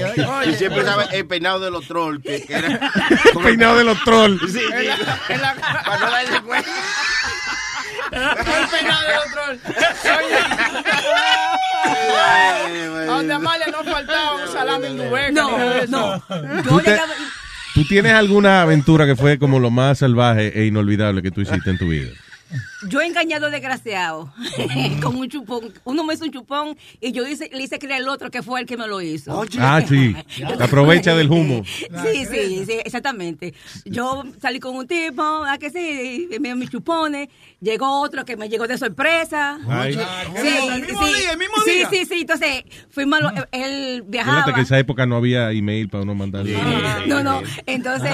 [0.49, 2.23] Y siempre estaba el peinado de los trolls.
[2.23, 2.91] Que, que era
[3.43, 4.41] Peinado de los trolls.
[4.51, 5.37] Sí, sí.
[5.85, 6.69] Para no darse cuenta.
[8.31, 9.71] El peinado del otro.
[13.07, 15.31] Donde Amalia no faltaba un salami en.
[15.33, 16.23] No, no.
[16.63, 16.99] ¿Tú, te-
[17.73, 21.69] tú tienes alguna aventura que fue como lo más salvaje e inolvidable que tú hiciste
[21.69, 22.09] en tu vida?
[22.89, 24.33] Yo he engañado desgraciado
[25.01, 25.73] con un chupón.
[25.83, 28.59] Uno me hizo un chupón y yo hice, le hice creer al otro que fue
[28.61, 29.43] el que me lo hizo.
[29.59, 30.15] Ah, sí.
[30.37, 31.63] Te aprovecha del humo.
[31.65, 33.53] Sí, sí, sí, exactamente.
[33.85, 37.29] Yo salí con un tipo, a que sí, y me dio mis chupones.
[37.61, 39.57] Llegó otro que me llegó de sorpresa.
[39.69, 39.93] Ay.
[39.93, 39.99] Sí,
[40.73, 41.89] El mismo sí, día, el mismo sí, día.
[41.89, 42.21] sí, sí.
[42.21, 44.37] Entonces, fuimos, a lo- él viajaba.
[44.37, 46.45] Fíjate que en esa época no había email para uno mandar.
[47.07, 47.41] No, no.
[47.65, 48.11] Entonces,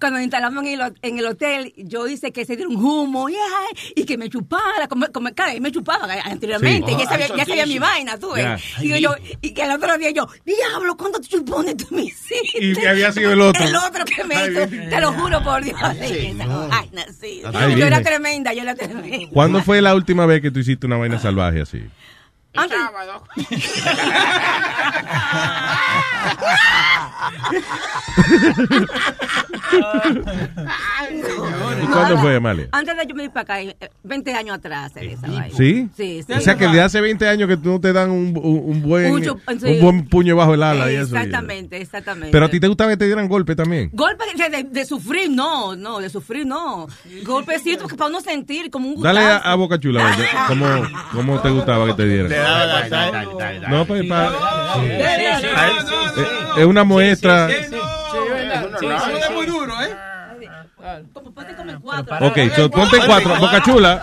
[0.00, 3.28] cuando nos instalamos en el, en el hotel, yo hice que se diera un humo
[3.28, 6.92] y, ay, y que me chupara, como, como claro, él me chupaba anteriormente.
[6.92, 6.98] Sí.
[6.98, 8.60] ya, sabía, Ay, ya sabía mi vaina, tú ves.
[8.80, 12.58] Digo yo, y que el otro día yo, diablo, ¿cuántos chupones tú me hiciste?
[12.60, 13.64] Y que había sido el otro.
[13.64, 15.78] El otro que me hizo, te lo juro por Dios.
[16.00, 16.68] Sí, Esa no.
[16.68, 17.42] vaina, sí.
[17.52, 19.28] Ay, yo era tremenda, yo era tremenda.
[19.32, 21.82] ¿Cuándo fue la última vez que tú hiciste una vaina salvaje así?
[22.54, 22.78] Antes-
[31.82, 32.68] ¿Y cuándo fue, Amalia?
[32.72, 35.26] Antes de yo venir para acá, eh, 20 años atrás, esa.
[35.56, 35.88] ¿Sí?
[35.96, 36.32] Sí, sí.
[36.32, 38.82] O sea que de hace 20 años que tú no te dan un, un- un
[38.82, 39.66] buen, Un chup- sí.
[39.66, 41.16] un buen puño bajo el ala y eso.
[41.16, 42.30] Exactamente, exactamente.
[42.32, 43.90] Pero a ti te gustaba que te dieran golpe también.
[43.92, 46.86] Golpe de, de- de sufrir, no, no, de sufrir, no.
[47.24, 49.14] Golpecito que para uno sentir como un gustazo.
[49.14, 50.16] Dale a, a Boca Chula,
[50.48, 50.66] ¿cómo,
[51.12, 52.28] ¿cómo te gustaba que te dieran?
[52.30, 53.68] Dale, dale, dale.
[53.68, 54.30] No, pues para...
[54.30, 55.46] Sí, sí, sí,
[55.86, 56.60] sí, sí.
[56.60, 57.48] Es una muestra.
[58.78, 59.96] Sí, Es muy duro, ¿eh?
[61.12, 62.16] Como ponte como en cuatro.
[62.26, 63.36] Ok, so, ponte en cuatro.
[63.38, 64.02] Boca Chula,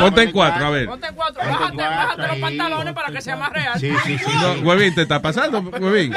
[0.00, 0.86] ponte en cuatro, a ver.
[0.86, 3.78] Ponte en cuatro, bájate, bájate los pantalones para que sea más real.
[3.78, 4.30] Sí, sí, sí.
[4.40, 6.14] No, Huevín, ¿te está pasando, Huevín?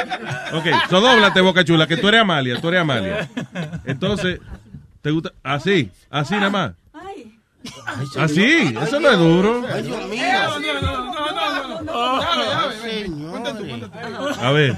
[0.54, 3.28] Ok, so dóblate, Boca Chula, que tú eres Amalia, tú eres Amalia.
[3.86, 4.40] Entonces,
[5.02, 5.32] ¿te gusta?
[5.44, 6.72] Así, así nada más.
[8.18, 9.64] Así, eso no es duro.
[9.74, 10.24] Ay, Dios mío.
[10.82, 12.22] No, no, no, no.
[14.42, 14.78] A ver.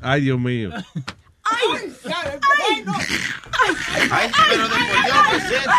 [0.00, 0.70] Ay, Dios mío.
[4.10, 5.70] Ay, pero de por Dios, ¿qué es esto?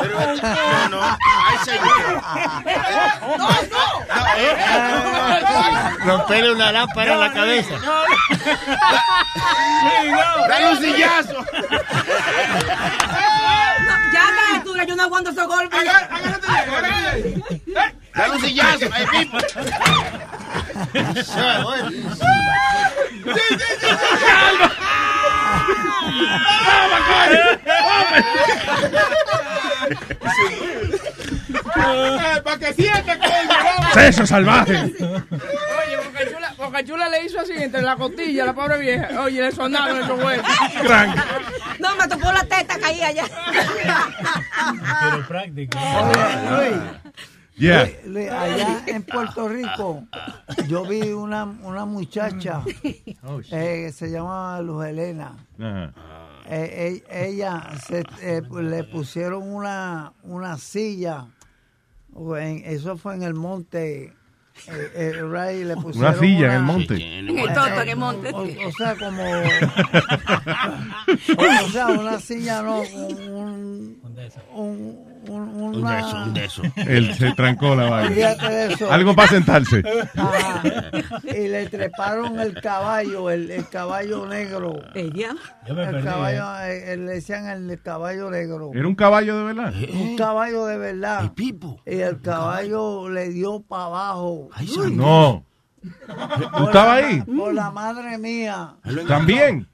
[0.00, 1.00] Pero, no, no.
[1.46, 2.22] Ay, señor.
[6.04, 7.74] Romperle una lámpara en la cabeza.
[10.48, 11.32] Dale un sillazo.
[11.32, 11.46] No,
[14.12, 15.80] ya a esta altura yo no aguanto esos golpes.
[18.14, 19.38] Dale un sillazo, Pipo.
[32.44, 33.28] Para que sienta que
[33.94, 34.76] ¡Sexo salvaje!
[34.78, 39.20] Oye, Bocachula, Bocachula le hizo así entre la costilla a la pobre vieja.
[39.20, 40.46] Oye, le sonaron esos huevos.
[41.78, 43.24] No, me tocó la teta caí allá.
[45.00, 45.78] Pero práctico.
[47.56, 47.88] Yeah.
[48.40, 50.04] Allá en Puerto Rico,
[50.68, 52.62] yo vi una, una muchacha
[53.24, 55.36] Oh, eh, que se llama Luz Helena.
[55.58, 55.92] Ajá.
[56.48, 61.26] Eh, eh, ella se, eh, le pusieron una, una silla,
[62.16, 64.12] en- eso fue en el monte.
[64.66, 67.18] eh, eh, le pusieron silla en el monte.
[67.18, 68.30] En el toto, en el monte.
[68.32, 69.22] O, o sea, como.
[69.22, 69.42] o,
[71.64, 72.80] o sea, una silla, no.
[72.80, 74.00] Un,
[74.52, 76.62] un, un, Un una- de eso, un de eso.
[76.76, 78.36] Él se trancó la vaina.
[78.90, 79.82] Algo para sentarse.
[81.24, 84.74] Y le treparon el caballo, el, el caballo negro.
[84.94, 85.34] ¿Ella?
[85.66, 88.70] Yo me El perdí, caballo, eh, le decían el caballo negro.
[88.74, 89.74] ¿Era un caballo de verdad?
[89.92, 91.32] Un caballo de verdad.
[91.34, 91.80] Pipo.
[91.86, 94.48] Y el caballo le dio para abajo.
[94.78, 95.44] Uy, No.
[96.56, 97.22] ¿Tú estabas ahí?
[97.22, 98.74] Por la madre mía.
[99.08, 99.66] ¿También?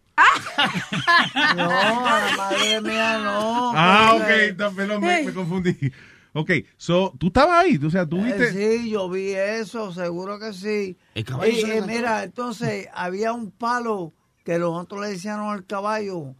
[1.57, 3.73] No, madre mía no.
[3.75, 5.77] Ah, ok, perdón, me, me confundí.
[6.35, 7.81] Ok, so, ¿tú estabas ahí?
[7.85, 8.53] O sea, ¿tú Eh, viste?
[8.53, 10.97] sí, yo vi eso, seguro que sí.
[11.15, 14.13] El caballo eh, mira, entonces había un palo
[14.45, 16.35] que nosotros le decían al caballo.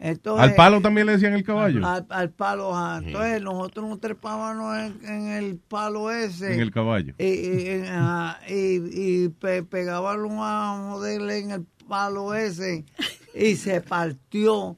[0.00, 1.84] Entonces, ¿Al palo también le decían el caballo?
[1.86, 2.98] Al, al palo, ajá.
[3.04, 6.54] Entonces nosotros nos trepábamos en, en el palo ese.
[6.54, 7.14] En el caballo.
[7.18, 12.84] Y, y, en- ajá, y, y pe- pegaban una joderle en el palo ese
[13.38, 14.76] y se partió.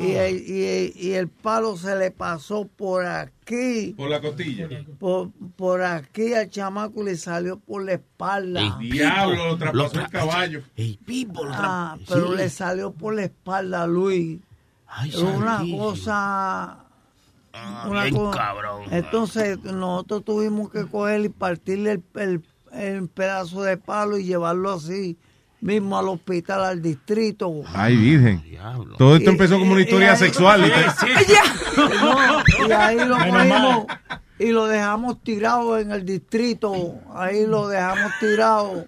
[0.00, 4.66] Y, el, y, el- y el palo se le pasó por aquí, Por la costilla.
[4.98, 8.76] por, por aquí al chamaco y le salió por la espalda.
[8.80, 10.62] Diablo, lo traspasó el caballo.
[10.74, 12.36] El Pipo lo Ah, pero Sí.
[12.38, 14.40] le salió por la espalda, Luis.
[14.88, 16.84] Ay, una cosa.
[17.88, 18.82] una bien cosa- cabrón.
[18.90, 24.72] Entonces, nosotros tuvimos que coger y partirle el, el- el pedazo de palo y llevarlo
[24.72, 25.16] así
[25.60, 27.62] mismo al hospital, al distrito.
[27.74, 28.42] Ay, virgen.
[28.96, 30.66] Todo esto Y- empezó como una historia y ahí- sexual.
[30.66, 31.38] y te-
[32.00, 33.86] No, y ahí lo cogimos
[34.40, 36.94] y lo dejamos tirado en el distrito.
[37.14, 38.86] Ahí lo dejamos tirado.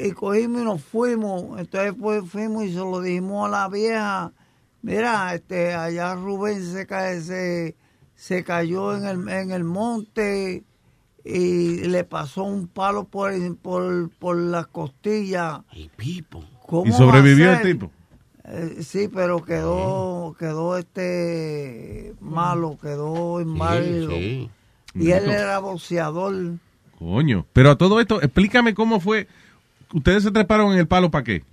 [0.00, 1.58] Y cogimos y nos fuimos.
[1.60, 4.32] Entonces pues fuimos y se lo dijimos a la vieja.
[4.82, 7.76] Mira, este, allá Rubén se, cae, se,
[8.16, 10.64] se cayó en el, en el monte
[11.24, 15.60] y le pasó un palo por, por, por las costillas.
[15.72, 16.44] El Pipo.
[16.66, 17.90] ¿Cómo ¿Y sobrevivió el tipo?
[18.44, 24.10] Eh, sí, pero quedó, quedó este malo, quedó inválido.
[24.10, 24.50] sí.
[24.94, 26.58] Y él era boxeador.
[26.98, 27.46] Coño.
[27.52, 29.26] Pero a todo esto, explícame cómo fue.
[29.94, 31.44] Ustedes se treparon en el palo para qué?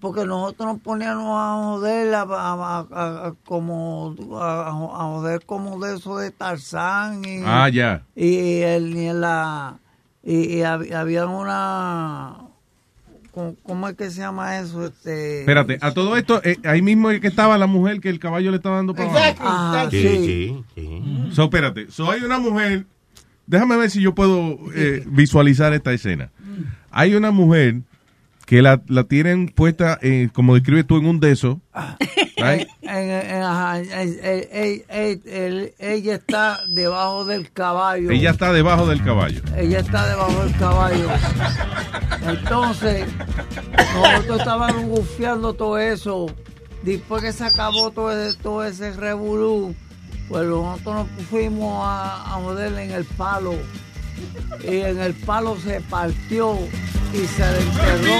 [0.00, 5.84] Porque nosotros nos poníamos a joder, a, a- a- a- como, a, a joder como
[5.84, 7.24] de eso de Tarzán.
[7.24, 8.02] Y, Ah, ya.
[8.14, 9.78] Y, el, y la,
[10.22, 12.36] y, y hab- había una,
[13.64, 14.86] ¿cómo, es que se llama eso?
[14.86, 18.20] Este, Espérate, a todo esto, eh, ahí mismo es que estaba la mujer que el
[18.20, 19.34] caballo le estaba dando para abajo.
[19.40, 20.24] Ah, Sí, sí.
[20.24, 21.02] sí, sí.
[21.32, 22.86] So, espérate, so hay una mujer,
[23.46, 26.30] déjame ver si yo puedo eh, visualizar esta escena.
[26.92, 27.80] Hay una mujer
[28.46, 31.60] que la, la tienen puesta, eh, como describes tú, en un deso.
[32.36, 32.68] right?
[35.78, 38.10] Ella está debajo del caballo.
[38.10, 39.40] Ella está debajo del caballo.
[39.56, 41.08] Ella está debajo del caballo.
[42.26, 43.06] Entonces,
[43.94, 46.26] nosotros estábamos gufiando todo eso.
[46.82, 49.74] Después que se acabó todo ese, todo ese revolú,
[50.28, 53.54] pues nosotros nos fuimos a, a en el palo.
[54.62, 56.58] Y en el palo se partió
[57.12, 58.14] y se le enterró.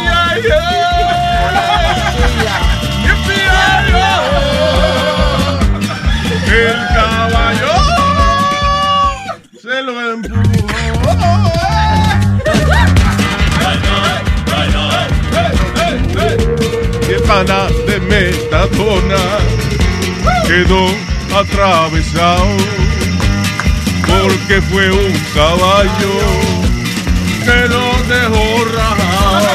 [6.46, 7.72] El caballo
[9.60, 10.42] se lo empujó.
[17.08, 19.38] El pana de Metadona
[20.46, 20.86] quedó
[21.34, 22.56] atravesado
[24.24, 26.14] porque fue un caballo
[27.44, 29.48] que lo dejó rajado.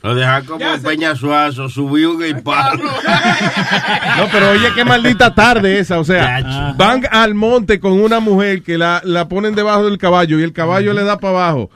[0.00, 2.84] Lo de dejar como Peña Suazo, subió en el palo.
[2.84, 5.98] No, pero oye, qué maldita tarde esa.
[5.98, 10.38] O sea, van al monte con una mujer que la, la ponen debajo del caballo
[10.38, 11.70] y el caballo le da para abajo.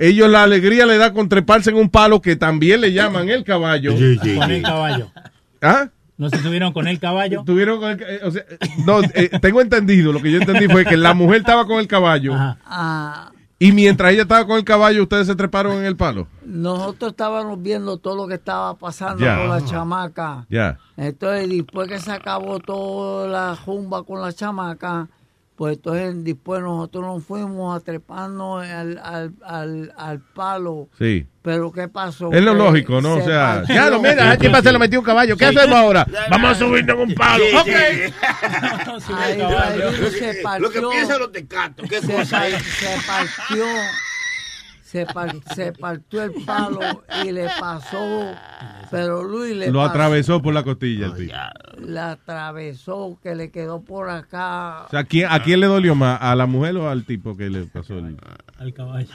[0.00, 3.42] Ellos la alegría le da con treparse en un palo que también le llaman el
[3.42, 3.92] caballo.
[3.92, 5.10] Con el caballo.
[5.60, 5.88] ¿Ah?
[6.16, 7.42] ¿No se estuvieron con el caballo?
[7.44, 8.44] Tuvieron con el eh, o sea,
[8.86, 11.86] no, eh, tengo entendido, lo que yo entendí fue que la mujer estaba con el
[11.86, 13.30] caballo Ah,
[13.60, 16.28] y mientras ella estaba con el caballo, ustedes se treparon en el palo.
[16.44, 20.46] nosotros estábamos viendo todo lo que estaba pasando con la chamaca.
[20.48, 20.78] Ya.
[20.96, 25.08] Entonces, después que se acabó toda la jumba con la chamaca,
[25.58, 30.88] pues entonces después nosotros nos fuimos a treparnos al, al, al, al palo.
[30.96, 31.26] Sí.
[31.42, 32.30] Pero ¿qué pasó?
[32.32, 33.14] Es lo Que lógico, ¿no?
[33.14, 33.74] O se sea, partió.
[33.74, 35.36] ya lo mira, a tipa se le metió un caballo.
[35.36, 36.06] ¿Qué hacemos ahora?
[36.30, 37.44] Vamos a subirnos en un palo.
[37.44, 37.66] Sí, ok.
[39.00, 40.68] sí, Ahí, ahí se partió.
[40.68, 42.62] Lo que piensan los tecatos, qué se, cosa par- es.
[42.62, 43.64] se partió
[44.90, 46.80] se, par- se partió el palo
[47.24, 47.98] y le pasó
[48.90, 51.32] pero Luis le Lo pasó- atravesó por la costilla el
[51.92, 55.94] le atravesó que le quedó por acá O sea, ¿a quién, ¿a quién le dolió
[55.94, 56.18] más?
[56.22, 58.16] ¿A la mujer o al tipo que le pasó el...?
[58.58, 59.08] Al caballo.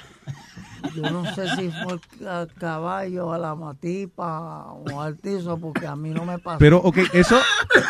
[0.96, 5.96] yo no sé si fue al caballo a la matipa o al tizo porque a
[5.96, 7.40] mí no me pasó Pero, ok, eso...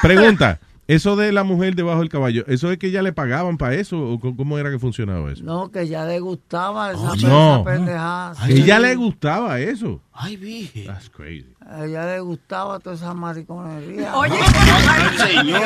[0.02, 0.60] Pregunta.
[0.86, 3.98] Eso de la mujer debajo del caballo, ¿eso es que ya le pagaban para eso?
[3.98, 5.42] ¿O cómo era que funcionaba eso?
[5.44, 7.64] no que ya le gustaba esa, esa No.
[7.66, 10.02] pendejada Que ella le gustaba eso.
[10.12, 10.84] Ay, vije.
[10.86, 11.48] That's crazy.
[11.66, 14.32] a ella le gustaba toda esa mariconería Oye,
[15.18, 15.62] señor.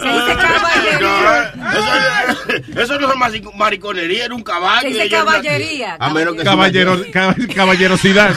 [0.00, 1.52] Se dice caballería.
[2.76, 3.18] Eso, no es
[3.56, 4.82] mariconería, era un caballo.
[4.82, 8.30] Se dice caballería, A menos que Caballero, cab- caballerosidad.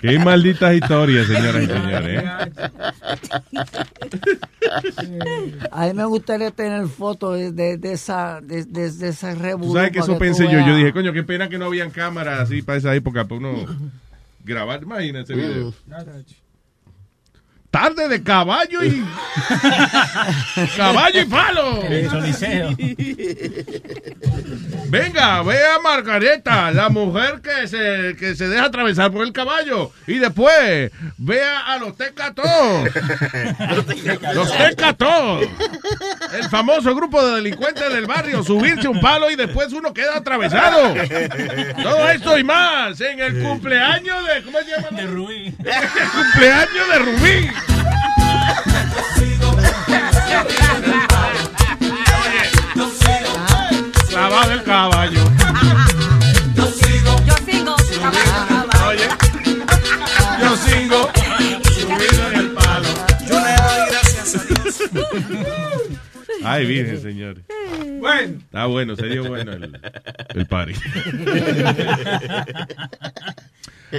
[0.00, 2.24] Qué malditas historias, señoras y señores.
[2.24, 2.28] ¿eh?
[5.70, 9.90] A mí me gustaría tener fotos de, de, de esa de, de, de revolú sabes
[9.92, 10.50] que eso pensé yo.
[10.52, 10.66] veas.
[10.66, 13.54] Yo dije, coño, qué pena que no habían cámaras así para esa época, para uno
[14.44, 14.82] grabar.
[14.82, 15.74] Imagínate ese video.
[17.76, 19.04] Tarde de caballo y.
[20.78, 21.82] caballo y palo.
[24.88, 29.92] Venga, ve a Margareta, la mujer que se, que se deja atravesar por el caballo.
[30.06, 32.88] Y después, vea a los tecatós.
[34.32, 35.46] los tecatós.
[36.32, 40.94] El famoso grupo de delincuentes del barrio, subirse un palo y después uno queda atravesado.
[41.82, 44.42] Todo esto y más en el cumpleaños de.
[44.44, 44.96] ¿Cómo se llama?
[44.96, 45.54] De Rubí.
[45.58, 47.50] El cumpleaños de Rubí.
[54.08, 55.20] Clavado el caballo.
[56.54, 57.24] Yo sigo.
[57.26, 57.76] Yo sigo.
[58.00, 59.08] Caballo, Oye,
[60.40, 61.10] yo sigo
[61.74, 62.88] subido en el palo.
[63.28, 64.82] Yo le doy gracias a Dios.
[66.44, 67.44] Ay, virgen, señores.
[68.00, 68.38] Bueno.
[68.38, 69.80] Está bueno, sería bueno el,
[70.34, 70.74] el party.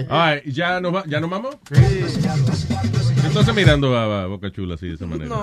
[0.10, 1.58] Ay, ¿ya nos, va, ¿ya nos vamos?
[3.26, 5.36] Entonces mirando a, a Boca Chula así de esa manera.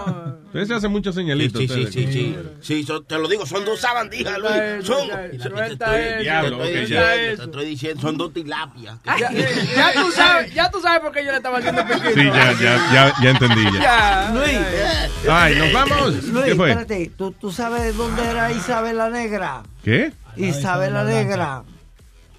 [0.47, 1.61] Ustedes se hacen muchos señalitos.
[1.61, 2.85] Sí, sí, ustedes sí, sí.
[2.85, 4.87] Sí, te lo digo, son dos sabandijas, Luis.
[4.87, 6.43] Son, estoy, diciendo, ya.
[6.43, 8.99] te estoy diciendo, son dos tilapias.
[9.05, 12.11] Ya, ya tú sabes, ya tú sabes por qué yo le estaba haciendo piquito.
[12.15, 13.81] Sí, ya, ya, ya, ya entendí ya.
[13.81, 14.33] Ya.
[14.35, 16.25] Luis Ay, ¿nos vamos?
[16.25, 16.71] Luis ¿Qué fue?
[16.71, 20.13] espérate ¿tú, tú sabes dónde era Isabel la Negra ¿Qué?
[20.37, 21.63] Isabel la Negra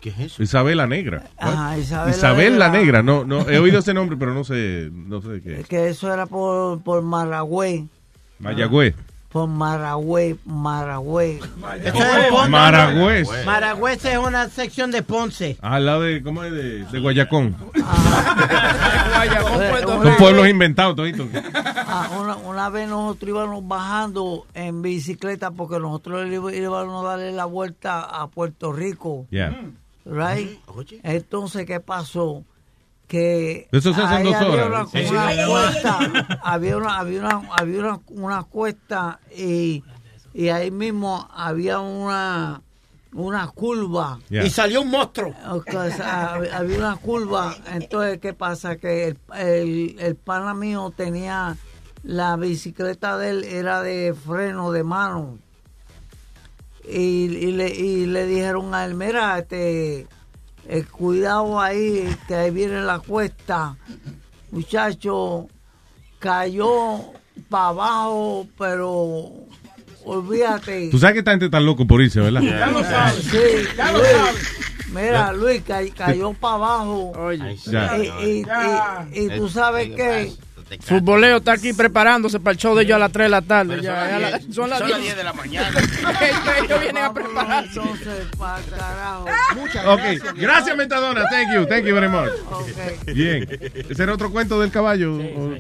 [0.06, 0.44] ¿Qué es eso?
[0.44, 1.24] Isabel la Negra.
[1.36, 3.02] Ajá, Isabel la Isabel la Negra.
[3.02, 3.04] Negra.
[3.04, 5.62] No, no, he oído ese nombre, pero no sé, no sé qué.
[5.62, 5.68] es.
[5.68, 7.88] que eso era por, por Maragüey
[8.38, 8.94] Mayagüez.
[9.30, 11.40] por Maragüey Maragüey
[11.84, 11.92] es
[12.30, 12.50] Ponce.
[12.50, 13.28] Maragüez.
[13.46, 15.58] Maragüez es una sección de Ponce.
[15.60, 16.52] Al lado de, ¿cómo es?
[16.52, 17.56] De, de Guayacón.
[19.16, 20.18] Guayacón, Puerto Son Rico.
[20.20, 21.28] pueblos inventados toditos.
[21.54, 27.46] Ah, una, una vez nosotros íbamos bajando en bicicleta porque nosotros íbamos a darle la
[27.46, 29.58] vuelta a Puerto Rico Ya.
[30.06, 30.60] Right?
[31.04, 32.44] entonces qué pasó
[33.08, 34.88] que Eso se hace en ahí dos había horas.
[34.94, 35.38] una, Sí.
[35.48, 36.00] cuesta,
[36.42, 39.84] había una había una había una, una cuesta y,
[40.34, 42.62] y ahí mismo había una
[43.14, 44.20] una curva.
[44.30, 45.34] Y salió un monstruo.
[45.50, 45.64] O
[45.96, 48.76] sea, había una curva, entonces, ¿qué pasa?
[48.76, 51.56] Que el, el, el pana mío tenía,
[52.04, 55.38] la bicicleta de él era de freno de mano.
[56.90, 60.08] Y, y le, y le dijeron a él, mira, este,
[60.68, 63.76] eh, cuidado ahí, que ahí viene la cuesta.
[64.52, 65.48] Muchacho,
[66.20, 67.00] cayó
[67.50, 69.32] para abajo, pero
[70.04, 70.90] olvídate.
[70.90, 72.42] Tú sabes que esta gente está loco por irse, ¿verdad?
[72.42, 73.24] Ya lo sabes.
[73.26, 73.38] Sí,
[73.78, 74.52] Ya lo sabes.
[74.94, 77.12] Mira, Luis, ca- cayó para abajo.
[77.66, 77.98] Ya.
[77.98, 78.46] Y, y-
[79.14, 80.32] y- y tú sabes que.
[80.82, 83.82] Futboleo está aquí preparándose para el show de ellos a las 3 de la tarde.
[83.82, 84.56] ya, son las la- 10.
[84.56, 85.80] son las Son las 10 10 de la mañana.
[86.64, 87.80] ellos vienen a prepararse.
[87.80, 89.26] Entonces, para carajo.
[89.94, 90.02] Ok,
[90.36, 91.26] gracias, Metadona.
[91.30, 92.30] Thank you, thank you very much.
[93.14, 93.48] Bien.
[93.90, 95.16] ¿Ese era otro cuento del caballo?
[95.16, 95.56] O-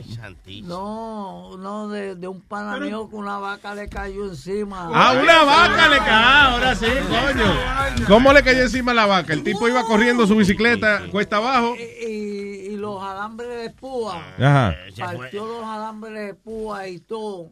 [0.63, 4.89] No, no, de, de un pana mío que una vaca le cayó encima.
[4.93, 6.11] Ah, una vaca le cayó.
[6.11, 8.05] Ah, ahora sí, coño.
[8.07, 9.33] ¿Cómo le cayó encima la vaca?
[9.33, 11.75] El tipo iba corriendo su bicicleta cuesta abajo.
[11.75, 14.21] Y, y los alambres de púa.
[14.39, 14.75] Ajá.
[14.97, 17.51] Partió los alambres de púa y todo.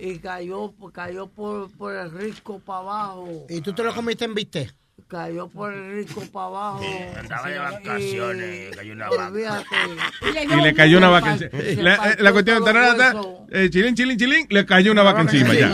[0.00, 3.46] Y cayó, cayó por, por el risco para abajo.
[3.48, 4.70] ¿Y tú te lo comiste en viste?
[5.08, 6.80] Cayó por el risco para abajo.
[7.18, 9.26] andaba de vacaciones, cayó una vaca.
[9.28, 9.66] Olvídate.
[10.56, 11.82] Y le cayó una vaca encima.
[11.82, 15.70] La, eh, la cuestión de eh, chilín, chilín, chilín, le cayó una vaca encima ya.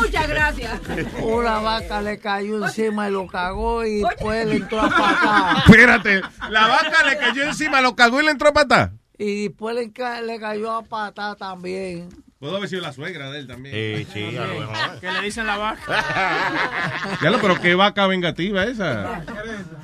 [0.00, 0.80] Muchas gracias.
[1.20, 5.64] Una vaca le cayó encima y lo cagó y después le entró a patada.
[5.66, 8.92] Espérate, la vaca le cayó encima, lo cagó y le entró a patar.
[9.18, 12.08] Y después le, ca- le cayó a patada también.
[12.38, 13.74] Pudo haber sido la suegra de él también.
[13.74, 14.76] Sí, sí, a lo mejor.
[15.00, 17.18] Que le dicen la vaca.
[17.22, 19.24] Ya lo, pero qué vaca vengativa esa.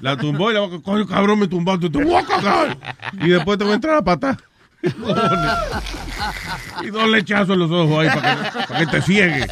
[0.00, 2.76] La tumbó y la vaca, coño, cabrón, me tumbaste, te voy a cagar.
[3.20, 4.36] Y después te voy a entrar a patar.
[6.82, 9.46] Y dos lechazos en los ojos ahí para que, para que te ciegue.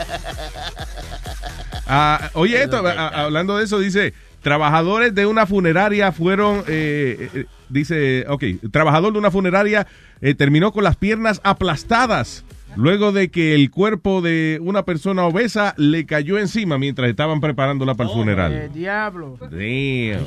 [1.87, 7.31] Ah, oye, esto, a- a- hablando de eso, dice, trabajadores de una funeraria fueron, eh,
[7.35, 9.87] eh, dice, ok, trabajador de una funeraria
[10.21, 12.45] eh, terminó con las piernas aplastadas
[12.77, 17.95] luego de que el cuerpo de una persona obesa le cayó encima mientras estaban preparándola
[17.95, 18.73] para el funeral.
[18.73, 19.37] diablo.
[19.41, 20.25] Damn.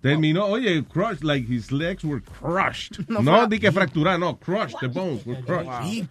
[0.00, 2.98] Terminó, oye, crushed, like his legs were crushed.
[3.08, 6.06] No No, di que fracturar, no, crushed, the bones were crushed.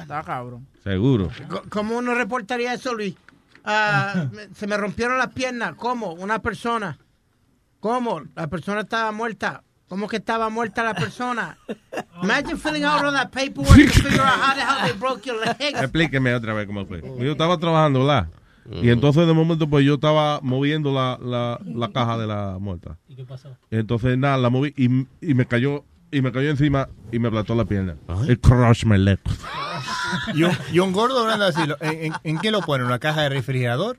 [0.00, 0.66] Está cabrón.
[0.84, 1.28] Seguro.
[1.68, 3.14] ¿Cómo uno reportaría eso, Luis?
[4.32, 5.74] Me- se me rompieron las piernas.
[5.76, 6.12] ¿Cómo?
[6.14, 6.98] Una persona.
[7.82, 8.22] ¿Cómo?
[8.36, 9.64] La persona estaba muerta.
[9.88, 11.58] ¿Cómo que estaba muerta la persona?
[12.22, 15.36] Imagine filling out all that paperwork to figure out how the hell they broke your
[15.44, 15.74] leg.
[15.82, 17.02] Explíqueme otra vez cómo fue.
[17.18, 18.28] Yo estaba trabajando, ¿verdad?
[18.80, 22.96] Y entonces de momento pues yo estaba moviendo la, la, la caja de la muerta.
[23.08, 23.56] ¿Y qué pasó?
[23.72, 27.54] Entonces nada, la moví y, y me cayó y me cayó encima y me aplastó
[27.54, 27.96] la pierna.
[28.28, 29.18] It crushed my leg.
[30.34, 32.84] Y un, y un gordo hablando así, ¿en, en, en qué lo pone?
[32.84, 33.98] ¿Una caja de refrigerador?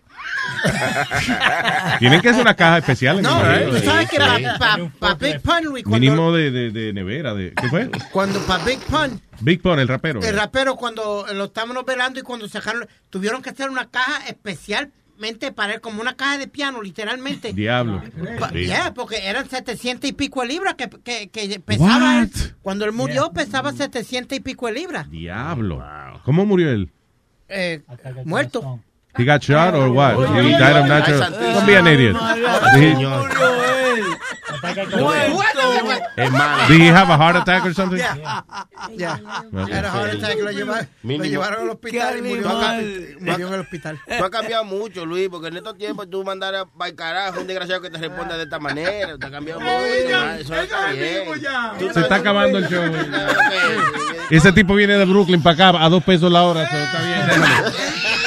[2.00, 3.18] Tienen que hacer una caja especial.
[3.18, 4.18] en No, el tú sabes que
[5.00, 7.34] para Big Pun, Luis, cuando, Mínimo de, de, de nevera.
[7.34, 7.90] De, ¿Qué fue?
[8.12, 10.22] cuando para Big Pun, Big Pun, el rapero.
[10.22, 15.03] el rapero, cuando lo estábamos velando y cuando sacaron, tuvieron que hacer una caja especialmente
[15.56, 17.54] para él, como una caja de piano, literalmente.
[17.54, 18.02] Diablo.
[18.52, 18.66] Sí.
[18.66, 22.32] yeah, porque eran 700 y pico de libras que, que, que pesaba él.
[22.62, 25.10] Cuando él murió pesaba 700 y pico de libras.
[25.10, 25.84] Diablo.
[26.26, 26.92] ¿Cómo murió él?
[27.48, 27.82] Eh,
[28.26, 28.80] muerto.
[29.16, 30.18] He got shot or what?
[30.18, 31.32] He died of natural.
[31.32, 32.18] Don't be an idiot.
[36.16, 36.68] Hermano.
[36.68, 37.98] Did he have a heart attack or something?
[37.98, 39.22] Ya.
[39.54, 39.74] Okay.
[39.74, 41.26] Era heart attack, lo llevaron, lo Mínimo.
[41.26, 42.50] llevaron al hospital y murió,
[43.20, 44.00] murió en el hospital.
[44.06, 47.48] Tú has cambiado mucho, Luis, porque en estos tiempos tú mandar para el carajo un
[47.48, 49.18] desgraciado que te responda de esta manera.
[49.18, 49.74] Te ha cambiado mucho.
[50.40, 51.24] Eso está bien.
[51.94, 52.84] Se está acabando el show.
[54.30, 56.64] Ese tipo viene de Brooklyn para acá a dos pesos la hora.
[56.64, 57.72] está bien, déjalo.